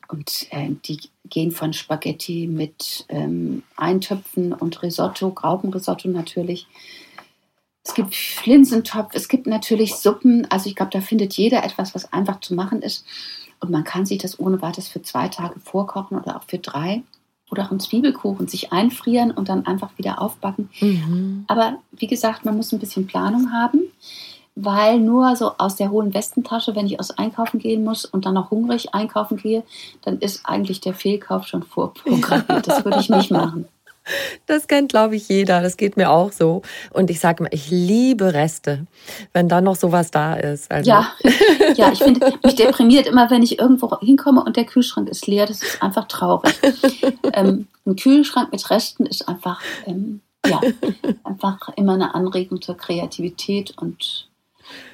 Und 0.07 0.47
äh, 0.51 0.69
die 0.85 1.01
gehen 1.25 1.51
von 1.51 1.73
Spaghetti 1.73 2.47
mit 2.47 3.05
ähm, 3.09 3.63
Eintöpfen 3.75 4.53
und 4.53 4.81
Risotto, 4.81 5.31
Graupenrisotto 5.31 6.07
natürlich. 6.07 6.67
Es 7.87 7.93
gibt 7.93 8.15
Flinsentopf, 8.15 9.11
es 9.13 9.29
gibt 9.29 9.47
natürlich 9.47 9.95
Suppen. 9.95 10.45
Also 10.51 10.69
ich 10.69 10.75
glaube, 10.75 10.91
da 10.91 10.99
findet 10.99 11.33
jeder 11.35 11.63
etwas, 11.63 11.95
was 11.95 12.11
einfach 12.11 12.41
zu 12.41 12.53
machen 12.53 12.81
ist. 12.81 13.05
Und 13.61 13.71
man 13.71 13.85
kann 13.85 14.05
sich 14.05 14.17
das 14.17 14.41
ohne 14.41 14.61
weiteres 14.61 14.89
für 14.89 15.01
zwei 15.01 15.29
Tage 15.29 15.57
vorkochen 15.61 16.17
oder 16.17 16.35
auch 16.35 16.43
für 16.43 16.57
drei. 16.57 17.03
Oder 17.49 17.63
auch 17.63 17.71
einen 17.71 17.79
Zwiebelkuchen 17.79 18.49
sich 18.49 18.73
einfrieren 18.73 19.31
und 19.31 19.47
dann 19.47 19.65
einfach 19.65 19.97
wieder 19.97 20.21
aufbacken. 20.21 20.69
Mhm. 20.81 21.45
Aber 21.47 21.77
wie 21.91 22.07
gesagt, 22.07 22.43
man 22.43 22.57
muss 22.57 22.73
ein 22.73 22.79
bisschen 22.79 23.07
Planung 23.07 23.53
haben, 23.53 23.83
weil 24.53 24.99
nur 24.99 25.33
so 25.37 25.53
aus 25.57 25.77
der 25.77 25.89
hohen 25.89 26.13
Westentasche, 26.13 26.75
wenn 26.75 26.87
ich 26.87 26.99
aus 26.99 27.11
Einkaufen 27.11 27.57
gehen 27.57 27.85
muss 27.85 28.03
und 28.03 28.25
dann 28.25 28.33
noch 28.33 28.51
hungrig 28.51 28.93
einkaufen 28.93 29.37
gehe, 29.37 29.63
dann 30.01 30.19
ist 30.19 30.41
eigentlich 30.43 30.81
der 30.81 30.93
Fehlkauf 30.93 31.47
schon 31.47 31.63
vorprogrammiert. 31.63 32.67
Das 32.67 32.83
würde 32.83 32.99
ich 32.99 33.09
nicht 33.09 33.31
machen. 33.31 33.65
Das 34.45 34.67
kennt, 34.67 34.89
glaube 34.89 35.15
ich, 35.15 35.27
jeder. 35.27 35.61
Das 35.61 35.77
geht 35.77 35.97
mir 35.97 36.09
auch 36.09 36.31
so. 36.31 36.61
Und 36.91 37.09
ich 37.09 37.19
sage 37.19 37.43
mal, 37.43 37.49
ich 37.51 37.69
liebe 37.69 38.33
Reste, 38.33 38.87
wenn 39.33 39.49
da 39.49 39.61
noch 39.61 39.75
sowas 39.75 40.11
da 40.11 40.35
ist. 40.35 40.71
Also, 40.71 40.89
Ja, 40.89 41.11
ja, 41.75 41.91
ich 41.91 41.99
finde 41.99 42.33
mich 42.43 42.55
deprimiert 42.55 43.07
immer, 43.07 43.29
wenn 43.29 43.43
ich 43.43 43.59
irgendwo 43.59 43.99
hinkomme 43.99 44.43
und 44.43 44.55
der 44.55 44.65
Kühlschrank 44.65 45.09
ist 45.09 45.27
leer. 45.27 45.45
Das 45.45 45.61
ist 45.61 45.81
einfach 45.81 46.07
traurig. 46.07 46.53
ähm, 47.33 47.67
ein 47.85 47.95
Kühlschrank 47.95 48.51
mit 48.51 48.69
Resten 48.69 49.05
ist 49.05 49.27
einfach, 49.27 49.61
ähm, 49.85 50.21
ja, 50.45 50.61
einfach 51.23 51.69
immer 51.75 51.93
eine 51.93 52.15
Anregung 52.15 52.61
zur 52.61 52.77
Kreativität 52.77 53.77
und 53.77 54.27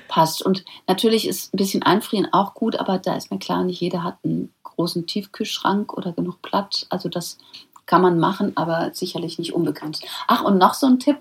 passt. 0.08 0.44
Und 0.44 0.64
natürlich 0.88 1.28
ist 1.28 1.54
ein 1.54 1.58
bisschen 1.58 1.84
Einfrieren 1.84 2.32
auch 2.32 2.54
gut, 2.54 2.76
aber 2.76 3.00
da 3.00 3.16
ist 3.16 3.32
mir 3.32 3.40
klar, 3.40 3.64
nicht 3.64 3.82
jeder 3.82 4.04
hat 4.04 4.18
einen 4.24 4.54
großen 4.64 5.08
Tiefkühlschrank 5.08 5.94
oder 5.94 6.12
genug 6.12 6.42
Platz. 6.42 6.86
Also 6.90 7.10
das 7.10 7.38
kann 7.86 8.02
man 8.02 8.20
machen, 8.20 8.54
aber 8.56 8.92
sicherlich 8.94 9.40
nicht 9.40 9.54
unbegrenzt. 9.54 10.06
Ach, 10.28 10.44
und 10.44 10.58
noch 10.58 10.74
so 10.74 10.88
ein 10.88 11.00
Tipp. 11.00 11.20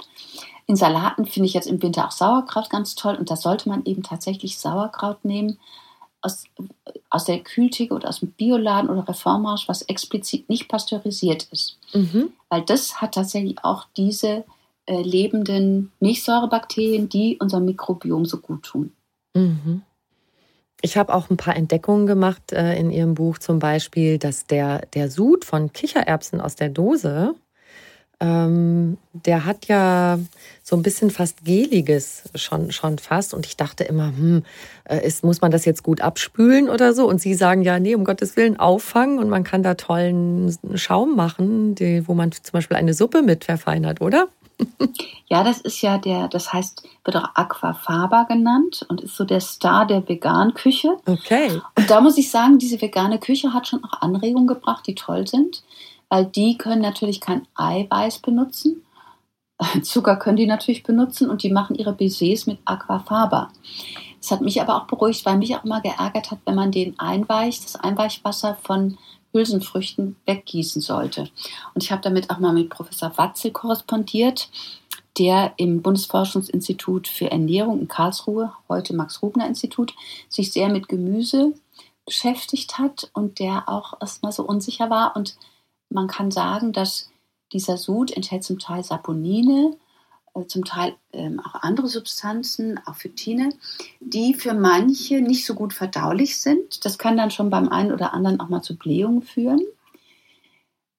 In 0.66 0.76
Salaten 0.76 1.26
finde 1.26 1.48
ich 1.48 1.54
jetzt 1.54 1.66
im 1.66 1.82
Winter 1.82 2.06
auch 2.06 2.12
Sauerkraut 2.12 2.70
ganz 2.70 2.94
toll 2.94 3.16
und 3.16 3.30
da 3.30 3.36
sollte 3.36 3.68
man 3.68 3.84
eben 3.84 4.02
tatsächlich 4.02 4.58
Sauerkraut 4.58 5.24
nehmen 5.24 5.58
aus, 6.22 6.44
aus 7.10 7.24
der 7.24 7.40
Kühltheke 7.40 7.92
oder 7.92 8.08
aus 8.08 8.20
dem 8.20 8.30
Bioladen 8.30 8.88
oder 8.88 9.06
Reformhaus, 9.06 9.68
was 9.68 9.82
explizit 9.82 10.48
nicht 10.48 10.68
pasteurisiert 10.68 11.48
ist. 11.50 11.78
Mhm. 11.92 12.32
Weil 12.48 12.62
das 12.62 13.00
hat 13.00 13.14
tatsächlich 13.14 13.62
auch 13.64 13.86
diese 13.96 14.44
äh, 14.86 15.02
lebenden 15.02 15.92
Milchsäurebakterien, 16.00 17.08
die 17.08 17.38
unserem 17.38 17.64
Mikrobiom 17.64 18.24
so 18.24 18.38
gut 18.38 18.62
tun. 18.62 18.92
Mhm. 19.34 19.82
Ich 20.84 20.96
habe 20.96 21.14
auch 21.14 21.30
ein 21.30 21.36
paar 21.36 21.56
Entdeckungen 21.56 22.06
gemacht 22.06 22.52
äh, 22.52 22.76
in 22.76 22.90
Ihrem 22.90 23.14
Buch, 23.14 23.38
zum 23.38 23.60
Beispiel, 23.60 24.18
dass 24.18 24.46
der, 24.46 24.80
der 24.94 25.10
Sud 25.10 25.44
von 25.44 25.72
Kichererbsen 25.72 26.40
aus 26.40 26.56
der 26.56 26.70
Dose, 26.70 27.36
ähm, 28.18 28.98
der 29.12 29.44
hat 29.44 29.66
ja 29.66 30.18
so 30.62 30.74
ein 30.74 30.82
bisschen 30.82 31.10
fast 31.10 31.44
Geliges 31.44 32.24
schon, 32.34 32.72
schon 32.72 32.98
fast. 32.98 33.32
Und 33.32 33.46
ich 33.46 33.56
dachte 33.56 33.84
immer, 33.84 34.08
hm, 34.08 34.44
äh, 34.84 35.06
ist, 35.06 35.22
muss 35.22 35.40
man 35.40 35.52
das 35.52 35.64
jetzt 35.64 35.84
gut 35.84 36.00
abspülen 36.00 36.68
oder 36.68 36.94
so? 36.94 37.08
Und 37.08 37.20
Sie 37.20 37.34
sagen 37.34 37.62
ja, 37.62 37.78
nee, 37.78 37.94
um 37.94 38.04
Gottes 38.04 38.36
Willen 38.36 38.58
auffangen 38.58 39.20
und 39.20 39.28
man 39.28 39.44
kann 39.44 39.62
da 39.62 39.74
tollen 39.74 40.56
Schaum 40.74 41.14
machen, 41.14 41.76
die, 41.76 42.06
wo 42.08 42.14
man 42.14 42.32
zum 42.32 42.52
Beispiel 42.52 42.76
eine 42.76 42.94
Suppe 42.94 43.22
mit 43.22 43.44
verfeinert, 43.44 44.00
oder? 44.00 44.28
Ja, 45.28 45.44
das 45.44 45.60
ist 45.60 45.80
ja 45.80 45.98
der, 45.98 46.28
das 46.28 46.52
heißt, 46.52 46.86
wird 47.04 47.16
auch 47.16 47.34
Aquafaba 47.34 48.24
genannt 48.24 48.84
und 48.88 49.00
ist 49.00 49.16
so 49.16 49.24
der 49.24 49.40
Star 49.40 49.86
der 49.86 50.06
Vegan-Küche. 50.06 50.98
Okay. 51.06 51.60
Und 51.76 51.90
da 51.90 52.00
muss 52.00 52.18
ich 52.18 52.30
sagen, 52.30 52.58
diese 52.58 52.80
vegane 52.80 53.18
Küche 53.18 53.54
hat 53.54 53.66
schon 53.66 53.82
auch 53.84 54.02
Anregungen 54.02 54.46
gebracht, 54.46 54.86
die 54.86 54.94
toll 54.94 55.26
sind, 55.26 55.62
weil 56.08 56.26
die 56.26 56.58
können 56.58 56.82
natürlich 56.82 57.20
kein 57.20 57.46
Eiweiß 57.54 58.18
benutzen. 58.18 58.82
Zucker 59.82 60.16
können 60.16 60.36
die 60.36 60.46
natürlich 60.46 60.82
benutzen 60.82 61.30
und 61.30 61.42
die 61.42 61.50
machen 61.50 61.76
ihre 61.76 61.92
Baisers 61.92 62.46
mit 62.46 62.58
Aquafaba. 62.64 63.50
Das 64.20 64.30
hat 64.30 64.40
mich 64.40 64.60
aber 64.60 64.76
auch 64.76 64.86
beruhigt, 64.86 65.24
weil 65.26 65.38
mich 65.38 65.56
auch 65.56 65.64
immer 65.64 65.80
geärgert 65.80 66.30
hat, 66.30 66.38
wenn 66.44 66.54
man 66.54 66.70
den 66.70 66.98
Einweich, 66.98 67.60
das 67.60 67.76
Einweichwasser 67.76 68.56
von 68.62 68.98
Hülsenfrüchten 69.32 70.16
weggießen 70.26 70.82
sollte. 70.82 71.28
Und 71.74 71.82
ich 71.82 71.90
habe 71.90 72.02
damit 72.02 72.30
auch 72.30 72.38
mal 72.38 72.52
mit 72.52 72.70
Professor 72.70 73.16
Watzel 73.16 73.50
korrespondiert, 73.50 74.48
der 75.18 75.52
im 75.56 75.82
Bundesforschungsinstitut 75.82 77.08
für 77.08 77.30
Ernährung 77.30 77.80
in 77.80 77.88
Karlsruhe, 77.88 78.52
heute 78.68 78.94
Max-Rubner-Institut, 78.94 79.94
sich 80.28 80.52
sehr 80.52 80.68
mit 80.68 80.88
Gemüse 80.88 81.52
beschäftigt 82.06 82.78
hat 82.78 83.10
und 83.12 83.38
der 83.38 83.68
auch 83.68 84.00
erstmal 84.00 84.32
so 84.32 84.44
unsicher 84.44 84.90
war. 84.90 85.16
Und 85.16 85.36
man 85.90 86.06
kann 86.06 86.30
sagen, 86.30 86.72
dass 86.72 87.10
dieser 87.52 87.76
Sud 87.76 88.10
enthält 88.10 88.44
zum 88.44 88.58
Teil 88.58 88.82
Saponine, 88.82 89.76
zum 90.46 90.64
Teil 90.64 90.94
ähm, 91.12 91.40
auch 91.40 91.54
andere 91.62 91.88
Substanzen, 91.88 92.80
auch 92.86 92.94
Phytine, 92.94 93.50
die 94.00 94.34
für 94.34 94.54
manche 94.54 95.20
nicht 95.20 95.44
so 95.44 95.54
gut 95.54 95.74
verdaulich 95.74 96.40
sind. 96.40 96.84
Das 96.84 96.98
kann 96.98 97.16
dann 97.16 97.30
schon 97.30 97.50
beim 97.50 97.68
einen 97.68 97.92
oder 97.92 98.14
anderen 98.14 98.40
auch 98.40 98.48
mal 98.48 98.62
zu 98.62 98.76
Blähungen 98.76 99.22
führen. 99.22 99.60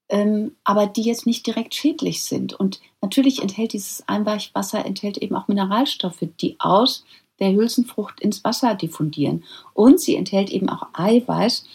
Ähm, 0.10 0.56
aber 0.64 0.86
die 0.86 1.02
jetzt 1.02 1.26
nicht 1.26 1.48
direkt 1.48 1.74
schädlich 1.74 2.24
sind. 2.24 2.54
Und 2.54 2.80
natürlich 3.02 3.42
enthält 3.42 3.74
dieses 3.74 4.08
Einweichwasser 4.08 4.86
enthält 4.86 5.18
eben 5.18 5.36
auch 5.36 5.48
Mineralstoffe, 5.48 6.24
die 6.40 6.60
aus 6.60 7.04
der 7.40 7.52
Hülsenfrucht 7.54 8.20
ins 8.20 8.44
Wasser 8.44 8.76
diffundieren. 8.76 9.44
Und 9.74 10.00
sie 10.00 10.16
enthält 10.16 10.52
eben 10.52 10.70
auch 10.70 10.88
Eiweiß. 10.94 11.66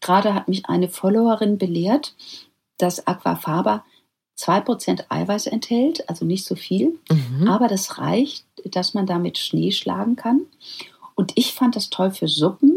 Gerade 0.00 0.34
hat 0.34 0.48
mich 0.48 0.66
eine 0.66 0.88
Followerin 0.88 1.58
belehrt, 1.58 2.14
dass 2.78 3.06
Aquafaba 3.06 3.84
2% 4.38 5.04
Eiweiß 5.08 5.46
enthält, 5.46 6.08
also 6.08 6.24
nicht 6.24 6.44
so 6.44 6.54
viel. 6.56 6.98
Mhm. 7.10 7.48
Aber 7.48 7.68
das 7.68 7.98
reicht, 7.98 8.44
dass 8.64 8.94
man 8.94 9.06
damit 9.06 9.38
Schnee 9.38 9.70
schlagen 9.70 10.16
kann. 10.16 10.42
Und 11.14 11.32
ich 11.36 11.52
fand 11.52 11.76
das 11.76 11.90
toll 11.90 12.10
für 12.10 12.26
Suppen, 12.28 12.76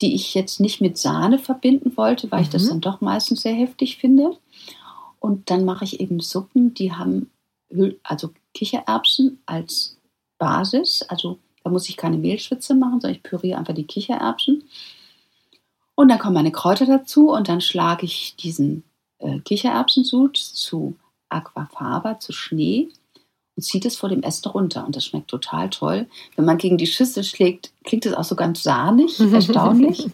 die 0.00 0.14
ich 0.14 0.34
jetzt 0.34 0.60
nicht 0.60 0.80
mit 0.80 0.96
Sahne 0.96 1.38
verbinden 1.38 1.96
wollte, 1.96 2.30
weil 2.30 2.42
ich 2.42 2.48
das 2.48 2.64
Mhm. 2.64 2.68
dann 2.68 2.80
doch 2.80 3.00
meistens 3.00 3.42
sehr 3.42 3.54
heftig 3.54 3.98
finde. 3.98 4.36
Und 5.20 5.50
dann 5.50 5.64
mache 5.64 5.84
ich 5.84 6.00
eben 6.00 6.20
Suppen, 6.20 6.72
die 6.74 6.92
haben 6.92 7.30
also 8.02 8.30
Kichererbsen 8.54 9.42
als 9.44 9.98
Basis. 10.38 11.02
Also 11.02 11.38
da 11.64 11.70
muss 11.70 11.88
ich 11.88 11.96
keine 11.96 12.16
Mehlschwitze 12.16 12.74
machen, 12.74 13.00
sondern 13.00 13.16
ich 13.16 13.22
püriere 13.22 13.58
einfach 13.58 13.74
die 13.74 13.84
Kichererbsen. 13.84 14.62
Und 15.94 16.08
dann 16.08 16.18
kommen 16.18 16.34
meine 16.34 16.52
Kräuter 16.52 16.86
dazu 16.86 17.30
und 17.32 17.48
dann 17.48 17.60
schlage 17.60 18.06
ich 18.06 18.36
diesen 18.36 18.84
äh, 19.18 19.38
Kichererbsensud 19.40 20.36
zu 20.36 20.96
Aquafaba 21.28 22.18
zu 22.20 22.32
Schnee 22.32 22.88
und 23.56 23.62
zieht 23.62 23.84
es 23.84 23.96
vor 23.96 24.08
dem 24.08 24.22
Essen 24.22 24.48
runter. 24.48 24.86
Und 24.86 24.96
das 24.96 25.04
schmeckt 25.04 25.28
total 25.28 25.70
toll. 25.70 26.06
Wenn 26.36 26.44
man 26.44 26.58
gegen 26.58 26.78
die 26.78 26.86
Schüssel 26.86 27.24
schlägt, 27.24 27.72
klingt 27.84 28.06
es 28.06 28.14
auch 28.14 28.24
so 28.24 28.36
ganz 28.36 28.62
sahnig, 28.62 29.18
erstaunlich. 29.32 30.06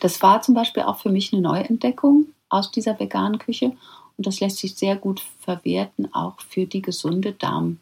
Das 0.00 0.22
war 0.22 0.42
zum 0.42 0.54
Beispiel 0.54 0.84
auch 0.84 0.98
für 0.98 1.10
mich 1.10 1.32
eine 1.32 1.42
Neuentdeckung 1.42 2.26
aus 2.48 2.70
dieser 2.70 2.98
veganen 2.98 3.38
Küche. 3.38 3.76
Und 4.16 4.26
das 4.26 4.40
lässt 4.40 4.58
sich 4.58 4.74
sehr 4.74 4.96
gut 4.96 5.20
verwerten, 5.40 6.12
auch 6.12 6.40
für 6.40 6.66
die 6.66 6.82
gesunde 6.82 7.32
Darm, 7.32 7.78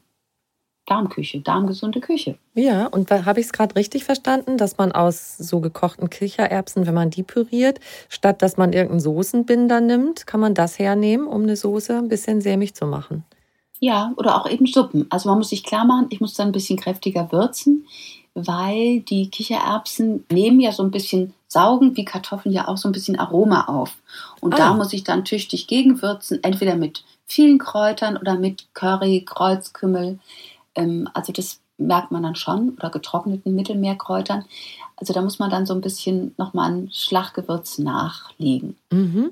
Darmküche, 0.88 1.40
darmgesunde 1.40 2.00
Küche. 2.00 2.38
Ja, 2.54 2.86
und 2.86 3.10
habe 3.10 3.40
ich 3.40 3.46
es 3.46 3.52
gerade 3.52 3.76
richtig 3.76 4.04
verstanden, 4.04 4.56
dass 4.56 4.78
man 4.78 4.92
aus 4.92 5.36
so 5.36 5.60
gekochten 5.60 6.08
Kichererbsen, 6.08 6.86
wenn 6.86 6.94
man 6.94 7.10
die 7.10 7.22
püriert, 7.22 7.78
statt 8.08 8.40
dass 8.40 8.56
man 8.56 8.72
irgendeinen 8.72 9.00
Soßenbinder 9.00 9.80
nimmt, 9.80 10.26
kann 10.26 10.40
man 10.40 10.54
das 10.54 10.78
hernehmen, 10.78 11.26
um 11.26 11.42
eine 11.42 11.56
Soße 11.56 11.98
ein 11.98 12.08
bisschen 12.08 12.40
sämig 12.40 12.74
zu 12.74 12.86
machen? 12.86 13.24
Ja, 13.80 14.12
oder 14.16 14.36
auch 14.36 14.50
eben 14.50 14.66
Suppen. 14.66 15.06
Also 15.10 15.28
man 15.28 15.38
muss 15.38 15.50
sich 15.50 15.62
klar 15.62 15.84
machen, 15.84 16.06
ich 16.10 16.20
muss 16.20 16.34
dann 16.34 16.48
ein 16.48 16.52
bisschen 16.52 16.78
kräftiger 16.78 17.30
würzen, 17.30 17.86
weil 18.34 19.00
die 19.00 19.30
Kichererbsen 19.30 20.24
nehmen 20.32 20.60
ja 20.60 20.72
so 20.72 20.82
ein 20.82 20.90
bisschen, 20.90 21.34
saugen 21.48 21.96
wie 21.96 22.04
Kartoffeln 22.04 22.54
ja 22.54 22.68
auch 22.68 22.76
so 22.76 22.88
ein 22.88 22.92
bisschen 22.92 23.18
Aroma 23.18 23.64
auf. 23.64 23.96
Und 24.40 24.54
ah. 24.54 24.58
da 24.58 24.74
muss 24.74 24.92
ich 24.92 25.04
dann 25.04 25.24
tüchtig 25.24 25.66
gegenwürzen, 25.66 26.42
entweder 26.42 26.76
mit 26.76 27.04
vielen 27.26 27.58
Kräutern 27.58 28.16
oder 28.16 28.36
mit 28.36 28.66
Curry, 28.74 29.24
Kreuzkümmel. 29.24 30.18
Ähm, 30.74 31.08
also 31.14 31.32
das 31.32 31.60
merkt 31.78 32.10
man 32.10 32.22
dann 32.22 32.34
schon, 32.34 32.70
oder 32.70 32.90
getrockneten 32.90 33.54
Mittelmeerkräutern. 33.54 34.44
Also 34.96 35.12
da 35.12 35.22
muss 35.22 35.38
man 35.38 35.50
dann 35.50 35.64
so 35.64 35.74
ein 35.74 35.80
bisschen 35.80 36.34
nochmal 36.36 36.72
ein 36.72 36.90
Schlaggewürz 36.92 37.78
nachlegen. 37.78 38.76
Mhm. 38.90 39.30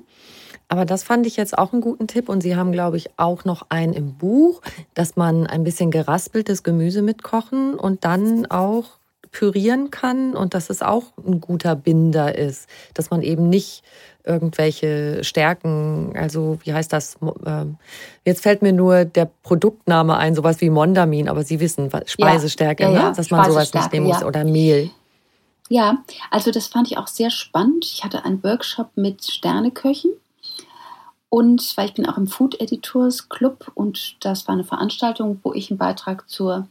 Aber 0.69 0.85
das 0.85 1.03
fand 1.03 1.25
ich 1.25 1.37
jetzt 1.37 1.57
auch 1.57 1.71
einen 1.71 1.81
guten 1.81 2.07
Tipp. 2.07 2.29
Und 2.29 2.41
Sie 2.41 2.55
haben, 2.55 2.71
glaube 2.71 2.97
ich, 2.97 3.09
auch 3.17 3.45
noch 3.45 3.67
einen 3.69 3.93
im 3.93 4.15
Buch, 4.15 4.61
dass 4.93 5.15
man 5.15 5.47
ein 5.47 5.63
bisschen 5.63 5.91
geraspeltes 5.91 6.63
Gemüse 6.63 7.01
mitkochen 7.01 7.75
und 7.75 8.03
dann 8.03 8.45
auch 8.47 8.96
pürieren 9.31 9.91
kann 9.91 10.35
und 10.35 10.53
dass 10.53 10.69
es 10.69 10.81
auch 10.81 11.05
ein 11.25 11.41
guter 11.41 11.75
Binder 11.75 12.37
ist. 12.37 12.69
Dass 12.93 13.09
man 13.09 13.21
eben 13.21 13.49
nicht 13.49 13.83
irgendwelche 14.23 15.23
Stärken, 15.23 16.13
also 16.15 16.59
wie 16.63 16.73
heißt 16.73 16.91
das? 16.91 17.17
Ähm, 17.45 17.77
jetzt 18.25 18.43
fällt 18.43 18.61
mir 18.61 18.73
nur 18.73 19.05
der 19.05 19.29
Produktname 19.43 20.17
ein, 20.17 20.35
sowas 20.35 20.59
wie 20.61 20.69
Mondamin, 20.69 21.29
aber 21.29 21.43
Sie 21.43 21.59
wissen, 21.59 21.89
Speisestärke, 22.05 22.83
ja, 22.83 22.89
ja, 22.89 22.95
ja. 22.95 23.09
Ne? 23.09 23.15
dass 23.15 23.31
man 23.31 23.49
sowas 23.49 23.73
nicht 23.73 23.93
nehmen 23.93 24.07
muss 24.07 24.23
oder 24.23 24.43
Mehl. 24.43 24.91
Ja, 25.69 26.03
also 26.31 26.51
das 26.51 26.67
fand 26.67 26.89
ich 26.89 26.97
auch 26.97 27.07
sehr 27.07 27.29
spannend. 27.29 27.85
Ich 27.85 28.03
hatte 28.03 28.23
einen 28.23 28.43
Workshop 28.43 28.91
mit 28.95 29.25
Sterneköchen 29.25 30.11
und 31.29 31.75
weil 31.75 31.87
ich 31.87 31.93
bin 31.93 32.07
auch 32.07 32.17
im 32.17 32.27
Food 32.27 32.59
Editors 32.61 33.29
Club 33.29 33.71
und 33.75 34.15
das 34.21 34.47
war 34.47 34.53
eine 34.53 34.63
Veranstaltung, 34.63 35.39
wo 35.43 35.53
ich 35.53 35.69
einen 35.69 35.77
Beitrag 35.77 36.29
zur 36.29 36.67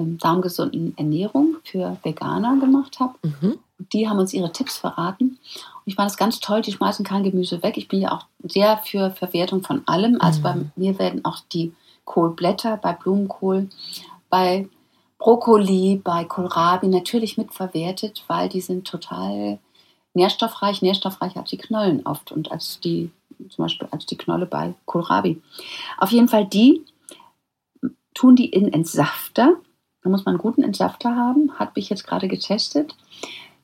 ähm, 0.00 0.18
darmgesunden 0.18 0.96
Ernährung 0.96 1.56
für 1.64 1.96
Veganer 2.02 2.58
gemacht 2.58 3.00
habe. 3.00 3.14
Mhm. 3.22 3.58
Die 3.92 4.08
haben 4.08 4.18
uns 4.18 4.32
ihre 4.32 4.52
Tipps 4.52 4.78
verraten. 4.78 5.24
Und 5.30 5.82
ich 5.86 5.94
fand 5.94 6.10
es 6.10 6.16
ganz 6.16 6.40
toll, 6.40 6.62
die 6.62 6.72
schmeißen 6.72 7.04
kein 7.04 7.24
Gemüse 7.24 7.62
weg. 7.62 7.76
Ich 7.76 7.88
bin 7.88 8.00
ja 8.00 8.12
auch 8.12 8.26
sehr 8.42 8.78
für 8.78 9.10
Verwertung 9.10 9.62
von 9.62 9.82
allem. 9.86 10.20
Also 10.20 10.40
mhm. 10.40 10.42
bei 10.42 10.56
mir 10.76 10.98
werden 10.98 11.24
auch 11.24 11.38
die 11.52 11.72
Kohlblätter 12.04 12.76
bei 12.76 12.92
Blumenkohl, 12.92 13.68
bei 14.28 14.68
Brokkoli, 15.18 16.00
bei 16.02 16.24
Kohlrabi 16.24 16.88
natürlich 16.88 17.36
mitverwertet, 17.36 18.24
weil 18.26 18.48
die 18.48 18.60
sind 18.60 18.86
total 18.86 19.58
nährstoffreich, 20.14 20.82
nährstoffreich 20.82 21.36
als 21.36 21.50
die 21.50 21.58
Knollen 21.58 22.04
oft 22.06 22.32
und 22.32 22.50
als 22.50 22.80
die 22.80 23.10
zum 23.48 23.64
Beispiel 23.64 23.88
als 23.90 24.06
die 24.06 24.16
Knolle 24.16 24.46
bei 24.46 24.74
Kohlrabi. 24.86 25.40
Auf 25.98 26.10
jeden 26.10 26.28
Fall 26.28 26.46
die 26.46 26.84
tun 28.14 28.36
die 28.36 28.50
in 28.50 28.72
Entsafter. 28.72 29.54
Da 30.02 30.10
muss 30.10 30.24
man 30.24 30.34
einen 30.34 30.42
guten 30.42 30.62
Entsafter 30.62 31.14
haben, 31.14 31.58
habe 31.58 31.72
ich 31.74 31.90
jetzt 31.90 32.06
gerade 32.06 32.28
getestet. 32.28 32.94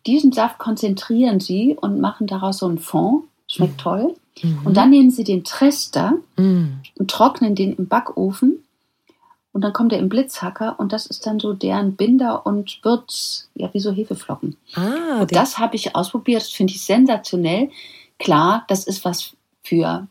Diesen 0.07 0.32
Saft 0.32 0.59
konzentrieren 0.59 1.41
sie 1.41 1.76
und 1.80 2.01
machen 2.01 2.26
daraus 2.26 2.59
so 2.59 2.66
einen 2.66 2.78
Fond. 2.78 3.24
Schmeckt 3.49 3.74
mhm. 3.74 3.78
toll. 3.78 4.14
Mhm. 4.43 4.61
Und 4.64 4.76
dann 4.76 4.91
nehmen 4.91 5.11
sie 5.11 5.24
den 5.24 5.45
Trester 5.45 6.14
mhm. 6.37 6.80
und 6.99 7.11
trocknen 7.11 7.55
den 7.55 7.74
im 7.76 7.89
Backofen. 7.89 8.62
Und 9.53 9.62
dann 9.62 9.72
kommt 9.72 9.93
er 9.95 9.99
im 10.01 10.11
Blitzhacker 10.11 10.78
und 10.78 10.93
das 10.93 11.07
ist 11.07 11.26
dann 11.26 11.41
so 11.41 11.55
deren 11.55 11.97
Binder 11.97 12.45
und 12.45 12.78
Würz, 12.82 13.49
ja, 13.55 13.72
wie 13.72 13.80
so 13.80 13.91
Hefeflocken. 13.91 14.57
Ah, 14.74 15.22
und 15.22 15.34
das 15.34 15.59
habe 15.59 15.76
ich 15.76 15.97
ausprobiert, 15.97 16.43
das 16.43 16.51
finde 16.51 16.74
ich 16.74 16.84
sensationell. 16.84 17.70
Klar, 18.18 18.64
das 18.68 18.87
ist 18.87 19.07
was 19.07 19.32
für 19.62 20.09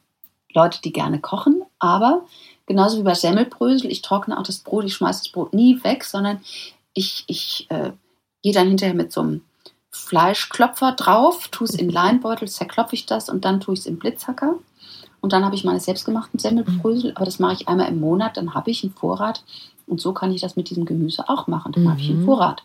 Leute, 0.52 0.82
die 0.82 0.92
gerne 0.92 1.20
kochen. 1.20 1.62
Aber 1.78 2.26
genauso 2.66 2.98
wie 2.98 3.04
bei 3.04 3.14
Semmelbrösel, 3.14 3.92
ich 3.92 4.02
trockne 4.02 4.38
auch 4.38 4.44
das 4.44 4.60
Brot, 4.60 4.86
ich 4.86 4.96
schmeiße 4.96 5.24
das 5.24 5.32
Brot 5.32 5.54
nie 5.54 5.84
weg, 5.84 6.04
sondern 6.04 6.42
ich, 6.94 7.24
ich 7.28 7.68
äh, 7.70 7.92
gehe 8.42 8.54
dann 8.54 8.68
hinterher 8.68 8.96
mit 8.96 9.12
so 9.12 9.22
einem 9.22 9.42
Fleischklopfer 9.92 10.92
drauf, 10.94 11.48
tue 11.50 11.68
es 11.68 11.76
in 11.76 11.90
Leinbeutel, 11.90 12.48
zerklopfe 12.48 12.96
ich 12.96 13.06
das 13.06 13.30
und 13.30 13.46
dann 13.46 13.60
tue 13.60 13.74
ich 13.74 13.82
es 13.82 13.86
im 13.86 13.98
Blitzhacker. 13.98 14.56
Und 15.22 15.34
dann 15.34 15.44
habe 15.44 15.56
ich 15.56 15.64
meine 15.64 15.80
selbstgemachten 15.80 16.40
Semmelbrösel, 16.40 17.14
aber 17.16 17.26
das 17.26 17.40
mache 17.40 17.54
ich 17.54 17.68
einmal 17.68 17.88
im 17.88 18.00
Monat, 18.00 18.38
dann 18.38 18.54
habe 18.54 18.70
ich 18.70 18.84
einen 18.84 18.94
Vorrat. 18.94 19.44
Und 19.88 20.02
so 20.02 20.14
kann 20.14 20.32
ich 20.32 20.42
das 20.42 20.56
mit 20.56 20.70
diesem 20.70 20.86
Gemüse 20.86 21.30
auch 21.30 21.48
machen. 21.48 21.72
Dann 21.72 21.84
mhm. 21.84 21.90
habe 21.90 22.02
ich 22.02 22.10
einen 22.10 22.22
mhm. 22.22 22.26
Vorrat. 22.26 22.64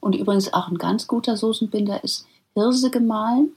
Und 0.00 0.14
übrigens 0.14 0.52
auch 0.52 0.68
ein 0.68 0.78
ganz 0.78 1.06
guter 1.06 1.36
Soßenbinder 1.36 2.04
ist 2.04 2.26
Hirse 2.54 2.90
gemahlen 2.90 3.50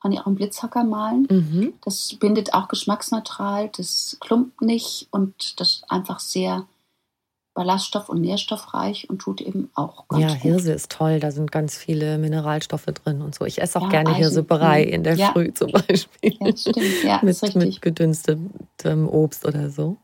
kann 0.00 0.12
ich 0.12 0.20
auch 0.20 0.26
einen 0.26 0.36
Blitzhacker 0.36 0.84
malen. 0.84 1.26
Mhm. 1.30 1.74
Das 1.84 2.16
bindet 2.18 2.54
auch 2.54 2.68
geschmacksneutral, 2.68 3.70
das 3.76 4.16
klumpt 4.20 4.62
nicht 4.62 5.08
und 5.10 5.60
das 5.60 5.76
ist 5.76 5.90
einfach 5.90 6.20
sehr 6.20 6.66
ballaststoff- 7.54 8.08
und 8.08 8.20
nährstoffreich 8.20 9.10
und 9.10 9.18
tut 9.18 9.40
eben 9.40 9.70
auch 9.74 10.06
ganz 10.08 10.22
Ja, 10.22 10.28
gut. 10.28 10.38
Hirse 10.38 10.72
ist 10.72 10.90
toll, 10.90 11.20
da 11.20 11.30
sind 11.30 11.50
ganz 11.50 11.76
viele 11.76 12.16
Mineralstoffe 12.16 12.86
drin 12.86 13.22
und 13.22 13.34
so. 13.34 13.44
Ich 13.44 13.60
esse 13.60 13.78
auch 13.78 13.84
ja, 13.84 13.88
gerne 13.88 14.10
Eisen. 14.10 14.20
Hirsebrei 14.20 14.86
mhm. 14.86 14.92
in 14.92 15.04
der 15.04 15.14
ja. 15.16 15.32
Früh 15.32 15.52
zum 15.52 15.72
Beispiel. 15.72 16.36
Ja, 16.40 16.56
stimmt. 16.56 17.04
Ja, 17.04 17.20
mit, 17.22 17.54
mit 17.56 17.82
gedünstetem 17.82 19.08
Obst 19.08 19.44
oder 19.44 19.70
so. 19.70 19.96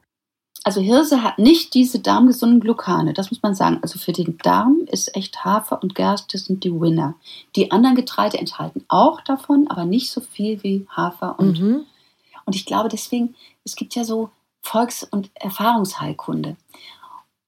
Also 0.67 0.81
Hirse 0.81 1.23
hat 1.23 1.39
nicht 1.39 1.75
diese 1.75 2.01
darmgesunden 2.01 2.59
Glucane, 2.59 3.15
das 3.15 3.31
muss 3.31 3.41
man 3.41 3.55
sagen. 3.55 3.79
Also 3.83 4.01
für 4.01 4.11
den 4.11 4.37
Darm 4.39 4.81
ist 4.91 5.15
echt 5.15 5.45
Hafer 5.45 5.81
und 5.81 5.95
Gerste 5.95 6.39
sind 6.39 6.65
die 6.65 6.73
Winner. 6.73 7.15
Die 7.55 7.71
anderen 7.71 7.95
Getreide 7.95 8.37
enthalten 8.37 8.85
auch 8.89 9.21
davon, 9.21 9.69
aber 9.69 9.85
nicht 9.85 10.11
so 10.11 10.21
viel 10.21 10.61
wie 10.65 10.85
Hafer 10.91 11.39
und 11.39 11.61
mhm. 11.61 11.85
und 12.47 12.57
ich 12.57 12.67
glaube 12.67 12.89
deswegen, 12.89 13.37
es 13.63 13.77
gibt 13.77 13.95
ja 13.95 14.03
so 14.03 14.31
Volks- 14.61 15.05
und 15.05 15.31
Erfahrungsheilkunde. 15.35 16.57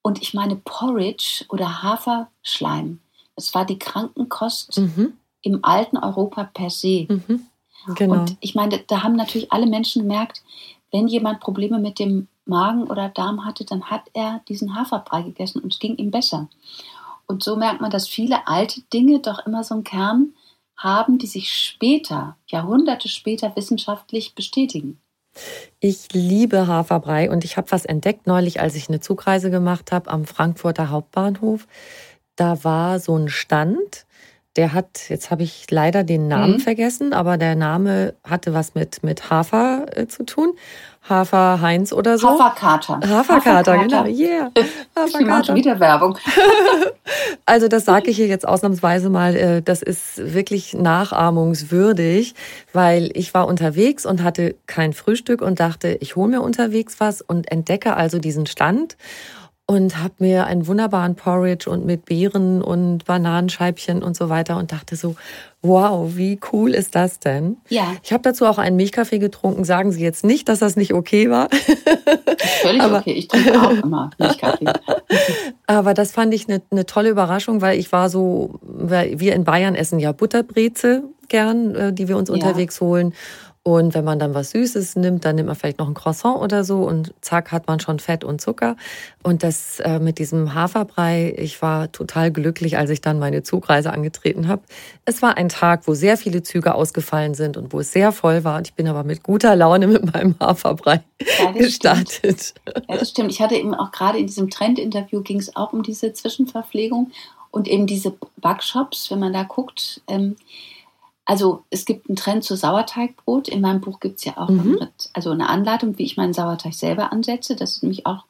Und 0.00 0.22
ich 0.22 0.32
meine 0.32 0.54
Porridge 0.54 1.44
oder 1.48 1.82
Haferschleim, 1.82 3.00
das 3.34 3.52
war 3.52 3.64
die 3.64 3.80
Krankenkost 3.80 4.78
mhm. 4.78 5.14
im 5.42 5.64
alten 5.64 5.96
Europa 5.96 6.44
per 6.44 6.70
se. 6.70 7.08
Mhm. 7.08 7.46
Genau. 7.96 8.14
Und 8.14 8.36
ich 8.38 8.54
meine, 8.54 8.78
da 8.86 9.02
haben 9.02 9.16
natürlich 9.16 9.50
alle 9.50 9.66
Menschen 9.66 10.02
gemerkt, 10.02 10.44
wenn 10.92 11.08
jemand 11.08 11.40
Probleme 11.40 11.80
mit 11.80 11.98
dem 11.98 12.28
Magen 12.48 12.84
oder 12.84 13.08
Darm 13.08 13.44
hatte, 13.44 13.64
dann 13.64 13.84
hat 13.90 14.02
er 14.14 14.40
diesen 14.48 14.74
Haferbrei 14.74 15.22
gegessen 15.22 15.60
und 15.60 15.72
es 15.72 15.78
ging 15.78 15.96
ihm 15.96 16.10
besser. 16.10 16.48
Und 17.26 17.44
so 17.44 17.56
merkt 17.56 17.80
man, 17.80 17.90
dass 17.90 18.08
viele 18.08 18.46
alte 18.46 18.80
Dinge 18.92 19.20
doch 19.20 19.46
immer 19.46 19.62
so 19.62 19.74
einen 19.74 19.84
Kern 19.84 20.34
haben, 20.76 21.18
die 21.18 21.26
sich 21.26 21.52
später, 21.52 22.36
Jahrhunderte 22.46 23.08
später 23.08 23.54
wissenschaftlich 23.56 24.34
bestätigen. 24.34 25.00
Ich 25.80 26.08
liebe 26.12 26.66
Haferbrei 26.66 27.30
und 27.30 27.44
ich 27.44 27.56
habe 27.56 27.70
was 27.70 27.84
entdeckt 27.84 28.26
neulich, 28.26 28.60
als 28.60 28.74
ich 28.74 28.88
eine 28.88 29.00
Zugreise 29.00 29.50
gemacht 29.50 29.92
habe 29.92 30.10
am 30.10 30.24
Frankfurter 30.24 30.90
Hauptbahnhof. 30.90 31.66
Da 32.36 32.64
war 32.64 32.98
so 32.98 33.16
ein 33.16 33.28
Stand, 33.28 34.06
der 34.56 34.72
hat, 34.72 35.08
jetzt 35.08 35.30
habe 35.30 35.44
ich 35.44 35.70
leider 35.70 36.02
den 36.02 36.26
Namen 36.26 36.54
mhm. 36.54 36.60
vergessen, 36.60 37.12
aber 37.12 37.36
der 37.36 37.54
Name 37.54 38.14
hatte 38.24 38.54
was 38.54 38.74
mit, 38.74 39.04
mit 39.04 39.30
Hafer 39.30 39.86
äh, 39.96 40.08
zu 40.08 40.24
tun. 40.24 40.54
Hafer 41.08 41.60
Heinz 41.60 41.92
oder 41.92 42.18
so. 42.18 42.28
Haferkater. 42.28 43.00
Haferkater, 43.08 43.72
Haferkater. 43.72 43.78
genau. 43.78 44.04
Yeah. 44.04 44.50
Haferkater. 44.96 45.18
Ich 45.20 45.26
mache 45.26 45.54
wieder 45.54 45.80
Werbung. 45.80 46.18
also 47.46 47.68
das 47.68 47.84
sage 47.84 48.10
ich 48.10 48.16
hier 48.16 48.26
jetzt 48.26 48.46
ausnahmsweise 48.46 49.10
mal. 49.10 49.34
Äh, 49.36 49.62
das 49.62 49.82
ist 49.82 50.34
wirklich 50.34 50.74
nachahmungswürdig, 50.74 52.34
weil 52.72 53.10
ich 53.14 53.34
war 53.34 53.46
unterwegs 53.46 54.06
und 54.06 54.22
hatte 54.22 54.56
kein 54.66 54.92
Frühstück 54.92 55.42
und 55.42 55.60
dachte, 55.60 55.96
ich 56.00 56.16
hole 56.16 56.30
mir 56.30 56.42
unterwegs 56.42 56.96
was 56.98 57.20
und 57.20 57.50
entdecke 57.50 57.96
also 57.96 58.18
diesen 58.18 58.46
Stand 58.46 58.96
und 59.70 60.02
habe 60.02 60.14
mir 60.18 60.46
einen 60.46 60.66
wunderbaren 60.66 61.14
Porridge 61.14 61.68
und 61.68 61.84
mit 61.84 62.06
Beeren 62.06 62.62
und 62.62 63.04
Bananenscheibchen 63.04 64.02
und 64.02 64.16
so 64.16 64.30
weiter 64.30 64.56
und 64.56 64.72
dachte 64.72 64.96
so, 64.96 65.14
wow, 65.60 66.16
wie 66.16 66.40
cool 66.52 66.72
ist 66.72 66.94
das 66.94 67.20
denn? 67.20 67.58
Ja. 67.68 67.92
Ich 68.02 68.14
habe 68.14 68.22
dazu 68.22 68.46
auch 68.46 68.56
einen 68.56 68.76
Milchkaffee 68.76 69.18
getrunken. 69.18 69.64
Sagen 69.64 69.92
Sie 69.92 70.02
jetzt 70.02 70.24
nicht, 70.24 70.48
dass 70.48 70.60
das 70.60 70.76
nicht 70.76 70.94
okay 70.94 71.28
war. 71.28 71.48
Völlig 72.62 72.80
aber, 72.80 73.00
okay. 73.00 73.12
Ich 73.12 73.28
trinke 73.28 73.60
auch 73.60 73.70
immer 73.72 74.08
Milchkaffee. 74.18 74.72
aber 75.66 75.92
das 75.92 76.12
fand 76.12 76.32
ich 76.32 76.48
eine, 76.48 76.62
eine 76.70 76.86
tolle 76.86 77.10
Überraschung, 77.10 77.60
weil 77.60 77.78
ich 77.78 77.92
war 77.92 78.08
so, 78.08 78.58
wir 78.62 79.34
in 79.34 79.44
Bayern 79.44 79.74
essen 79.74 79.98
ja 79.98 80.12
Butterbreze 80.12 81.02
gern, 81.28 81.74
äh, 81.74 81.92
die 81.92 82.08
wir 82.08 82.16
uns 82.16 82.30
ja. 82.30 82.34
unterwegs 82.34 82.80
holen. 82.80 83.12
Und 83.62 83.92
wenn 83.92 84.04
man 84.04 84.18
dann 84.18 84.32
was 84.34 84.52
Süßes 84.52 84.96
nimmt, 84.96 85.24
dann 85.24 85.36
nimmt 85.36 85.48
man 85.48 85.56
vielleicht 85.56 85.78
noch 85.78 85.88
ein 85.88 85.94
Croissant 85.94 86.40
oder 86.40 86.64
so 86.64 86.84
und 86.84 87.12
zack 87.20 87.52
hat 87.52 87.66
man 87.66 87.80
schon 87.80 87.98
Fett 87.98 88.24
und 88.24 88.40
Zucker. 88.40 88.76
Und 89.22 89.42
das 89.42 89.80
äh, 89.80 89.98
mit 89.98 90.18
diesem 90.18 90.54
Haferbrei, 90.54 91.34
ich 91.36 91.60
war 91.60 91.92
total 91.92 92.30
glücklich, 92.30 92.78
als 92.78 92.88
ich 92.88 93.00
dann 93.00 93.18
meine 93.18 93.42
Zugreise 93.42 93.92
angetreten 93.92 94.48
habe. 94.48 94.62
Es 95.04 95.20
war 95.20 95.36
ein 95.36 95.50
Tag, 95.50 95.86
wo 95.86 95.94
sehr 95.94 96.16
viele 96.16 96.42
Züge 96.42 96.74
ausgefallen 96.74 97.34
sind 97.34 97.56
und 97.56 97.72
wo 97.72 97.80
es 97.80 97.92
sehr 97.92 98.12
voll 98.12 98.42
war. 98.44 98.56
Und 98.58 98.68
ich 98.68 98.74
bin 98.74 98.88
aber 98.88 99.04
mit 99.04 99.22
guter 99.22 99.54
Laune 99.54 99.86
mit 99.86 100.14
meinem 100.14 100.34
Haferbrei 100.40 101.02
ja, 101.38 101.50
gestartet. 101.52 102.54
Stimmt. 102.64 102.88
Ja, 102.88 102.96
das 102.96 103.10
stimmt. 103.10 103.30
Ich 103.32 103.42
hatte 103.42 103.56
eben 103.56 103.74
auch 103.74 103.92
gerade 103.92 104.18
in 104.18 104.26
diesem 104.26 104.48
Trendinterview 104.48 105.20
ging 105.20 105.38
es 105.38 105.54
auch 105.56 105.72
um 105.72 105.82
diese 105.82 106.12
Zwischenverpflegung 106.12 107.10
und 107.50 107.68
eben 107.68 107.86
diese 107.86 108.14
Backshops, 108.36 109.10
wenn 109.10 109.18
man 109.18 109.32
da 109.32 109.42
guckt. 109.42 110.00
Ähm, 110.06 110.36
also 111.28 111.64
es 111.68 111.84
gibt 111.84 112.08
einen 112.08 112.16
Trend 112.16 112.42
zu 112.42 112.56
Sauerteigbrot. 112.56 113.48
In 113.48 113.60
meinem 113.60 113.82
Buch 113.82 114.00
gibt 114.00 114.18
es 114.18 114.24
ja 114.24 114.38
auch 114.38 114.48
mhm. 114.48 114.78
eine, 114.80 114.90
also 115.12 115.30
eine 115.30 115.50
Anleitung, 115.50 115.98
wie 115.98 116.04
ich 116.04 116.16
meinen 116.16 116.32
Sauerteig 116.32 116.72
selber 116.72 117.12
ansetze. 117.12 117.54
Das 117.54 117.72
ist 117.72 117.82
nämlich 117.82 118.06
auch 118.06 118.24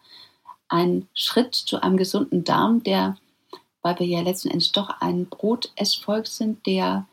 ein 0.67 1.07
Schritt 1.15 1.55
zu 1.55 1.81
einem 1.81 1.97
gesunden 1.97 2.43
Darm, 2.43 2.83
der, 2.83 3.17
weil 3.83 4.01
wir 4.01 4.07
ja 4.09 4.21
letzten 4.21 4.51
Endes 4.51 4.73
doch 4.73 4.89
ein 5.01 5.27
Brotessvolk 5.27 6.27
sind, 6.27 6.67
der, 6.67 7.07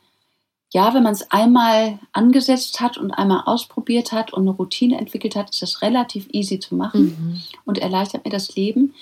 ja, 0.74 0.92
wenn 0.96 1.04
man 1.04 1.14
es 1.14 1.30
einmal 1.30 2.00
angesetzt 2.14 2.82
hat 2.82 2.98
und 2.98 3.12
einmal 3.12 3.44
ausprobiert 3.46 4.12
hat 4.12 4.34
und 4.34 4.42
eine 4.42 4.58
Routine 4.58 4.98
entwickelt 4.98 5.36
hat, 5.36 5.52
ist 5.52 5.62
das 5.62 5.84
relativ 5.84 6.28
easy 6.32 6.60
zu 6.60 6.74
machen 6.74 7.04
mhm. 7.04 7.42
und 7.64 7.78
erleichtert 7.78 8.26
mir 8.26 8.32
das 8.32 8.56
Leben. 8.56 8.96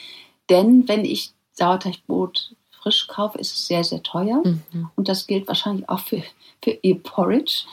Denn 0.49 0.85
wenn 0.89 1.05
ich 1.05 1.31
Sauerteigbrot 1.53 2.57
frisch 2.71 3.07
kaufe, 3.07 3.37
ist 3.37 3.55
es 3.55 3.67
sehr, 3.67 3.85
sehr 3.85 4.03
teuer. 4.03 4.43
Mhm. 4.43 4.89
Und 4.97 5.07
das 5.07 5.27
gilt 5.27 5.47
wahrscheinlich 5.47 5.87
auch 5.87 6.01
für, 6.01 6.21
für 6.63 6.77
ihr 6.81 6.99
Porridge, 6.99 7.65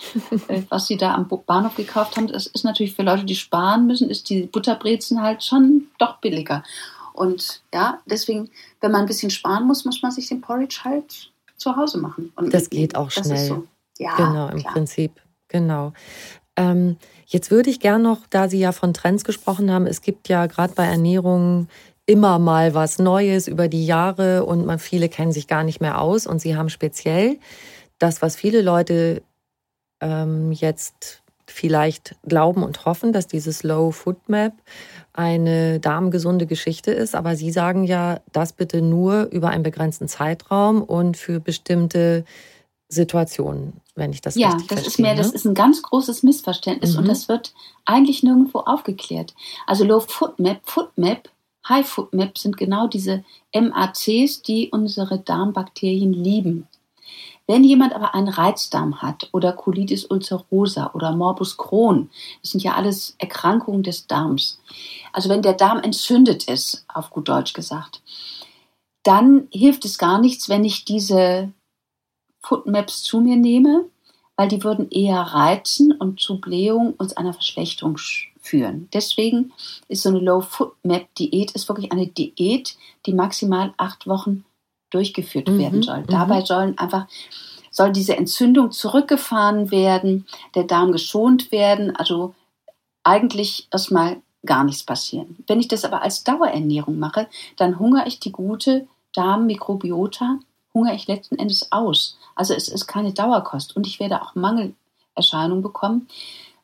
äh, 0.49 0.63
was 0.69 0.87
sie 0.87 0.97
da 0.97 1.15
am 1.15 1.29
Bahnhof 1.47 1.77
gekauft 1.77 2.17
haben. 2.17 2.27
Das 2.27 2.47
ist 2.47 2.65
natürlich 2.65 2.95
für 2.95 3.03
Leute, 3.03 3.25
die 3.25 3.37
sparen 3.37 3.87
müssen, 3.87 4.11
ist 4.11 4.29
die 4.29 4.43
Butterbrezen 4.43 5.23
halt 5.23 5.45
schon 5.45 5.87
doch 5.99 6.19
billiger. 6.19 6.63
Und 7.13 7.63
ja, 7.73 8.01
deswegen, 8.07 8.51
wenn 8.81 8.93
man 8.93 9.03
ein 9.03 9.07
bisschen 9.07 9.31
sparen 9.31 9.67
muss, 9.67 9.85
muss 9.85 10.03
man 10.03 10.11
sich 10.11 10.29
den 10.29 10.41
Porridge 10.41 10.81
halt 10.85 11.31
zu 11.57 11.77
Hause 11.77 11.99
machen. 11.99 12.33
Und 12.37 12.53
das 12.55 12.71
geht 12.71 12.97
auch 12.97 13.11
schnell. 13.11 13.47
So. 13.47 13.67
Ja, 13.99 14.17
genau, 14.17 14.49
im 14.49 14.59
klar. 14.59 14.73
Prinzip. 14.73 15.13
Genau. 15.49 15.93
Ähm, 16.57 16.97
jetzt 17.27 17.51
würde 17.51 17.71
ich 17.71 17.81
gerne 17.81 18.03
noch, 18.03 18.21
da 18.31 18.49
Sie 18.49 18.59
ja 18.59 18.73
von 18.73 18.95
Trends 18.95 19.25
gesprochen 19.25 19.71
haben, 19.71 19.87
es 19.87 20.01
gibt 20.01 20.29
ja 20.29 20.47
gerade 20.47 20.75
bei 20.75 20.87
Ernährung 20.87 21.69
immer 22.07 22.39
mal 22.39 22.75
was 22.75 22.99
Neues 22.99 23.47
über 23.47 23.69
die 23.69 23.87
Jahre 23.87 24.45
und 24.45 24.67
man, 24.67 24.79
viele 24.79 25.09
kennen 25.09 25.33
sich 25.33 25.47
gar 25.47 25.63
nicht 25.63 25.81
mehr 25.81 26.01
aus 26.01 26.27
und 26.27 26.41
sie 26.41 26.57
haben 26.57 26.69
speziell 26.69 27.39
das, 28.01 28.21
was 28.23 28.35
viele 28.35 28.63
Leute 28.63 29.23
ähm, 30.01 30.51
jetzt 30.51 31.23
vielleicht 31.47 32.17
glauben 32.27 32.63
und 32.63 32.85
hoffen, 32.85 33.13
dass 33.13 33.27
dieses 33.27 33.63
Low 33.63 33.91
Food 33.91 34.29
Map 34.29 34.55
eine 35.13 35.81
darmgesunde 35.81 36.47
Geschichte 36.47 36.91
ist. 36.91 37.15
Aber 37.15 37.37
Sie 37.37 37.51
sagen 37.51 37.85
ja, 37.85 38.21
das 38.33 38.53
bitte 38.53 38.83
nur 38.83 39.25
über 39.31 39.51
einen 39.51 39.63
begrenzten 39.63 40.09
Zeitraum 40.09 40.83
und 40.83 41.17
für 41.17 41.41
bestimmte 41.41 42.25
Situationen, 42.89 43.75
wenn 43.95 44.13
ich 44.13 44.21
das 44.21 44.35
ja, 44.37 44.49
richtig 44.51 44.69
das 44.69 44.81
verstehe. 44.83 45.07
ist 45.07 45.11
mir, 45.11 45.17
das 45.17 45.29
ne? 45.29 45.35
ist 45.35 45.45
ein 45.45 45.55
ganz 45.55 45.83
großes 45.83 46.23
Missverständnis 46.23 46.95
mhm. 46.95 47.01
und 47.01 47.09
das 47.09 47.29
wird 47.29 47.53
eigentlich 47.85 48.23
nirgendwo 48.23 48.61
aufgeklärt. 48.61 49.35
Also 49.67 49.85
Low 49.85 50.01
Food 50.01 50.39
Map, 50.39 50.61
Food 50.65 50.91
Map 50.97 51.29
High 51.69 51.87
Food 51.87 52.13
Map 52.13 52.39
sind 52.39 52.57
genau 52.57 52.87
diese 52.87 53.25
MACs, 53.55 54.43
die 54.43 54.71
unsere 54.71 55.19
Darmbakterien 55.19 56.13
lieben. 56.13 56.67
Wenn 57.47 57.65
jemand 57.65 57.95
aber 57.95 58.15
einen 58.15 58.29
Reizdarm 58.29 59.03
hat 59.03 59.29
oder 59.33 59.53
Colitis 59.53 60.05
ulcerosa 60.05 60.93
oder 60.95 61.17
Morbus 61.17 61.57
Crohn, 61.57 62.11
das 62.43 62.53
sind 62.53 62.63
ja 62.63 62.75
alles 62.75 63.17
Erkrankungen 63.19 63.83
des 63.83 64.07
Darms. 64.07 64.61
Also 65.13 65.29
wenn 65.29 65.43
der 65.43 65.55
Darm 65.55 65.81
entzündet 65.81 66.45
ist, 66.45 66.85
auf 66.89 67.11
gut 67.11 67.29
Deutsch 67.29 67.53
gesagt, 67.53 68.03
dann 69.03 69.49
hilft 69.51 69.85
es 69.85 69.99
gar 69.99 70.21
nichts, 70.21 70.49
wenn 70.49 70.65
ich 70.65 70.85
diese 70.85 71.53
Footmaps 72.43 73.03
zu 73.03 73.21
mir 73.21 73.37
nehme, 73.37 73.87
weil 74.37 74.49
die 74.49 74.63
würden 74.65 74.91
eher 74.91 75.21
reizen 75.21 75.93
und 75.93 76.21
zu 76.21 76.41
Blähung 76.41 76.95
und 76.97 77.19
einer 77.19 77.35
Verschlechterung 77.35 77.99
führen. 78.41 78.89
Deswegen 78.93 79.53
ist 79.89 80.03
so 80.03 80.09
eine 80.09 80.21
Low-Food-Map-Diät 80.21 81.51
ist 81.53 81.69
wirklich 81.69 81.93
eine 81.93 82.07
Diät, 82.07 82.77
die 83.07 83.13
maximal 83.13 83.75
acht 83.77 84.07
Wochen 84.07 84.45
durchgeführt 84.91 85.49
mhm, 85.49 85.59
werden 85.59 85.83
soll. 85.83 86.01
Mhm. 86.01 86.07
Dabei 86.09 86.45
sollen 86.45 86.79
einfach 86.79 87.07
soll 87.71 87.93
diese 87.93 88.17
Entzündung 88.17 88.73
zurückgefahren 88.73 89.71
werden, 89.71 90.27
der 90.55 90.65
Darm 90.65 90.93
geschont 90.93 91.53
werden, 91.53 91.95
also 91.95 92.35
eigentlich 93.05 93.69
erstmal 93.71 94.21
gar 94.45 94.65
nichts 94.65 94.85
passieren. 94.85 95.37
Wenn 95.47 95.61
ich 95.61 95.69
das 95.69 95.85
aber 95.85 96.03
als 96.03 96.25
Dauerernährung 96.25 96.99
mache, 96.99 97.29
dann 97.57 97.79
hungere 97.79 98.09
ich 98.09 98.21
die 98.21 98.33
gute 98.33 98.87
Darmmikrobiota, 99.13 100.39
hungere 100.75 100.95
ich 100.95 101.07
letzten 101.07 101.39
Endes 101.39 101.73
aus. 101.73 102.19
Also 102.35 102.55
es 102.55 102.69
ist 102.69 102.87
keine 102.87 103.13
Dauerkost 103.13 103.77
und 103.77 103.87
ich 103.87 104.01
werde 104.01 104.23
auch 104.23 104.35
Mangelerscheinungen 104.35 105.63
bekommen, 105.63 106.09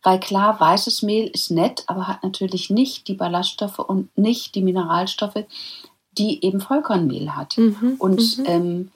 weil 0.02 0.20
klar, 0.20 0.60
weißes 0.60 1.02
Mehl 1.02 1.28
ist 1.28 1.50
nett, 1.50 1.84
aber 1.86 2.06
hat 2.06 2.22
natürlich 2.22 2.70
nicht 2.70 3.08
die 3.08 3.14
Ballaststoffe 3.14 3.80
und 3.80 4.16
nicht 4.16 4.54
die 4.54 4.62
Mineralstoffe, 4.62 5.44
die 6.18 6.44
eben 6.44 6.60
Vollkornmehl 6.60 7.36
hat. 7.36 7.58
Mhm, 7.58 7.96
und 7.98 8.38
mhm. 8.38 8.44
Ähm, 8.46 8.90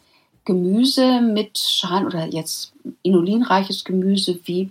Gemüse 0.44 1.20
mit 1.20 1.58
Schalen 1.58 2.06
oder 2.06 2.26
jetzt 2.26 2.72
inulinreiches 3.02 3.84
Gemüse 3.84 4.40
wie 4.44 4.70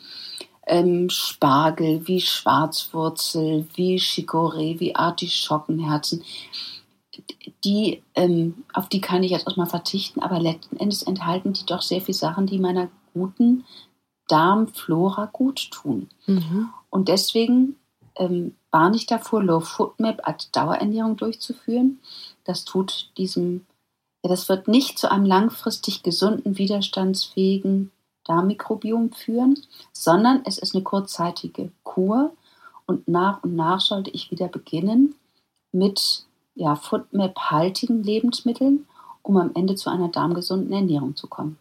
ähm, 0.65 1.09
Spargel, 1.09 2.07
wie 2.07 2.21
Schwarzwurzel, 2.21 3.67
wie 3.75 3.97
Chicorée, 3.97 4.79
wie 4.79 4.95
Artischockenherzen, 4.95 6.23
die, 7.63 8.01
ähm, 8.15 8.63
auf 8.73 8.89
die 8.89 9.01
kann 9.01 9.23
ich 9.23 9.31
jetzt 9.31 9.45
erstmal 9.45 9.67
verzichten, 9.67 10.21
aber 10.21 10.39
letzten 10.39 10.77
Endes 10.77 11.03
enthalten 11.03 11.53
die 11.53 11.65
doch 11.65 11.81
sehr 11.81 12.01
viele 12.01 12.17
Sachen, 12.17 12.45
die 12.45 12.59
meiner 12.59 12.89
guten 13.13 13.65
Darmflora 14.27 15.29
gut 15.31 15.71
tun. 15.71 16.09
Mhm. 16.27 16.69
Und 16.89 17.09
deswegen 17.09 17.75
ähm, 18.15 18.55
warne 18.71 18.95
ich 18.95 19.05
davor, 19.05 19.43
Low 19.43 19.59
Food 19.59 19.99
Map 19.99 20.21
als 20.23 20.51
Dauerernährung 20.51 21.17
durchzuführen. 21.17 21.99
Das 22.49 22.65
tut 22.65 23.11
diesem, 23.15 23.67
ja, 24.23 24.29
das 24.31 24.49
wird 24.49 24.67
nicht 24.67 24.97
zu 24.97 25.11
einem 25.11 25.25
langfristig 25.25 26.01
gesunden, 26.01 26.57
widerstandsfähigen 26.57 27.91
Darmmikrobiom 28.23 29.11
führen, 29.11 29.59
sondern 29.93 30.41
es 30.45 30.57
ist 30.57 30.73
eine 30.73 30.83
kurzzeitige 30.83 31.71
Kur 31.83 32.31
und 32.87 33.07
nach 33.07 33.43
und 33.43 33.55
nach 33.55 33.79
sollte 33.79 34.09
ich 34.09 34.31
wieder 34.31 34.47
beginnen 34.47 35.13
mit 35.71 36.25
ja, 36.55 36.75
FoodMap-haltigen 36.75 38.01
Lebensmitteln, 38.01 38.87
um 39.21 39.37
am 39.37 39.51
Ende 39.53 39.75
zu 39.75 39.91
einer 39.91 40.07
darmgesunden 40.07 40.73
Ernährung 40.73 41.15
zu 41.15 41.27
kommen. 41.27 41.59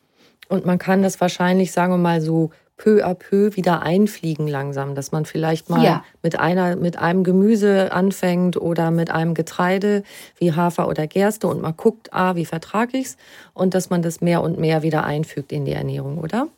Und 0.49 0.65
man 0.65 0.79
kann 0.79 1.03
das 1.03 1.21
wahrscheinlich, 1.21 1.71
sagen 1.71 1.93
wir 1.93 1.99
mal 1.99 2.23
so, 2.23 2.51
peu 2.79 3.05
à 3.05 3.15
peu 3.15 3.55
wieder 3.57 3.83
einfliegen 3.83 4.49
langsam, 4.49 4.95
dass 4.95 5.13
man 5.13 5.27
vielleicht 5.27 5.69
mal 5.69 5.85
ja. 5.85 6.05
mit 6.23 6.39
einer 6.41 6.77
mit 6.77 6.99
einem 6.99 7.25
Gemüse 7.25 7.93
anfängt 7.93 8.57
oder 8.57 8.91
mit 8.91 9.11
einem 9.11 9.35
Getreide 9.35 10.03
wie 10.39 10.55
Hafer 10.55 10.89
oder 10.89 11.07
Gerste 11.07 11.49
und 11.49 11.61
mal 11.61 11.73
guckt, 11.73 12.13
ah, 12.15 12.37
wie 12.37 12.47
vertrage 12.47 12.97
ich's 12.97 13.19
und 13.53 13.75
dass 13.75 13.91
man 13.91 14.01
das 14.01 14.21
mehr 14.23 14.43
und 14.43 14.59
mehr 14.59 14.83
wieder 14.83 15.05
einfügt 15.05 15.53
in 15.53 15.67
die 15.67 15.73
Ernährung, 15.73 16.19
oder? 16.19 16.49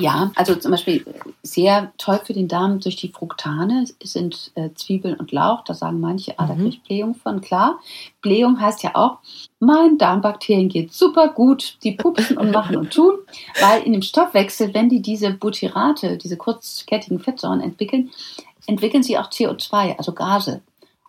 Ja, 0.00 0.32
also 0.34 0.54
zum 0.54 0.70
Beispiel 0.70 1.04
sehr 1.42 1.92
toll 1.98 2.20
für 2.24 2.32
den 2.32 2.48
Darm 2.48 2.80
durch 2.80 2.96
die 2.96 3.10
Fructane 3.10 3.84
sind 4.02 4.50
äh, 4.54 4.70
Zwiebeln 4.74 5.16
und 5.16 5.30
Lauch. 5.30 5.62
Da 5.64 5.74
sagen 5.74 6.00
manche, 6.00 6.38
ah, 6.38 6.46
da 6.46 6.54
kriege 6.54 6.68
ich 6.68 6.82
Blähung 6.82 7.14
von. 7.14 7.40
Klar, 7.42 7.80
Blähung 8.22 8.58
heißt 8.58 8.82
ja 8.82 8.94
auch, 8.94 9.18
mein 9.58 9.98
Darmbakterien 9.98 10.70
geht 10.70 10.94
super 10.94 11.28
gut, 11.28 11.76
die 11.84 11.92
pupsen 11.92 12.38
und 12.38 12.50
machen 12.50 12.76
und 12.76 12.92
tun, 12.92 13.18
weil 13.60 13.82
in 13.82 13.92
dem 13.92 14.02
Stoffwechsel, 14.02 14.72
wenn 14.72 14.88
die 14.88 15.02
diese 15.02 15.32
Butyrate, 15.32 16.16
diese 16.16 16.38
kurzkettigen 16.38 17.18
Fettsäuren 17.18 17.60
entwickeln, 17.60 18.10
entwickeln 18.66 19.02
sie 19.02 19.18
auch 19.18 19.28
CO2, 19.28 19.98
also 19.98 20.12
Gase. 20.12 20.62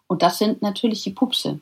Und 0.08 0.22
das 0.22 0.38
sind 0.38 0.62
natürlich 0.62 1.04
die 1.04 1.12
Pupse. 1.12 1.62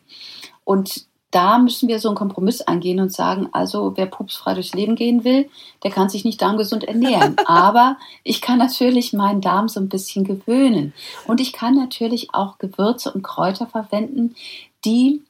Und 0.63 1.05
da 1.32 1.59
müssen 1.59 1.88
wir 1.88 1.99
so 1.99 2.09
einen 2.09 2.17
Kompromiss 2.17 2.61
eingehen 2.61 2.99
und 2.99 3.13
sagen, 3.13 3.49
also 3.51 3.93
wer 3.95 4.07
pupsfrei 4.07 4.55
durchs 4.55 4.73
Leben 4.73 4.95
gehen 4.95 5.23
will, 5.23 5.49
der 5.84 5.91
kann 5.91 6.09
sich 6.09 6.25
nicht 6.25 6.41
darmgesund 6.41 6.84
ernähren. 6.84 7.36
Aber 7.45 7.97
ich 8.23 8.41
kann 8.41 8.57
natürlich 8.57 9.13
meinen 9.13 9.41
Darm 9.41 9.67
so 9.67 9.80
ein 9.80 9.89
bisschen 9.89 10.23
gewöhnen. 10.23 10.93
Und 11.27 11.39
ich 11.39 11.53
kann 11.53 11.75
natürlich 11.75 12.34
auch 12.34 12.57
Gewürze 12.57 13.11
und 13.11 13.23
Kräuter 13.23 13.67
verwenden, 13.67 14.36
die, 14.86 15.21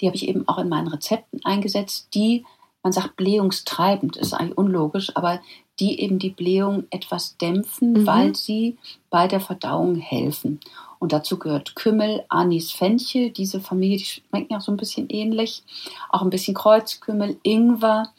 die 0.00 0.06
habe 0.06 0.16
ich 0.16 0.28
eben 0.28 0.46
auch 0.46 0.58
in 0.58 0.68
meinen 0.68 0.88
Rezepten 0.88 1.40
eingesetzt, 1.44 2.08
die, 2.14 2.44
man 2.84 2.92
sagt 2.92 3.16
blähungstreibend, 3.16 4.16
ist 4.16 4.34
eigentlich 4.34 4.56
unlogisch, 4.56 5.16
aber 5.16 5.40
die 5.80 6.00
eben 6.00 6.18
die 6.18 6.30
Blähung 6.30 6.84
etwas 6.90 7.36
dämpfen, 7.36 7.92
mhm. 7.92 8.06
weil 8.06 8.34
sie 8.34 8.78
bei 9.10 9.26
der 9.26 9.40
Verdauung 9.40 9.96
helfen. 9.96 10.60
Und 10.98 11.12
dazu 11.12 11.38
gehört 11.38 11.76
Kümmel, 11.76 12.24
Anis, 12.28 12.72
Fenchel. 12.72 13.30
Diese 13.30 13.60
Familie, 13.60 13.98
die 13.98 14.04
schmecken 14.04 14.52
ja 14.52 14.60
so 14.60 14.72
ein 14.72 14.76
bisschen 14.76 15.08
ähnlich. 15.10 15.62
Auch 16.10 16.22
ein 16.22 16.30
bisschen 16.30 16.54
Kreuzkümmel, 16.54 17.38
Ingwer. 17.42 18.12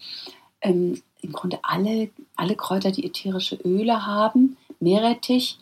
Ähm, 0.61 1.01
Im 1.21 1.31
Grunde 1.31 1.59
alle, 1.63 2.09
alle 2.35 2.55
Kräuter, 2.55 2.91
die 2.91 3.05
ätherische 3.05 3.55
Öle 3.55 4.05
haben, 4.05 4.57
Meerrettich 4.79 5.59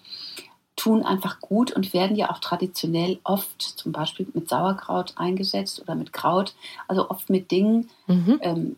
tun 0.78 1.04
einfach 1.04 1.42
gut 1.42 1.72
und 1.72 1.92
werden 1.94 2.16
ja 2.16 2.32
auch 2.32 2.40
traditionell 2.40 3.20
oft 3.24 3.62
zum 3.62 3.92
Beispiel 3.92 4.28
mit 4.34 4.48
Sauerkraut 4.48 5.14
eingesetzt 5.18 5.82
oder 5.82 5.96
mit 5.96 6.14
Kraut, 6.14 6.54
also 6.88 7.10
oft 7.10 7.30
mit 7.30 7.52
Dingen 7.52 7.90
mhm. 8.06 8.40
ähm, 8.42 8.76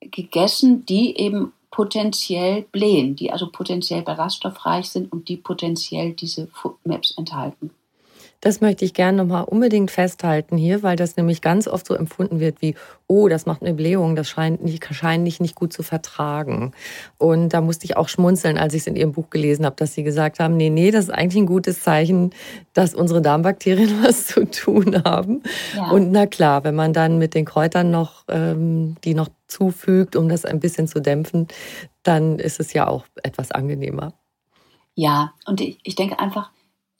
gegessen, 0.00 0.86
die 0.86 1.18
eben 1.18 1.52
potenziell 1.72 2.62
blähen, 2.70 3.16
die 3.16 3.32
also 3.32 3.50
potenziell 3.50 4.02
ballaststoffreich 4.02 4.90
sind 4.90 5.10
und 5.10 5.28
die 5.28 5.38
potenziell 5.38 6.12
diese 6.12 6.46
Foodmaps 6.46 7.14
enthalten. 7.16 7.70
Das 8.42 8.60
möchte 8.60 8.84
ich 8.84 8.92
gerne 8.92 9.18
nochmal 9.18 9.44
unbedingt 9.44 9.92
festhalten 9.92 10.56
hier, 10.56 10.82
weil 10.82 10.96
das 10.96 11.16
nämlich 11.16 11.42
ganz 11.42 11.68
oft 11.68 11.86
so 11.86 11.94
empfunden 11.94 12.40
wird 12.40 12.60
wie, 12.60 12.74
oh, 13.06 13.28
das 13.28 13.46
macht 13.46 13.62
eine 13.62 13.72
Blähung, 13.72 14.16
das 14.16 14.28
scheint 14.28 14.64
nicht, 14.64 14.84
wahrscheinlich 14.84 15.38
nicht 15.38 15.54
gut 15.54 15.72
zu 15.72 15.84
vertragen. 15.84 16.72
Und 17.18 17.50
da 17.50 17.60
musste 17.60 17.84
ich 17.84 17.96
auch 17.96 18.08
schmunzeln, 18.08 18.58
als 18.58 18.74
ich 18.74 18.80
es 18.80 18.86
in 18.88 18.96
Ihrem 18.96 19.12
Buch 19.12 19.30
gelesen 19.30 19.64
habe, 19.64 19.76
dass 19.76 19.94
Sie 19.94 20.02
gesagt 20.02 20.40
haben, 20.40 20.56
nee, 20.56 20.70
nee, 20.70 20.90
das 20.90 21.04
ist 21.04 21.10
eigentlich 21.10 21.40
ein 21.40 21.46
gutes 21.46 21.82
Zeichen, 21.82 22.30
dass 22.74 22.94
unsere 22.96 23.22
Darmbakterien 23.22 24.02
was 24.02 24.26
zu 24.26 24.44
tun 24.50 25.04
haben. 25.04 25.44
Ja. 25.76 25.90
Und 25.92 26.10
na 26.10 26.26
klar, 26.26 26.64
wenn 26.64 26.74
man 26.74 26.92
dann 26.92 27.18
mit 27.18 27.34
den 27.34 27.44
Kräutern 27.44 27.92
noch, 27.92 28.24
ähm, 28.28 28.96
die 29.04 29.14
noch 29.14 29.28
zufügt, 29.46 30.16
um 30.16 30.28
das 30.28 30.44
ein 30.44 30.58
bisschen 30.58 30.88
zu 30.88 31.00
dämpfen, 31.00 31.46
dann 32.02 32.40
ist 32.40 32.58
es 32.58 32.72
ja 32.72 32.88
auch 32.88 33.04
etwas 33.22 33.52
angenehmer. 33.52 34.14
Ja, 34.96 35.32
und 35.46 35.60
ich, 35.60 35.78
ich 35.84 35.94
denke 35.94 36.18
einfach, 36.18 36.50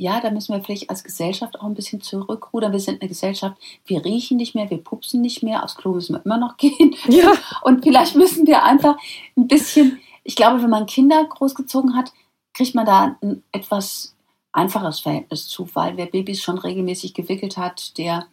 ja, 0.03 0.21
da 0.21 0.31
müssen 0.31 0.53
wir 0.53 0.63
vielleicht 0.63 0.91
als 0.91 1.05
Gesellschaft 1.05 1.61
auch 1.61 1.65
ein 1.65 1.75
bisschen 1.75 2.01
zurückrudern. 2.01 2.73
Wir 2.73 2.81
sind 2.81 3.01
eine 3.01 3.09
Gesellschaft, 3.09 3.57
wir 3.87 4.05
riechen 4.05 4.37
nicht 4.37 4.55
mehr, 4.57 4.69
wir 4.69 4.79
pupsen 4.79 5.21
nicht 5.21 5.45
mehr, 5.45 5.63
aufs 5.63 5.77
Klo 5.77 5.93
müssen 5.93 6.15
wir 6.15 6.25
immer 6.27 6.39
noch 6.39 6.57
gehen. 6.57 6.97
Ja. 7.09 7.33
Und 7.63 7.85
vielleicht 7.85 8.17
müssen 8.17 8.47
wir 8.47 8.65
einfach 8.65 8.97
ein 9.37 9.47
bisschen, 9.47 10.01
ich 10.25 10.35
glaube, 10.35 10.63
wenn 10.63 10.71
man 10.71 10.87
Kinder 10.87 11.25
großgezogen 11.25 11.95
hat, 11.95 12.13
kriegt 12.55 12.75
man 12.75 12.87
da 12.87 13.17
ein 13.23 13.43
etwas 13.53 14.17
einfaches 14.51 15.01
Verhältnis 15.01 15.47
zu, 15.47 15.69
weil 15.75 15.97
wer 15.97 16.07
Babys 16.07 16.43
schon 16.43 16.59
regelmäßig 16.59 17.15
gewickelt 17.15 17.57
hat, 17.57 17.97
der 17.97 18.27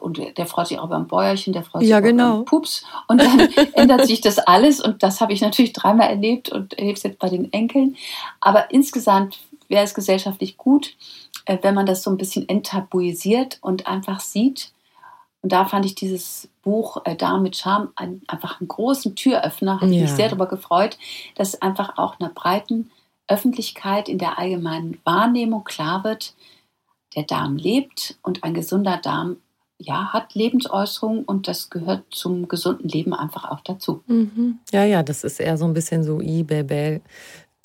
und 0.00 0.18
der 0.38 0.46
freut 0.46 0.68
sich 0.68 0.78
auch 0.78 0.88
beim 0.88 1.06
Bäuerchen, 1.06 1.52
der 1.52 1.62
freut 1.62 1.82
sich 1.82 1.90
ja, 1.90 2.00
genau. 2.00 2.36
beim 2.36 2.44
Pups. 2.46 2.84
Und 3.08 3.20
dann 3.20 3.40
ändert 3.74 4.06
sich 4.06 4.20
das 4.20 4.38
alles. 4.38 4.80
Und 4.80 5.02
das 5.02 5.20
habe 5.20 5.34
ich 5.34 5.42
natürlich 5.42 5.74
dreimal 5.74 6.08
erlebt 6.08 6.48
und 6.48 6.74
erlebe 6.74 6.96
es 6.96 7.02
jetzt 7.02 7.18
bei 7.18 7.28
den 7.28 7.52
Enkeln. 7.52 7.96
Aber 8.40 8.70
insgesamt 8.70 9.38
wäre 9.68 9.84
es 9.84 9.94
gesellschaftlich 9.94 10.56
gut, 10.56 10.96
äh, 11.44 11.58
wenn 11.62 11.74
man 11.74 11.86
das 11.86 12.02
so 12.02 12.10
ein 12.10 12.16
bisschen 12.16 12.48
enttabuisiert 12.48 13.58
und 13.60 13.86
einfach 13.86 14.20
sieht. 14.20 14.72
Und 15.42 15.52
da 15.52 15.64
fand 15.64 15.86
ich 15.86 15.94
dieses 15.94 16.48
Buch 16.62 17.02
äh, 17.04 17.14
Da 17.14 17.38
mit 17.38 17.56
Charme 17.56 17.90
ein, 17.94 18.22
einfach 18.26 18.60
einen 18.60 18.68
großen 18.68 19.14
Türöffner, 19.14 19.80
habe 19.80 19.94
ja. 19.94 20.02
mich 20.02 20.10
sehr 20.10 20.28
darüber 20.28 20.46
gefreut, 20.46 20.98
dass 21.36 21.62
einfach 21.62 21.98
auch 21.98 22.18
einer 22.18 22.30
breiten 22.30 22.90
Öffentlichkeit 23.28 24.08
in 24.08 24.18
der 24.18 24.38
allgemeinen 24.38 24.98
Wahrnehmung 25.04 25.64
klar 25.64 26.04
wird, 26.04 26.34
der 27.14 27.24
Darm 27.24 27.56
lebt 27.56 28.18
und 28.22 28.44
ein 28.44 28.54
gesunder 28.54 28.98
Darm 28.98 29.36
ja, 29.78 30.12
hat 30.12 30.34
Lebensäußerungen 30.34 31.24
und 31.24 31.48
das 31.48 31.70
gehört 31.70 32.04
zum 32.10 32.48
gesunden 32.48 32.88
Leben 32.88 33.12
einfach 33.12 33.50
auch 33.50 33.60
dazu. 33.60 34.02
Mhm. 34.06 34.58
Ja, 34.72 34.84
ja, 34.84 35.02
das 35.02 35.22
ist 35.22 35.38
eher 35.38 35.58
so 35.58 35.66
ein 35.66 35.74
bisschen 35.74 36.02
so 36.02 36.20
i-Bebel 36.20 37.02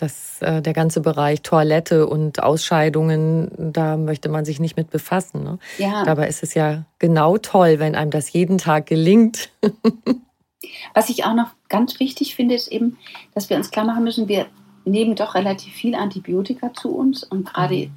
das, 0.02 0.42
äh, 0.42 0.62
der 0.62 0.74
ganze 0.74 1.00
Bereich 1.02 1.44
Toilette 1.44 2.08
und 2.08 2.42
Ausscheidungen, 2.42 3.52
da 3.58 3.98
möchte 3.98 4.30
man 4.30 4.46
sich 4.46 4.60
nicht 4.60 4.76
mit 4.76 4.90
befassen. 4.90 5.44
Ne? 5.44 5.60
Ja. 5.78 6.04
Dabei 6.04 6.28
ist 6.28 6.42
es 6.42 6.56
ja 6.56 6.86
genau 6.98 7.38
toll, 7.38 7.78
wenn 7.78 7.96
einem 7.96 8.10
das 8.10 8.34
jeden 8.34 8.58
Tag 8.58 8.88
gelingt. 8.88 9.50
Was 10.94 11.10
ich 11.10 11.24
auch 11.26 11.36
noch 11.36 11.52
ganz 11.70 12.00
wichtig 12.00 12.36
finde, 12.36 12.56
ist 12.56 12.68
eben, 12.68 12.98
dass 13.36 13.50
wir 13.50 13.58
uns 13.58 13.70
klar 13.70 13.86
machen 13.86 14.04
müssen, 14.04 14.28
wir 14.28 14.48
nehmen 14.86 15.16
doch 15.16 15.36
relativ 15.36 15.74
viel 15.74 15.94
Antibiotika 15.94 16.74
zu 16.74 16.96
uns 16.96 17.24
und 17.24 17.46
gerade 17.54 17.76
mhm. 17.76 17.92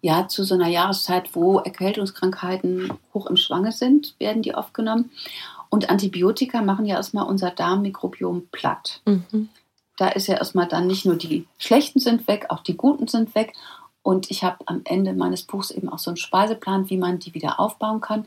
ja 0.00 0.28
zu 0.28 0.44
so 0.44 0.54
einer 0.54 0.68
Jahreszeit, 0.68 1.34
wo 1.34 1.58
Erkältungskrankheiten 1.58 2.92
hoch 3.12 3.26
im 3.26 3.36
Schwange 3.36 3.72
sind, 3.72 4.14
werden 4.20 4.42
die 4.42 4.54
oft 4.54 4.74
genommen. 4.74 5.10
Und 5.70 5.90
Antibiotika 5.90 6.62
machen 6.62 6.86
ja 6.86 6.96
erstmal 6.96 7.26
unser 7.26 7.50
Darmmikrobiom 7.50 8.46
platt. 8.52 9.02
Mhm 9.04 9.48
da 9.98 10.08
ist 10.08 10.28
ja 10.28 10.36
erstmal 10.36 10.68
dann 10.68 10.86
nicht 10.86 11.04
nur 11.04 11.16
die 11.16 11.46
schlechten 11.58 11.98
sind 11.98 12.26
weg, 12.28 12.46
auch 12.48 12.60
die 12.60 12.76
guten 12.76 13.08
sind 13.08 13.34
weg. 13.34 13.52
Und 14.02 14.30
ich 14.30 14.44
habe 14.44 14.58
am 14.66 14.80
Ende 14.84 15.12
meines 15.12 15.42
Buchs 15.42 15.70
eben 15.70 15.88
auch 15.88 15.98
so 15.98 16.10
einen 16.10 16.16
Speiseplan, 16.16 16.88
wie 16.88 16.96
man 16.96 17.18
die 17.18 17.34
wieder 17.34 17.60
aufbauen 17.60 18.00
kann. 18.00 18.26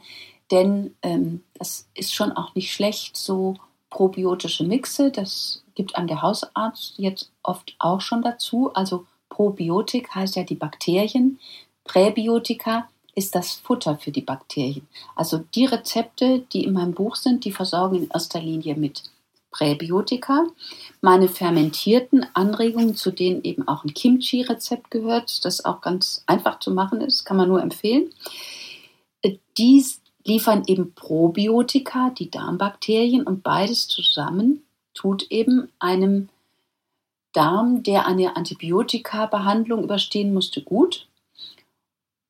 Denn 0.51 0.93
ähm, 1.01 1.43
das 1.55 1.88
ist 1.95 2.13
schon 2.13 2.34
auch 2.34 2.53
nicht 2.55 2.74
schlecht, 2.74 3.15
so 3.15 3.55
probiotische 3.89 4.65
Mixe. 4.65 5.11
Das 5.11 5.63
gibt 5.74 5.95
einem 5.95 6.07
der 6.07 6.22
Hausarzt 6.22 6.95
jetzt 6.97 7.32
oft 7.41 7.74
auch 7.80 8.01
schon 8.01 8.22
dazu. 8.22 8.72
Also 8.74 9.05
Probiotik 9.30 10.13
heißt 10.13 10.36
ja 10.36 10.43
die 10.43 10.55
Bakterien. 10.55 11.39
Präbiotika 11.86 12.89
ist 13.15 13.34
das 13.34 13.53
Futter 13.53 13.97
für 13.97 14.11
die 14.11 14.22
Bakterien. 14.22 14.88
Also 15.15 15.39
die 15.55 15.65
Rezepte, 15.65 16.39
die 16.51 16.65
in 16.65 16.74
meinem 16.74 16.93
Buch 16.93 17.15
sind, 17.15 17.45
die 17.45 17.51
versorgen 17.51 17.95
in 17.95 18.09
erster 18.09 18.41
Linie 18.41 18.76
mit 18.76 19.03
Präbiotika. 19.52 20.45
Meine 21.02 21.28
fermentierten 21.28 22.26
Anregungen, 22.34 22.95
zu 22.95 23.12
denen 23.12 23.43
eben 23.43 23.68
auch 23.68 23.84
ein 23.84 23.93
Kimchi-Rezept 23.93 24.89
gehört, 24.89 25.45
das 25.45 25.64
auch 25.66 25.82
ganz 25.82 26.24
einfach 26.26 26.60
zu 26.60 26.72
machen 26.72 27.02
ist, 27.02 27.26
kann 27.26 27.38
man 27.38 27.49
nur 27.49 27.62
empfehlen. 27.62 28.12
Dies 29.58 30.02
liefern 30.24 30.64
eben 30.68 30.93
Probiotika, 30.93 32.12
die 32.12 32.32
Darmbakterien 32.32 33.24
und 33.24 33.43
beides 33.43 33.88
zusammen 33.88 34.64
tut 34.93 35.24
eben 35.30 35.70
einem 35.80 36.30
Darm, 37.34 37.84
der 37.84 38.08
eine 38.08 38.36
Antibiotika-Behandlung 38.36 39.84
überstehen 39.84 40.34
musste, 40.34 40.62
gut. 40.62 41.08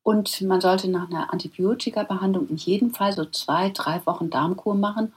Und 0.02 0.40
man 0.42 0.60
sollte 0.60 0.88
nach 0.88 1.08
einer 1.08 1.32
Antibiotika-Behandlung 1.32 2.48
in 2.48 2.56
jedem 2.56 2.90
Fall 2.92 3.12
so 3.12 3.24
zwei, 3.24 3.70
drei 3.70 4.04
Wochen 4.06 4.30
Darmkur 4.30 4.74
machen, 4.74 5.12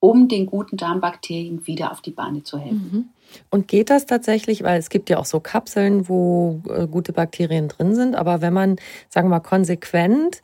um 0.00 0.28
den 0.28 0.46
guten 0.46 0.76
Darmbakterien 0.76 1.66
wieder 1.66 1.92
auf 1.92 2.00
die 2.00 2.10
Beine 2.10 2.42
zu 2.42 2.58
helfen. 2.58 2.90
Mhm. 2.92 3.08
Und 3.50 3.68
geht 3.68 3.90
das 3.90 4.06
tatsächlich, 4.06 4.62
weil 4.62 4.78
es 4.78 4.88
gibt 4.88 5.08
ja 5.10 5.18
auch 5.18 5.26
so 5.26 5.38
Kapseln, 5.40 6.08
wo 6.08 6.62
äh, 6.68 6.86
gute 6.86 7.12
Bakterien 7.12 7.68
drin 7.68 7.94
sind, 7.94 8.16
aber 8.16 8.40
wenn 8.40 8.52
man, 8.52 8.76
sagen 9.08 9.28
wir 9.28 9.36
mal, 9.36 9.40
konsequent 9.40 10.42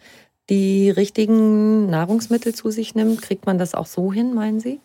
die 0.49 0.91
richtigen 0.91 1.87
Nahrungsmittel 1.87 2.55
zu 2.55 2.71
sich 2.71 2.95
nimmt, 2.95 3.21
kriegt 3.23 3.47
man 3.47 3.59
das 3.59 3.75
auch 3.75 3.87
so 3.87 4.13
hin, 4.13 4.35
meinen 4.35 4.61
Sie? 4.61 4.81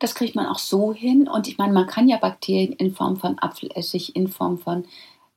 Das 0.00 0.14
kriegt 0.14 0.34
man 0.34 0.46
auch 0.46 0.58
so 0.58 0.92
hin. 0.92 1.28
Und 1.28 1.46
ich 1.46 1.58
meine, 1.58 1.72
man 1.72 1.86
kann 1.86 2.08
ja 2.08 2.16
Bakterien 2.16 2.72
in 2.72 2.94
Form 2.94 3.16
von 3.16 3.38
Apfelessig, 3.38 4.16
in 4.16 4.28
Form 4.28 4.58
von 4.58 4.86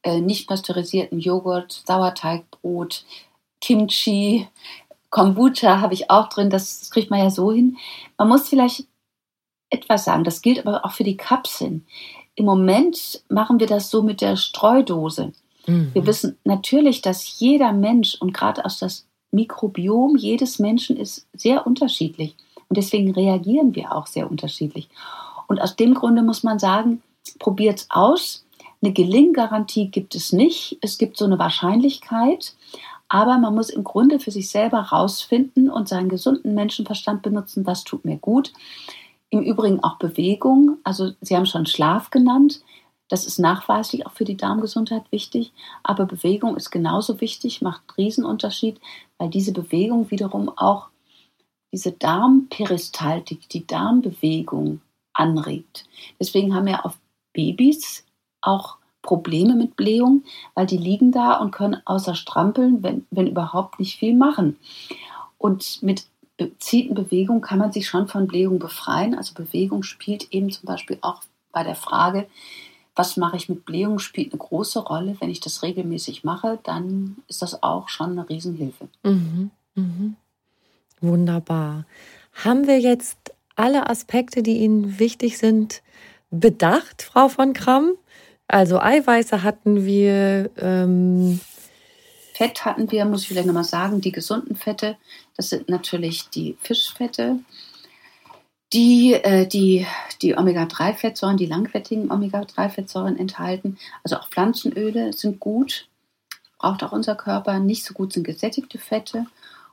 äh, 0.04 0.20
nicht 0.20 0.48
pasteurisiertem 0.48 1.20
Joghurt, 1.20 1.84
Sauerteigbrot, 1.86 3.06
Kimchi, 3.60 4.48
Kombucha 5.12 5.82
habe 5.82 5.94
ich 5.94 6.10
auch 6.10 6.30
drin, 6.30 6.50
das, 6.50 6.80
das 6.80 6.90
kriegt 6.90 7.12
man 7.12 7.20
ja 7.20 7.30
so 7.30 7.52
hin. 7.52 7.78
Man 8.18 8.30
muss 8.30 8.50
vielleicht 8.50 8.88
etwas 9.70 10.06
sagen, 10.06 10.24
das 10.24 10.42
gilt 10.42 10.66
aber 10.66 10.84
auch 10.84 10.92
für 10.92 11.04
die 11.04 11.18
Kapseln. 11.18 11.86
Im 12.36 12.46
Moment 12.46 13.22
machen 13.30 13.60
wir 13.60 13.68
das 13.68 13.92
so 13.92 14.02
mit 14.02 14.22
der 14.22 14.38
Streudose. 14.38 15.34
Mhm. 15.68 15.92
Wir 15.94 16.06
wissen 16.08 16.38
natürlich, 16.44 17.02
dass 17.02 17.40
jeder 17.40 17.72
Mensch 17.74 18.16
und 18.20 18.34
gerade 18.34 18.66
aus 18.66 18.80
das 18.80 19.06
Mikrobiom 19.32 20.18
jedes 20.18 20.60
Menschen 20.60 20.98
ist 20.98 21.28
sehr 21.34 21.68
unterschiedlich. 21.68 22.36
Und 22.68 22.78
deswegen 22.78 23.12
reagieren 23.12 23.76
wir 23.76 23.94
auch 23.94 24.08
sehr 24.08 24.30
unterschiedlich. 24.30 24.90
Und 25.48 25.62
aus 25.62 25.76
dem 25.76 25.94
Grunde 25.94 26.22
muss 26.24 26.44
man 26.44 26.60
sagen, 26.60 27.02
probiert 27.40 27.80
es 27.80 27.88
aus. 27.90 28.46
Eine 28.82 28.94
Gelinggarantie 28.94 29.90
gibt 29.90 30.16
es 30.16 30.32
nicht. 30.32 30.78
Es 30.82 30.98
gibt 30.98 31.18
so 31.18 31.26
eine 31.26 31.38
Wahrscheinlichkeit. 31.38 32.56
Aber 33.14 33.38
man 33.38 33.54
muss 33.54 33.70
im 33.70 33.84
Grunde 33.84 34.22
für 34.22 34.32
sich 34.32 34.50
selber 34.50 34.80
rausfinden 34.80 35.70
und 35.70 35.90
seinen 35.90 36.08
gesunden 36.08 36.56
Menschenverstand 36.56 37.22
benutzen, 37.22 37.66
was 37.66 37.84
tut 37.84 38.06
mir 38.06 38.16
gut. 38.16 38.54
Im 39.30 39.44
Übrigen 39.44 39.84
auch 39.84 39.98
Bewegung. 39.98 40.78
Also 40.86 41.12
Sie 41.20 41.36
haben 41.36 41.46
schon 41.46 41.66
Schlaf 41.66 42.10
genannt. 42.10 42.62
Das 43.10 43.26
ist 43.28 43.38
nachweislich 43.38 44.06
auch 44.06 44.14
für 44.14 44.24
die 44.24 44.38
Darmgesundheit 44.38 45.12
wichtig. 45.12 45.52
Aber 45.84 46.06
Bewegung 46.06 46.56
ist 46.56 46.72
genauso 46.72 47.20
wichtig, 47.20 47.62
macht 47.62 47.82
einen 47.82 48.06
Riesenunterschied, 48.06 48.80
weil 49.18 49.30
diese 49.30 49.52
Bewegung 49.52 50.10
wiederum 50.10 50.48
auch 50.48 50.88
diese 51.74 51.92
Darmperistaltik, 51.92 53.50
die 53.50 53.68
Darmbewegung 53.68 54.80
anregt. 55.12 55.84
Deswegen 56.18 56.56
haben 56.56 56.68
ja 56.68 56.86
auch 56.86 56.94
Babys 57.34 58.06
auch 58.40 58.78
Probleme 59.02 59.56
mit 59.56 59.76
Blähung, 59.76 60.24
weil 60.54 60.66
die 60.66 60.78
liegen 60.78 61.12
da 61.12 61.34
und 61.38 61.52
können 61.52 61.82
außer 61.86 62.16
strampeln, 62.16 62.84
wenn, 62.84 63.06
wenn 63.12 63.28
überhaupt 63.28 63.80
nicht 63.80 63.98
viel 63.98 64.16
machen. 64.16 64.58
Und 65.38 65.82
mit 65.82 66.06
gezielten 66.38 66.94
Bewegung 66.94 67.42
kann 67.42 67.60
man 67.60 67.72
sich 67.72 67.88
schon 67.88 68.08
von 68.08 68.28
Blähung 68.28 68.60
befreien. 68.60 69.16
Also 69.16 69.34
Bewegung 69.34 69.84
spielt 69.84 70.32
eben 70.32 70.52
zum 70.52 70.66
Beispiel 70.66 70.98
auch 71.02 71.22
bei 71.52 71.64
der 71.64 71.76
Frage, 71.76 72.28
was 72.96 73.18
mache 73.18 73.38
ich 73.38 73.50
mit 73.50 73.66
Blähung, 73.66 74.00
spielt 74.00 74.34
eine 74.34 74.40
große 74.40 74.80
Rolle. 74.80 75.16
Wenn 75.20 75.30
ich 75.30 75.40
das 75.40 75.64
regelmäßig 75.64 76.24
mache, 76.24 76.60
dann 76.64 77.18
ist 77.28 77.42
das 77.42 77.64
auch 77.64 77.90
schon 77.90 78.12
eine 78.12 78.28
Riesenhilfe. 78.28 78.88
Mhm, 79.04 79.52
mhm. 79.76 80.16
Wunderbar. 81.00 81.86
Haben 82.34 82.68
wir 82.68 82.80
jetzt 82.80 83.18
alle 83.56 83.90
Aspekte, 83.90 84.44
die 84.44 84.58
Ihnen 84.58 85.00
wichtig 85.00 85.38
sind, 85.38 85.82
bedacht, 86.30 87.02
Frau 87.02 87.28
von 87.28 87.54
Kramm? 87.54 87.94
Also 88.52 88.80
Eiweiße 88.80 89.44
hatten 89.44 89.86
wir. 89.86 90.50
Ähm 90.58 91.40
Fett 92.34 92.66
hatten 92.66 92.92
wir, 92.92 93.06
muss 93.06 93.22
ich 93.22 93.28
vielleicht 93.30 93.48
nochmal 93.48 93.64
sagen, 93.64 94.02
die 94.02 94.12
gesunden 94.12 94.56
Fette. 94.56 94.98
Das 95.38 95.50
sind 95.50 95.70
natürlich 95.70 96.30
die 96.30 96.58
Fischfette, 96.62 97.40
die 98.74 99.14
äh, 99.14 99.48
die, 99.48 99.86
die 100.22 100.36
Omega-3-Fettsäuren, 100.36 101.38
die 101.38 101.46
langfettigen 101.46 102.12
Omega-3-Fettsäuren 102.12 103.18
enthalten. 103.18 103.78
Also 104.04 104.18
auch 104.18 104.30
Pflanzenöle 104.30 105.14
sind 105.14 105.40
gut, 105.40 105.88
braucht 106.58 106.84
auch 106.84 106.92
unser 106.92 107.16
Körper. 107.16 107.60
Nicht 107.60 107.86
so 107.86 107.94
gut 107.94 108.12
sind 108.12 108.24
gesättigte 108.24 108.80
Fette. 108.80 109.28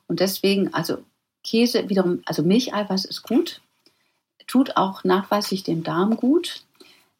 Und 0.06 0.20
deswegen, 0.20 0.72
also 0.72 0.98
Käse 1.42 1.88
wiederum, 1.88 2.22
also 2.26 2.42
Milcheiweiß 2.42 3.06
ist 3.06 3.22
gut, 3.22 3.60
tut 4.46 4.76
auch 4.76 5.02
nachweislich 5.04 5.64
dem 5.64 5.82
Darm 5.82 6.16
gut. 6.16 6.62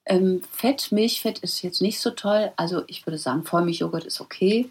Ähm, 0.09 0.43
Fett, 0.51 0.91
Milchfett 0.91 1.39
ist 1.41 1.63
jetzt 1.63 1.83
nicht 1.83 2.01
so 2.01 2.11
toll. 2.11 2.53
Also 2.57 2.83
ich 2.87 3.07
würde 3.07 3.19
sagen, 3.19 3.45
Vollmilchjoghurt 3.45 4.05
ist 4.05 4.21
okay. 4.21 4.71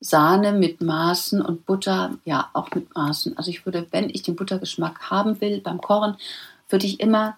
Sahne 0.00 0.52
mit 0.52 0.80
Maßen 0.80 1.40
und 1.40 1.64
Butter, 1.64 2.18
ja, 2.24 2.50
auch 2.54 2.70
mit 2.74 2.92
Maßen. 2.94 3.38
Also 3.38 3.50
ich 3.50 3.64
würde, 3.64 3.86
wenn 3.92 4.10
ich 4.10 4.22
den 4.22 4.34
Buttergeschmack 4.34 5.10
haben 5.10 5.40
will 5.40 5.60
beim 5.60 5.80
Kochen, 5.80 6.16
würde 6.68 6.86
ich 6.86 6.98
immer 6.98 7.36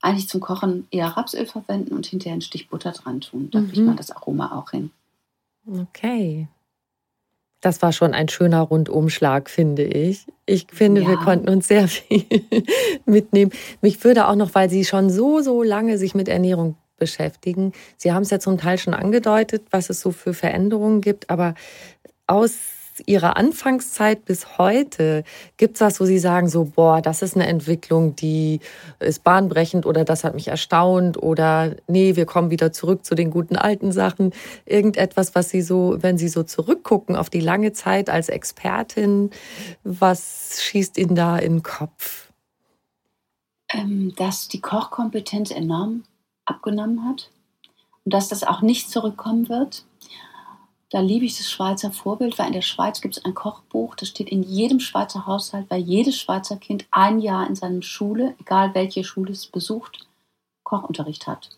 eigentlich 0.00 0.28
zum 0.28 0.40
Kochen 0.40 0.86
eher 0.90 1.08
Rapsöl 1.08 1.46
verwenden 1.46 1.94
und 1.94 2.06
hinterher 2.06 2.34
einen 2.34 2.42
Stich 2.42 2.68
Butter 2.68 2.92
dran 2.92 3.20
tun. 3.20 3.50
Da 3.50 3.60
mhm. 3.60 3.72
kriegt 3.72 3.86
man 3.86 3.96
das 3.96 4.10
Aroma 4.10 4.56
auch 4.56 4.70
hin. 4.70 4.90
Okay. 5.66 6.46
Das 7.64 7.80
war 7.80 7.94
schon 7.94 8.12
ein 8.12 8.28
schöner 8.28 8.60
Rundumschlag, 8.60 9.48
finde 9.48 9.84
ich. 9.84 10.26
Ich 10.44 10.66
finde, 10.70 11.00
ja. 11.00 11.08
wir 11.08 11.16
konnten 11.16 11.48
uns 11.48 11.66
sehr 11.66 11.88
viel 11.88 12.26
mitnehmen. 13.06 13.52
Mich 13.80 14.04
würde 14.04 14.28
auch 14.28 14.34
noch, 14.34 14.54
weil 14.54 14.68
Sie 14.68 14.84
schon 14.84 15.08
so, 15.08 15.40
so 15.40 15.62
lange 15.62 15.96
sich 15.96 16.14
mit 16.14 16.28
Ernährung 16.28 16.76
beschäftigen. 16.98 17.72
Sie 17.96 18.12
haben 18.12 18.20
es 18.20 18.28
ja 18.28 18.38
zum 18.38 18.58
Teil 18.58 18.76
schon 18.76 18.92
angedeutet, 18.92 19.62
was 19.70 19.88
es 19.88 20.02
so 20.02 20.10
für 20.10 20.34
Veränderungen 20.34 21.00
gibt, 21.00 21.30
aber 21.30 21.54
aus 22.26 22.52
Ihrer 23.06 23.36
Anfangszeit 23.36 24.24
bis 24.24 24.58
heute, 24.58 25.24
gibt 25.56 25.76
es 25.76 25.80
was, 25.80 26.00
wo 26.00 26.04
Sie 26.04 26.18
sagen, 26.18 26.48
so, 26.48 26.64
boah, 26.64 27.02
das 27.02 27.22
ist 27.22 27.34
eine 27.34 27.46
Entwicklung, 27.46 28.16
die 28.16 28.60
ist 29.00 29.24
bahnbrechend 29.24 29.86
oder 29.86 30.04
das 30.04 30.24
hat 30.24 30.34
mich 30.34 30.48
erstaunt 30.48 31.22
oder 31.22 31.76
nee, 31.86 32.16
wir 32.16 32.26
kommen 32.26 32.50
wieder 32.50 32.72
zurück 32.72 33.04
zu 33.04 33.14
den 33.14 33.30
guten 33.30 33.56
alten 33.56 33.92
Sachen. 33.92 34.32
Irgendetwas, 34.64 35.34
was 35.34 35.50
Sie 35.50 35.62
so, 35.62 35.96
wenn 36.00 36.18
Sie 36.18 36.28
so 36.28 36.42
zurückgucken 36.42 37.16
auf 37.16 37.30
die 37.30 37.40
lange 37.40 37.72
Zeit 37.72 38.10
als 38.10 38.28
Expertin, 38.28 39.30
was 39.82 40.62
schießt 40.62 40.98
Ihnen 40.98 41.14
da 41.14 41.36
in 41.38 41.54
den 41.54 41.62
Kopf? 41.62 42.32
Ähm, 43.70 44.14
dass 44.16 44.48
die 44.48 44.60
Kochkompetenz 44.60 45.50
enorm 45.50 46.04
abgenommen 46.44 47.08
hat 47.08 47.30
und 48.04 48.14
dass 48.14 48.28
das 48.28 48.44
auch 48.44 48.62
nicht 48.62 48.90
zurückkommen 48.90 49.48
wird 49.48 49.84
da 50.94 51.00
liebe 51.00 51.24
ich 51.24 51.36
das 51.36 51.50
Schweizer 51.50 51.90
Vorbild, 51.90 52.38
weil 52.38 52.46
in 52.46 52.52
der 52.52 52.62
Schweiz 52.62 53.00
gibt 53.00 53.16
es 53.16 53.24
ein 53.24 53.34
Kochbuch, 53.34 53.96
das 53.96 54.10
steht 54.10 54.28
in 54.28 54.44
jedem 54.44 54.78
Schweizer 54.78 55.26
Haushalt, 55.26 55.68
weil 55.68 55.80
jedes 55.80 56.16
Schweizer 56.16 56.56
Kind 56.56 56.86
ein 56.92 57.18
Jahr 57.18 57.48
in 57.48 57.56
seiner 57.56 57.82
Schule, 57.82 58.36
egal 58.38 58.76
welche 58.76 59.02
Schule 59.02 59.32
es 59.32 59.46
besucht, 59.46 60.06
Kochunterricht 60.62 61.26
hat. 61.26 61.50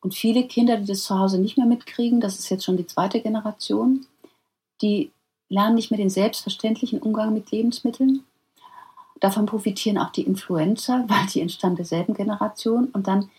Und 0.00 0.16
viele 0.16 0.48
Kinder, 0.48 0.78
die 0.78 0.86
das 0.86 1.04
zu 1.04 1.16
Hause 1.16 1.38
nicht 1.38 1.58
mehr 1.58 1.66
mitkriegen, 1.66 2.20
das 2.20 2.40
ist 2.40 2.48
jetzt 2.48 2.64
schon 2.64 2.76
die 2.76 2.88
zweite 2.88 3.20
Generation, 3.20 4.04
die 4.82 5.12
lernen 5.48 5.76
nicht 5.76 5.92
mehr 5.92 5.98
den 5.98 6.10
selbstverständlichen 6.10 6.98
Umgang 6.98 7.32
mit 7.32 7.52
Lebensmitteln. 7.52 8.24
Davon 9.20 9.46
profitieren 9.46 9.96
auch 9.96 10.10
die 10.10 10.22
Influencer, 10.22 11.04
weil 11.08 11.26
die 11.32 11.40
entstammen 11.40 11.76
derselben 11.76 12.14
Generation. 12.14 12.86
Und 12.86 13.06
dann 13.06 13.30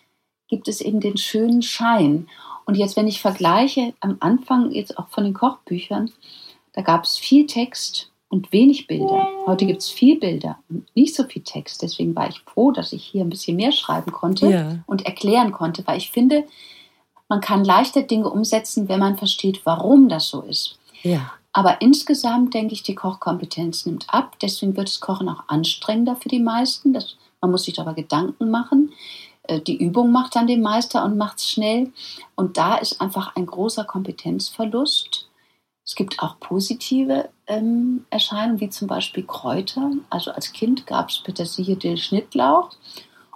gibt 0.51 0.67
es 0.67 0.81
eben 0.81 0.99
den 0.99 1.17
schönen 1.17 1.63
Schein. 1.63 2.27
Und 2.65 2.75
jetzt, 2.75 2.95
wenn 2.95 3.07
ich 3.07 3.21
vergleiche, 3.21 3.93
am 4.01 4.17
Anfang 4.19 4.69
jetzt 4.71 4.99
auch 4.99 5.07
von 5.07 5.23
den 5.23 5.33
Kochbüchern, 5.33 6.11
da 6.73 6.81
gab 6.81 7.05
es 7.05 7.17
viel 7.17 7.47
Text 7.47 8.11
und 8.29 8.51
wenig 8.51 8.85
Bilder. 8.85 9.27
Heute 9.47 9.65
gibt 9.65 9.81
es 9.81 9.89
viel 9.89 10.19
Bilder 10.19 10.59
und 10.69 10.85
nicht 10.95 11.15
so 11.15 11.23
viel 11.23 11.41
Text. 11.41 11.81
Deswegen 11.81 12.15
war 12.15 12.29
ich 12.29 12.41
froh, 12.41 12.71
dass 12.71 12.93
ich 12.93 13.03
hier 13.03 13.23
ein 13.23 13.29
bisschen 13.29 13.55
mehr 13.55 13.71
schreiben 13.71 14.11
konnte 14.11 14.49
ja. 14.49 14.79
und 14.87 15.05
erklären 15.05 15.51
konnte, 15.51 15.87
weil 15.87 15.97
ich 15.97 16.11
finde, 16.11 16.45
man 17.29 17.41
kann 17.41 17.63
leichter 17.63 18.03
Dinge 18.03 18.29
umsetzen, 18.29 18.89
wenn 18.89 18.99
man 18.99 19.17
versteht, 19.17 19.65
warum 19.65 20.09
das 20.09 20.29
so 20.29 20.41
ist. 20.41 20.77
Ja. 21.01 21.31
Aber 21.53 21.81
insgesamt 21.81 22.53
denke 22.53 22.73
ich, 22.73 22.83
die 22.83 22.95
Kochkompetenz 22.95 23.85
nimmt 23.85 24.05
ab. 24.13 24.35
Deswegen 24.41 24.75
wird 24.77 24.87
das 24.87 24.99
Kochen 24.99 25.29
auch 25.29 25.43
anstrengender 25.47 26.15
für 26.15 26.29
die 26.29 26.39
meisten. 26.39 26.93
Das, 26.93 27.15
man 27.41 27.51
muss 27.51 27.63
sich 27.63 27.73
darüber 27.73 27.93
Gedanken 27.93 28.49
machen. 28.49 28.91
Äh, 29.51 29.61
die 29.61 29.77
Übung 29.77 30.11
macht 30.11 30.35
dann 30.35 30.47
den 30.47 30.61
Meister 30.61 31.03
und 31.03 31.17
macht 31.17 31.39
es 31.39 31.49
schnell. 31.49 31.91
Und 32.35 32.57
da 32.57 32.75
ist 32.75 33.01
einfach 33.01 33.35
ein 33.35 33.45
großer 33.45 33.83
Kompetenzverlust. 33.83 35.27
Es 35.85 35.95
gibt 35.95 36.19
auch 36.19 36.39
positive 36.39 37.29
ähm, 37.47 38.05
Erscheinungen, 38.09 38.61
wie 38.61 38.69
zum 38.69 38.87
Beispiel 38.87 39.23
Kräuter. 39.23 39.91
Also 40.09 40.31
als 40.31 40.53
Kind 40.53 40.87
gab 40.87 41.09
es 41.09 41.19
Petersilie, 41.19 41.75
Dill, 41.75 41.97
Schnittlauch. 41.97 42.71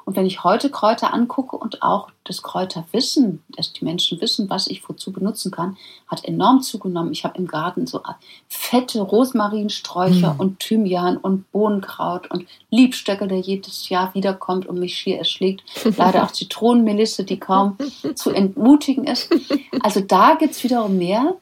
Und 0.05 0.15
wenn 0.15 0.27
ich 0.27 0.43
heute 0.43 0.69
Kräuter 0.69 1.13
angucke 1.13 1.57
und 1.57 1.81
auch 1.81 2.09
das 2.23 2.43
Kräuterwissen, 2.43 3.43
dass 3.49 3.73
die 3.73 3.83
Menschen 3.83 4.21
wissen, 4.21 4.49
was 4.49 4.67
ich 4.67 4.87
wozu 4.87 5.11
benutzen 5.11 5.51
kann, 5.51 5.77
hat 6.07 6.23
enorm 6.25 6.61
zugenommen. 6.61 7.11
Ich 7.11 7.23
habe 7.23 7.37
im 7.39 7.47
Garten 7.47 7.87
so 7.87 8.01
fette 8.47 9.01
Rosmarinsträucher 9.01 10.35
mhm. 10.35 10.39
und 10.39 10.59
Thymian 10.59 11.17
und 11.17 11.51
Bohnenkraut 11.51 12.29
und 12.29 12.45
Liebstöcke, 12.69 13.27
der 13.27 13.39
jedes 13.39 13.89
Jahr 13.89 14.13
wiederkommt 14.13 14.67
und 14.67 14.79
mich 14.79 14.95
schier 14.95 15.17
erschlägt. 15.17 15.63
Leider 15.97 16.23
auch 16.23 16.31
Zitronenmelisse, 16.33 17.23
die 17.23 17.39
kaum 17.39 17.77
zu 18.13 18.29
entmutigen 18.29 19.05
ist. 19.05 19.33
Also 19.81 20.01
da 20.01 20.35
gibt 20.35 20.53
es 20.53 20.63
wiederum 20.63 20.97
mehr. 20.97 21.35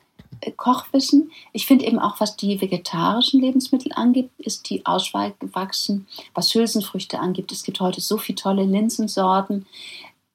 Kochwissen. 0.51 1.31
Ich 1.51 1.65
finde 1.65 1.85
eben 1.85 1.99
auch, 1.99 2.19
was 2.19 2.35
die 2.35 2.59
vegetarischen 2.59 3.41
Lebensmittel 3.41 3.91
angeht, 3.93 4.29
ist 4.37 4.69
die 4.69 4.85
Auswahl 4.85 5.33
gewachsen. 5.39 6.07
Was 6.33 6.53
Hülsenfrüchte 6.53 7.19
angeht, 7.19 7.51
es 7.51 7.63
gibt 7.63 7.79
heute 7.79 8.01
so 8.01 8.17
viele 8.17 8.35
tolle 8.35 8.63
Linsensorten. 8.63 9.65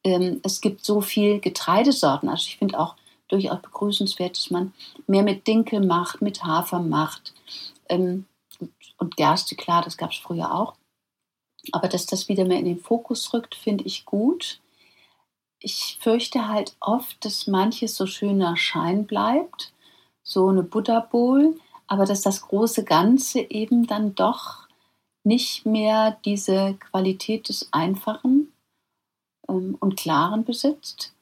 Ähm, 0.05 0.41
es 0.43 0.61
gibt 0.61 0.85
so 0.85 1.01
viele 1.01 1.41
Getreidesorten. 1.41 2.29
Also 2.29 2.47
ich 2.47 2.57
finde 2.57 2.79
auch 2.79 2.95
durchaus 3.29 3.61
begrüßenswert, 3.61 4.37
dass 4.37 4.51
man 4.51 4.73
mehr 5.07 5.23
mit 5.23 5.47
Dinkel 5.47 5.85
macht, 5.85 6.23
mit 6.23 6.45
Hafer 6.45 6.81
macht. 6.81 7.35
Ähm, 7.89 8.27
und 8.99 9.17
Gerste, 9.17 9.55
klar, 9.55 9.83
das 9.83 9.97
gab 9.97 10.13
es 10.13 10.19
früher 10.19 10.55
auch. 10.55 10.75
Aber 11.73 11.89
dass 11.89 12.07
das 12.07 12.29
wieder 12.29 12.45
mehr 12.45 12.59
in 12.59 12.65
den 12.65 12.81
Fokus 12.81 13.33
rückt, 13.33 13.55
finde 13.55 13.85
ich 13.85 14.05
gut. 14.05 14.61
Ich 15.61 15.99
fürchte 16.01 16.49
halt 16.49 16.77
oft, 16.81 17.25
dass 17.25 17.47
manches 17.47 17.97
so 17.97 18.07
schöner 18.07 18.57
Schein 18.57 19.07
bleibt 19.07 19.73
so 20.29 20.49
eine 20.49 20.63
Buddha 20.63 21.01
Bowl, 21.01 21.59
aber 21.87 22.05
dass 22.05 22.21
das 22.21 22.43
große 22.43 22.85
Ganze 22.85 23.41
eben 23.41 23.87
dann 23.87 24.15
doch 24.15 24.69
nicht 25.25 25.65
mehr 25.65 26.19
diese 26.25 26.75
Qualität 26.75 27.49
des 27.49 27.71
Einfachen 27.73 28.53
ähm, 29.49 29.77
und 29.81 29.97
Klaren 29.97 30.45
besitzt. 30.45 31.15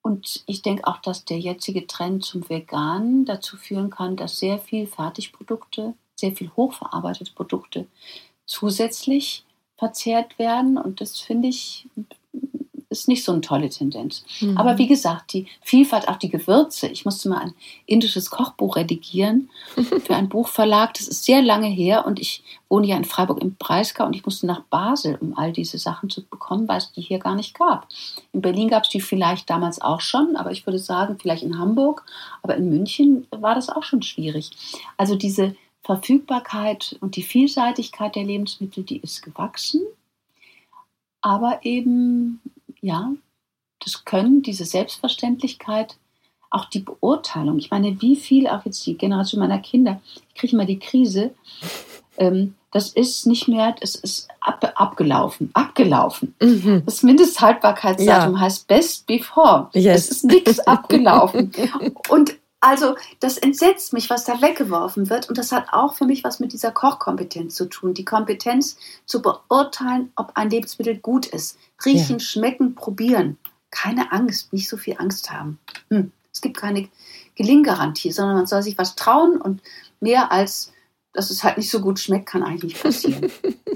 Und 0.00 0.44
ich 0.46 0.62
denke 0.62 0.86
auch, 0.86 0.98
dass 0.98 1.24
der 1.24 1.40
jetzige 1.40 1.88
Trend 1.88 2.24
zum 2.24 2.48
Veganen 2.48 3.24
dazu 3.24 3.56
führen 3.56 3.90
kann, 3.90 4.14
dass 4.14 4.38
sehr 4.38 4.60
viel 4.60 4.86
Fertigprodukte, 4.86 5.94
sehr 6.14 6.30
viel 6.30 6.52
hochverarbeitete 6.56 7.32
Produkte 7.32 7.88
zusätzlich 8.46 9.44
verzehrt 9.76 10.38
werden. 10.38 10.78
Und 10.78 11.00
das 11.00 11.18
finde 11.18 11.48
ich 11.48 11.88
ist 13.00 13.08
nicht 13.08 13.24
so 13.24 13.32
eine 13.32 13.40
tolle 13.40 13.68
Tendenz. 13.68 14.24
Mhm. 14.40 14.56
Aber 14.56 14.78
wie 14.78 14.86
gesagt, 14.86 15.32
die 15.32 15.46
Vielfalt, 15.62 16.08
auch 16.08 16.16
die 16.16 16.28
Gewürze. 16.28 16.88
Ich 16.88 17.04
musste 17.04 17.28
mal 17.28 17.38
ein 17.38 17.54
indisches 17.86 18.30
Kochbuch 18.30 18.76
redigieren 18.76 19.50
für 20.04 20.16
einen 20.16 20.28
Buchverlag. 20.28 20.94
Das 20.94 21.08
ist 21.08 21.24
sehr 21.24 21.42
lange 21.42 21.68
her 21.68 22.06
und 22.06 22.18
ich 22.18 22.42
wohne 22.68 22.86
ja 22.86 22.96
in 22.96 23.04
Freiburg 23.04 23.42
im 23.42 23.54
Breisgau 23.56 24.06
und 24.06 24.16
ich 24.16 24.24
musste 24.24 24.46
nach 24.46 24.62
Basel, 24.64 25.16
um 25.20 25.36
all 25.36 25.52
diese 25.52 25.78
Sachen 25.78 26.10
zu 26.10 26.24
bekommen, 26.24 26.68
weil 26.68 26.78
es 26.78 26.92
die 26.92 27.00
hier 27.00 27.18
gar 27.18 27.34
nicht 27.34 27.56
gab. 27.58 27.88
In 28.32 28.42
Berlin 28.42 28.68
gab 28.68 28.84
es 28.84 28.88
die 28.88 29.00
vielleicht 29.00 29.48
damals 29.48 29.80
auch 29.80 30.00
schon, 30.00 30.36
aber 30.36 30.50
ich 30.50 30.66
würde 30.66 30.78
sagen, 30.78 31.18
vielleicht 31.20 31.42
in 31.42 31.58
Hamburg, 31.58 32.04
aber 32.42 32.56
in 32.56 32.68
München 32.68 33.26
war 33.30 33.54
das 33.54 33.68
auch 33.68 33.82
schon 33.82 34.02
schwierig. 34.02 34.50
Also 34.96 35.14
diese 35.14 35.54
Verfügbarkeit 35.84 36.96
und 37.00 37.16
die 37.16 37.22
Vielseitigkeit 37.22 38.16
der 38.16 38.24
Lebensmittel, 38.24 38.82
die 38.82 38.98
ist 38.98 39.22
gewachsen 39.22 39.82
aber 41.26 41.58
eben 41.62 42.40
ja, 42.80 43.12
das 43.84 44.04
Können, 44.04 44.42
diese 44.42 44.64
Selbstverständlichkeit, 44.64 45.96
auch 46.50 46.66
die 46.66 46.80
Beurteilung. 46.80 47.58
Ich 47.58 47.70
meine, 47.70 48.00
wie 48.00 48.16
viel, 48.16 48.46
auch 48.46 48.64
jetzt 48.64 48.86
die 48.86 48.96
Generation 48.96 49.40
meiner 49.40 49.58
Kinder, 49.58 50.00
ich 50.28 50.34
kriege 50.34 50.54
immer 50.54 50.64
die 50.64 50.78
Krise, 50.78 51.34
ähm, 52.18 52.54
das 52.72 52.90
ist 52.90 53.26
nicht 53.26 53.48
mehr, 53.48 53.74
das 53.80 53.94
ist 53.94 54.28
ab, 54.40 54.72
abgelaufen, 54.74 55.50
abgelaufen. 55.54 56.34
Mhm. 56.40 56.82
Das 56.84 57.02
Mindesthaltbarkeitsdatum 57.02 58.34
ja. 58.34 58.40
heißt 58.40 58.66
best 58.66 59.06
before. 59.06 59.68
Yes. 59.72 60.04
Es 60.04 60.10
ist 60.10 60.24
nichts 60.24 60.58
abgelaufen. 60.66 61.52
Und 62.08 62.36
also 62.66 62.96
das 63.20 63.38
entsetzt 63.38 63.92
mich, 63.92 64.10
was 64.10 64.24
da 64.24 64.42
weggeworfen 64.42 65.08
wird. 65.08 65.28
Und 65.28 65.38
das 65.38 65.52
hat 65.52 65.68
auch 65.72 65.94
für 65.94 66.04
mich 66.04 66.24
was 66.24 66.40
mit 66.40 66.52
dieser 66.52 66.72
Kochkompetenz 66.72 67.54
zu 67.54 67.66
tun. 67.66 67.94
Die 67.94 68.04
Kompetenz 68.04 68.76
zu 69.04 69.22
beurteilen, 69.22 70.10
ob 70.16 70.32
ein 70.34 70.50
Lebensmittel 70.50 70.96
gut 70.96 71.26
ist. 71.26 71.58
Riechen, 71.84 72.18
ja. 72.18 72.24
schmecken, 72.24 72.74
probieren. 72.74 73.38
keine 73.70 74.10
Angst, 74.10 74.52
nicht 74.52 74.68
so 74.68 74.76
viel 74.76 74.96
Angst 74.98 75.30
haben. 75.30 75.58
Hm. 75.90 76.10
Es 76.32 76.40
gibt 76.40 76.56
keine 76.56 76.88
Gelinggarantie, 77.36 78.10
sondern 78.10 78.36
man 78.36 78.46
soll 78.46 78.62
sich 78.62 78.78
was 78.78 78.96
trauen 78.96 79.40
und 79.40 79.60
mehr 80.00 80.32
als 80.32 80.72
dass 81.16 81.30
es 81.30 81.42
halt 81.42 81.56
nicht 81.56 81.70
so 81.70 81.80
gut 81.80 81.98
schmeckt, 81.98 82.26
kann 82.26 82.42
eigentlich 82.42 82.74
nicht 82.74 82.82
passieren. 82.82 83.30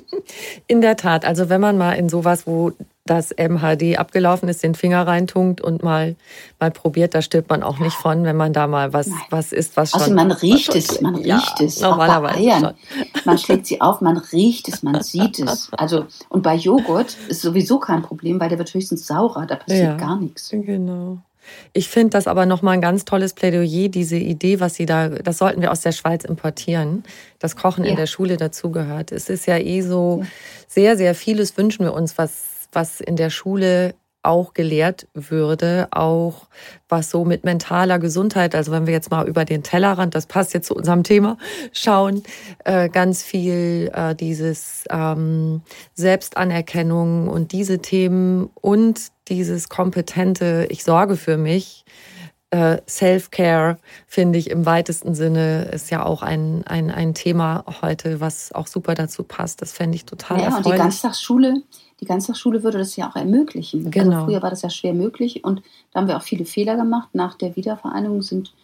In 0.66 0.80
der 0.80 0.96
Tat, 0.96 1.24
also 1.24 1.48
wenn 1.48 1.60
man 1.60 1.78
mal 1.78 1.94
in 1.94 2.08
sowas, 2.08 2.46
wo 2.46 2.72
das 3.06 3.30
MHD 3.36 3.98
abgelaufen 3.98 4.48
ist, 4.48 4.62
den 4.62 4.74
Finger 4.74 5.04
reintunkt 5.06 5.60
und 5.60 5.82
mal, 5.82 6.14
mal 6.60 6.70
probiert, 6.70 7.14
da 7.14 7.22
stirbt 7.22 7.48
man 7.48 7.62
auch 7.62 7.78
nicht 7.78 7.96
von, 7.96 8.22
wenn 8.24 8.36
man 8.36 8.52
da 8.52 8.66
mal 8.66 8.92
was, 8.92 9.10
was 9.30 9.52
isst, 9.52 9.76
was 9.76 9.94
also 9.94 10.06
schon... 10.06 10.18
Also 10.18 10.28
man 10.28 10.36
riecht 10.36 10.74
es, 10.76 11.00
man 11.00 11.16
riecht 11.16 11.26
ja, 11.26 11.66
es. 11.66 11.80
Normalerweise. 11.80 12.74
Man 13.24 13.38
schlägt 13.38 13.66
sie 13.66 13.80
auf, 13.80 14.00
man 14.00 14.18
riecht 14.18 14.68
es, 14.68 14.82
man 14.82 15.02
sieht 15.02 15.38
es. 15.40 15.70
Also, 15.76 16.06
und 16.28 16.42
bei 16.42 16.54
Joghurt 16.54 17.16
ist 17.28 17.40
sowieso 17.40 17.80
kein 17.80 18.02
Problem, 18.02 18.38
weil 18.38 18.50
der 18.50 18.58
wird 18.58 18.72
höchstens 18.72 19.06
saurer, 19.06 19.46
da 19.46 19.56
passiert 19.56 19.82
ja, 19.82 19.96
gar 19.96 20.16
nichts. 20.16 20.50
Genau. 20.50 21.18
Ich 21.72 21.88
finde 21.88 22.10
das 22.10 22.26
aber 22.26 22.46
nochmal 22.46 22.74
ein 22.74 22.80
ganz 22.80 23.04
tolles 23.04 23.34
Plädoyer, 23.34 23.88
diese 23.88 24.16
Idee, 24.16 24.60
was 24.60 24.74
Sie 24.74 24.86
da, 24.86 25.08
das 25.08 25.38
sollten 25.38 25.60
wir 25.60 25.72
aus 25.72 25.80
der 25.80 25.92
Schweiz 25.92 26.24
importieren, 26.24 27.04
dass 27.38 27.56
Kochen 27.56 27.84
ja. 27.84 27.90
in 27.90 27.96
der 27.96 28.06
Schule 28.06 28.36
dazugehört. 28.36 29.12
Es 29.12 29.28
ist 29.28 29.46
ja 29.46 29.58
eh 29.58 29.80
so, 29.80 30.24
sehr, 30.68 30.96
sehr 30.96 31.14
vieles 31.14 31.56
wünschen 31.56 31.84
wir 31.84 31.94
uns, 31.94 32.18
was, 32.18 32.68
was 32.72 33.00
in 33.00 33.16
der 33.16 33.30
Schule 33.30 33.94
auch 34.22 34.54
gelehrt 34.54 35.06
würde, 35.14 35.88
auch 35.90 36.46
was 36.88 37.10
so 37.10 37.24
mit 37.24 37.44
mentaler 37.44 37.98
Gesundheit, 37.98 38.54
also 38.54 38.72
wenn 38.72 38.86
wir 38.86 38.92
jetzt 38.92 39.10
mal 39.10 39.26
über 39.26 39.44
den 39.44 39.62
Tellerrand, 39.62 40.14
das 40.14 40.26
passt 40.26 40.52
jetzt 40.54 40.66
zu 40.66 40.74
unserem 40.74 41.04
Thema, 41.04 41.38
schauen, 41.72 42.22
äh, 42.64 42.88
ganz 42.88 43.22
viel 43.22 43.90
äh, 43.94 44.14
dieses 44.14 44.84
ähm, 44.90 45.62
Selbstanerkennung 45.94 47.28
und 47.28 47.52
diese 47.52 47.78
Themen 47.80 48.50
und 48.60 49.08
dieses 49.28 49.68
kompetente, 49.68 50.66
ich 50.70 50.84
sorge 50.84 51.16
für 51.16 51.36
mich, 51.36 51.84
äh, 52.50 52.78
Self-Care, 52.88 53.78
finde 54.06 54.38
ich 54.38 54.50
im 54.50 54.66
weitesten 54.66 55.14
Sinne, 55.14 55.66
ist 55.72 55.90
ja 55.90 56.04
auch 56.04 56.22
ein, 56.22 56.64
ein, 56.66 56.90
ein 56.90 57.14
Thema 57.14 57.64
heute, 57.80 58.20
was 58.20 58.52
auch 58.52 58.66
super 58.66 58.94
dazu 58.94 59.22
passt. 59.22 59.62
Das 59.62 59.72
fände 59.72 59.94
ich 59.94 60.04
total 60.04 60.38
ja, 60.38 60.44
erfreulich. 60.46 60.66
Und 60.66 60.72
die 60.72 60.78
Ganztagsschule, 60.78 61.62
die 62.00 62.06
Ganztagsschule 62.06 62.62
würde 62.62 62.78
das 62.78 62.96
ja 62.96 63.10
auch 63.10 63.16
ermöglichen. 63.16 63.80
Also 63.80 63.90
genau. 63.90 64.16
Also 64.16 64.26
früher 64.26 64.42
war 64.42 64.50
das 64.50 64.62
ja 64.62 64.70
schwer 64.70 64.94
möglich 64.94 65.44
und 65.44 65.62
da 65.92 66.00
haben 66.00 66.08
wir 66.08 66.16
auch 66.16 66.22
viele 66.22 66.44
Fehler 66.44 66.76
gemacht. 66.76 67.10
Nach 67.12 67.34
der 67.34 67.56
Wiedervereinigung 67.56 68.22
sind 68.22 68.54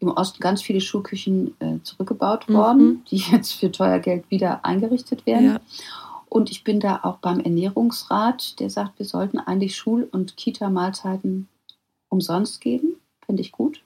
im 0.00 0.08
Osten 0.08 0.40
ganz 0.40 0.62
viele 0.62 0.80
Schulküchen 0.80 1.54
äh, 1.60 1.78
zurückgebaut 1.82 2.48
mhm. 2.48 2.54
worden, 2.54 3.04
die 3.10 3.16
jetzt 3.32 3.52
für 3.52 3.72
teuer 3.72 3.98
Geld 3.98 4.30
wieder 4.30 4.64
eingerichtet 4.64 5.26
werden. 5.26 5.46
Ja. 5.46 5.60
Und 6.28 6.50
ich 6.50 6.64
bin 6.64 6.80
da 6.80 7.00
auch 7.02 7.18
beim 7.18 7.40
Ernährungsrat, 7.40 8.58
der 8.58 8.70
sagt, 8.70 8.98
wir 8.98 9.06
sollten 9.06 9.38
eigentlich 9.38 9.76
Schul- 9.76 10.08
und 10.10 10.36
Kita-Mahlzeiten 10.36 11.48
umsonst 12.08 12.60
geben. 12.60 12.96
Finde 13.26 13.42
ich 13.42 13.52
gut. 13.52 13.82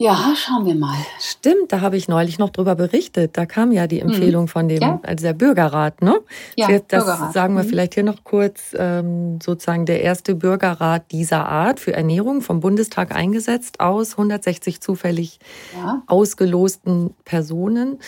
Ja, 0.00 0.32
schauen 0.36 0.64
wir 0.64 0.76
mal. 0.76 0.96
Stimmt, 1.18 1.72
da 1.72 1.80
habe 1.80 1.96
ich 1.96 2.06
neulich 2.06 2.38
noch 2.38 2.50
drüber 2.50 2.76
berichtet. 2.76 3.36
Da 3.36 3.46
kam 3.46 3.72
ja 3.72 3.88
die 3.88 3.98
Empfehlung 3.98 4.42
mhm. 4.42 4.48
von 4.48 4.68
dem, 4.68 4.80
ja. 4.80 5.00
also 5.02 5.24
der 5.24 5.32
Bürgerrat, 5.32 6.02
ne? 6.02 6.20
Ja, 6.56 6.68
das 6.68 7.04
Bürgerrat. 7.04 7.32
sagen 7.32 7.56
wir 7.56 7.64
mhm. 7.64 7.68
vielleicht 7.68 7.94
hier 7.94 8.04
noch 8.04 8.22
kurz, 8.22 8.76
ähm, 8.78 9.40
sozusagen 9.42 9.86
der 9.86 10.02
erste 10.02 10.36
Bürgerrat 10.36 11.10
dieser 11.10 11.48
Art 11.48 11.80
für 11.80 11.94
Ernährung 11.94 12.42
vom 12.42 12.60
Bundestag 12.60 13.12
eingesetzt 13.12 13.80
aus 13.80 14.12
160 14.12 14.80
zufällig 14.80 15.40
ja. 15.76 16.00
ausgelosten 16.06 17.12
Personen. 17.24 17.98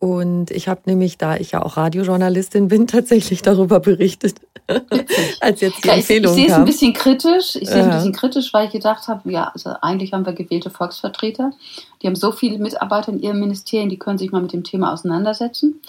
Und 0.00 0.52
ich 0.52 0.68
habe 0.68 0.82
nämlich, 0.84 1.18
da 1.18 1.36
ich 1.36 1.52
ja 1.52 1.62
auch 1.62 1.76
Radiojournalistin 1.76 2.68
bin, 2.68 2.86
tatsächlich 2.86 3.42
darüber 3.42 3.80
berichtet, 3.80 4.36
als 5.40 5.60
jetzt 5.60 5.82
die 5.82 5.88
ja, 5.88 5.94
Empfehlung 5.94 6.36
ich, 6.36 6.38
ich 6.38 6.46
sehe 6.46 6.54
es 6.54 6.58
ein 6.58 6.64
bisschen 6.64 6.92
kritisch. 6.92 7.56
Ich 7.56 7.68
sehe 7.68 7.80
es 7.80 7.86
ein 7.86 7.90
bisschen 7.90 8.12
kritisch, 8.12 8.54
weil 8.54 8.66
ich 8.66 8.72
gedacht 8.72 9.08
habe, 9.08 9.30
ja, 9.30 9.50
also 9.52 9.70
eigentlich 9.80 10.12
haben 10.12 10.24
wir 10.24 10.34
gewählte 10.34 10.70
Volksvertreter. 10.70 11.52
Die 12.00 12.06
haben 12.06 12.14
so 12.14 12.30
viele 12.32 12.58
Mitarbeiter 12.58 13.10
in 13.10 13.20
ihren 13.20 13.40
Ministerien, 13.40 13.88
die 13.88 13.98
können 13.98 14.18
sich 14.18 14.30
mal 14.30 14.42
mit 14.42 14.52
dem 14.52 14.62
Thema 14.62 14.92
auseinandersetzen. 14.92 15.80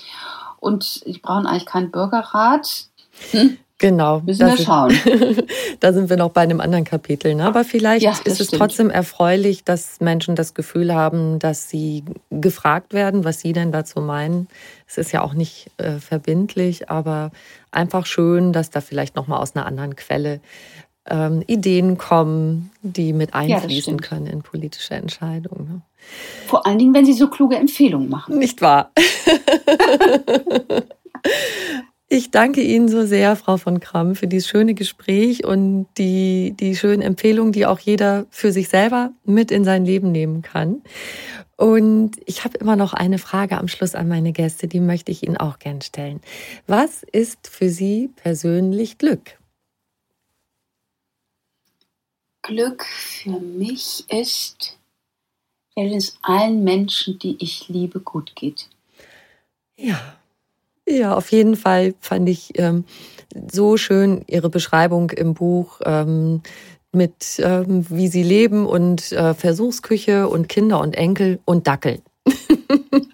Und 0.60 1.06
die 1.06 1.20
brauchen 1.20 1.46
eigentlich 1.46 1.66
keinen 1.66 1.92
Bürgerrat. 1.92 2.88
Hm? 3.32 3.58
Genau. 3.80 4.22
Müssen 4.26 4.46
wir 4.46 4.58
schauen. 4.58 4.94
da 5.80 5.94
sind 5.94 6.10
wir 6.10 6.18
noch 6.18 6.32
bei 6.32 6.42
einem 6.42 6.60
anderen 6.60 6.84
Kapitel. 6.84 7.34
Ne? 7.34 7.46
Aber 7.46 7.64
vielleicht 7.64 8.04
ja, 8.04 8.12
ist 8.12 8.40
es 8.40 8.48
stimmt. 8.48 8.60
trotzdem 8.62 8.90
erfreulich, 8.90 9.64
dass 9.64 10.02
Menschen 10.02 10.36
das 10.36 10.54
Gefühl 10.54 10.94
haben, 10.94 11.40
dass 11.40 11.70
sie 11.70 12.04
gefragt 12.30 12.94
werden, 12.94 13.24
was 13.24 13.40
sie 13.40 13.54
denn 13.54 13.72
dazu 13.72 14.02
meinen. 14.02 14.50
Es 14.86 14.98
ist 14.98 15.14
ja 15.14 15.22
auch 15.22 15.34
nicht 15.34 15.72
äh, 15.78 15.94
verbindlich, 15.94 16.90
aber 16.90 17.32
einfach 17.72 18.06
schön, 18.06 18.52
dass 18.52 18.70
da 18.70 18.82
vielleicht 18.82 19.16
noch 19.16 19.28
mal 19.28 19.38
aus 19.38 19.56
einer 19.56 19.66
anderen 19.66 19.96
Quelle 19.96 20.42
ähm, 21.10 21.42
Ideen 21.48 21.98
kommen, 21.98 22.72
die 22.82 23.14
mit 23.14 23.34
einfließen 23.34 23.98
ja, 23.98 24.02
können 24.06 24.28
in 24.28 24.42
politische 24.42 24.96
Entscheidungen. 24.96 25.68
Ne? 25.68 25.82
Vor 26.48 26.68
allen 26.68 26.80
Dingen, 26.80 26.94
wenn 26.94 27.06
sie 27.06 27.14
so 27.14 27.30
kluge 27.30 27.56
Empfehlungen 27.56 28.10
machen. 28.10 28.40
Nicht 28.40 28.62
wahr? 28.62 28.92
Ich 32.12 32.32
danke 32.32 32.64
Ihnen 32.64 32.90
so 32.90 33.06
sehr, 33.06 33.36
Frau 33.36 33.58
von 33.58 33.80
Kramm, 33.80 34.16
für 34.16 34.26
dieses 34.26 34.50
schöne 34.50 34.74
Gespräch 34.74 35.46
und 35.46 35.86
die, 36.00 36.56
die 36.60 36.76
schönen 36.76 37.04
Empfehlungen, 37.04 37.52
die 37.52 37.68
auch 37.68 37.78
jeder 37.78 38.26
für 38.32 38.52
sich 38.52 38.68
selber 38.68 39.12
mit 39.26 39.52
in 39.52 39.64
sein 39.64 39.86
Leben 39.86 40.12
nehmen 40.12 40.42
kann. 40.42 40.82
Und 41.56 42.14
ich 42.26 42.44
habe 42.44 42.58
immer 42.58 42.76
noch 42.76 42.94
eine 42.94 43.20
Frage 43.20 43.60
am 43.60 43.68
Schluss 43.68 43.94
an 43.94 44.08
meine 44.08 44.32
Gäste, 44.32 44.68
die 44.68 44.80
möchte 44.80 45.12
ich 45.12 45.22
Ihnen 45.22 45.38
auch 45.38 45.60
gern 45.60 45.82
stellen. 45.82 46.20
Was 46.66 47.04
ist 47.04 47.48
für 47.48 47.70
Sie 47.70 48.10
persönlich 48.16 48.98
Glück? 48.98 49.38
Glück 52.42 52.84
für 52.86 53.40
mich 53.40 54.10
ist, 54.10 54.80
wenn 55.76 55.94
es 55.94 56.18
allen 56.24 56.64
Menschen, 56.64 57.20
die 57.20 57.38
ich 57.40 57.68
liebe, 57.68 58.00
gut 58.00 58.36
geht. 58.36 58.68
Ja, 59.76 60.19
ja, 60.90 61.16
auf 61.16 61.32
jeden 61.32 61.56
Fall 61.56 61.94
fand 62.00 62.28
ich 62.28 62.58
ähm, 62.60 62.86
so 63.52 63.78
schön 63.78 64.24
Ihre 64.28 64.50
Beschreibung 64.50 65.12
im 65.12 65.34
Buch 65.34 65.80
ähm, 65.86 66.42
mit, 66.92 67.40
ähm, 67.40 67.86
wie 67.90 68.08
Sie 68.08 68.24
leben 68.24 68.66
und 68.66 69.12
äh, 69.12 69.34
Versuchsküche 69.34 70.28
und 70.28 70.50
Kinder 70.50 70.80
und 70.80 70.96
Enkel 70.96 71.40
und 71.46 71.68
Dackel. 71.68 72.02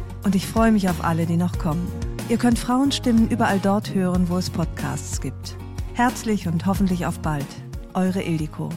Und 0.23 0.35
ich 0.35 0.45
freue 0.45 0.71
mich 0.71 0.89
auf 0.89 1.03
alle, 1.03 1.25
die 1.25 1.37
noch 1.37 1.57
kommen. 1.57 1.91
Ihr 2.29 2.37
könnt 2.37 2.59
Frauenstimmen 2.59 3.29
überall 3.29 3.59
dort 3.59 3.93
hören, 3.93 4.29
wo 4.29 4.37
es 4.37 4.49
Podcasts 4.49 5.19
gibt. 5.19 5.57
Herzlich 5.93 6.47
und 6.47 6.65
hoffentlich 6.65 7.05
auf 7.05 7.19
bald. 7.19 7.47
Eure 7.93 8.21
Ildiko. 8.21 8.69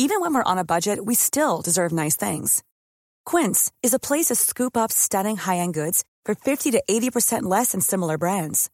Even 0.00 0.20
when 0.20 0.32
we're 0.32 0.44
on 0.46 0.58
a 0.58 0.64
budget, 0.64 1.04
we 1.04 1.14
still 1.14 1.60
deserve 1.60 1.92
nice 1.92 2.16
things. 2.16 2.62
Quince 3.26 3.72
is 3.82 3.92
a 3.92 3.98
place 3.98 4.26
to 4.26 4.36
scoop 4.36 4.76
up 4.76 4.92
stunning 4.92 5.36
high-end 5.36 5.74
goods 5.74 6.04
for 6.24 6.34
50 6.34 6.70
to 6.70 6.82
80% 6.88 7.42
less 7.42 7.72
than 7.72 7.80
similar 7.80 8.16
brands. 8.16 8.70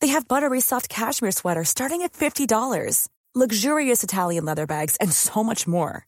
They 0.00 0.08
have 0.08 0.26
buttery 0.26 0.60
soft 0.60 0.88
cashmere 0.88 1.32
sweaters 1.32 1.68
starting 1.68 2.02
at 2.02 2.12
$50, 2.12 3.08
luxurious 3.34 4.02
Italian 4.02 4.46
leather 4.46 4.66
bags, 4.66 4.96
and 5.00 5.12
so 5.12 5.44
much 5.44 5.68
more. 5.68 6.07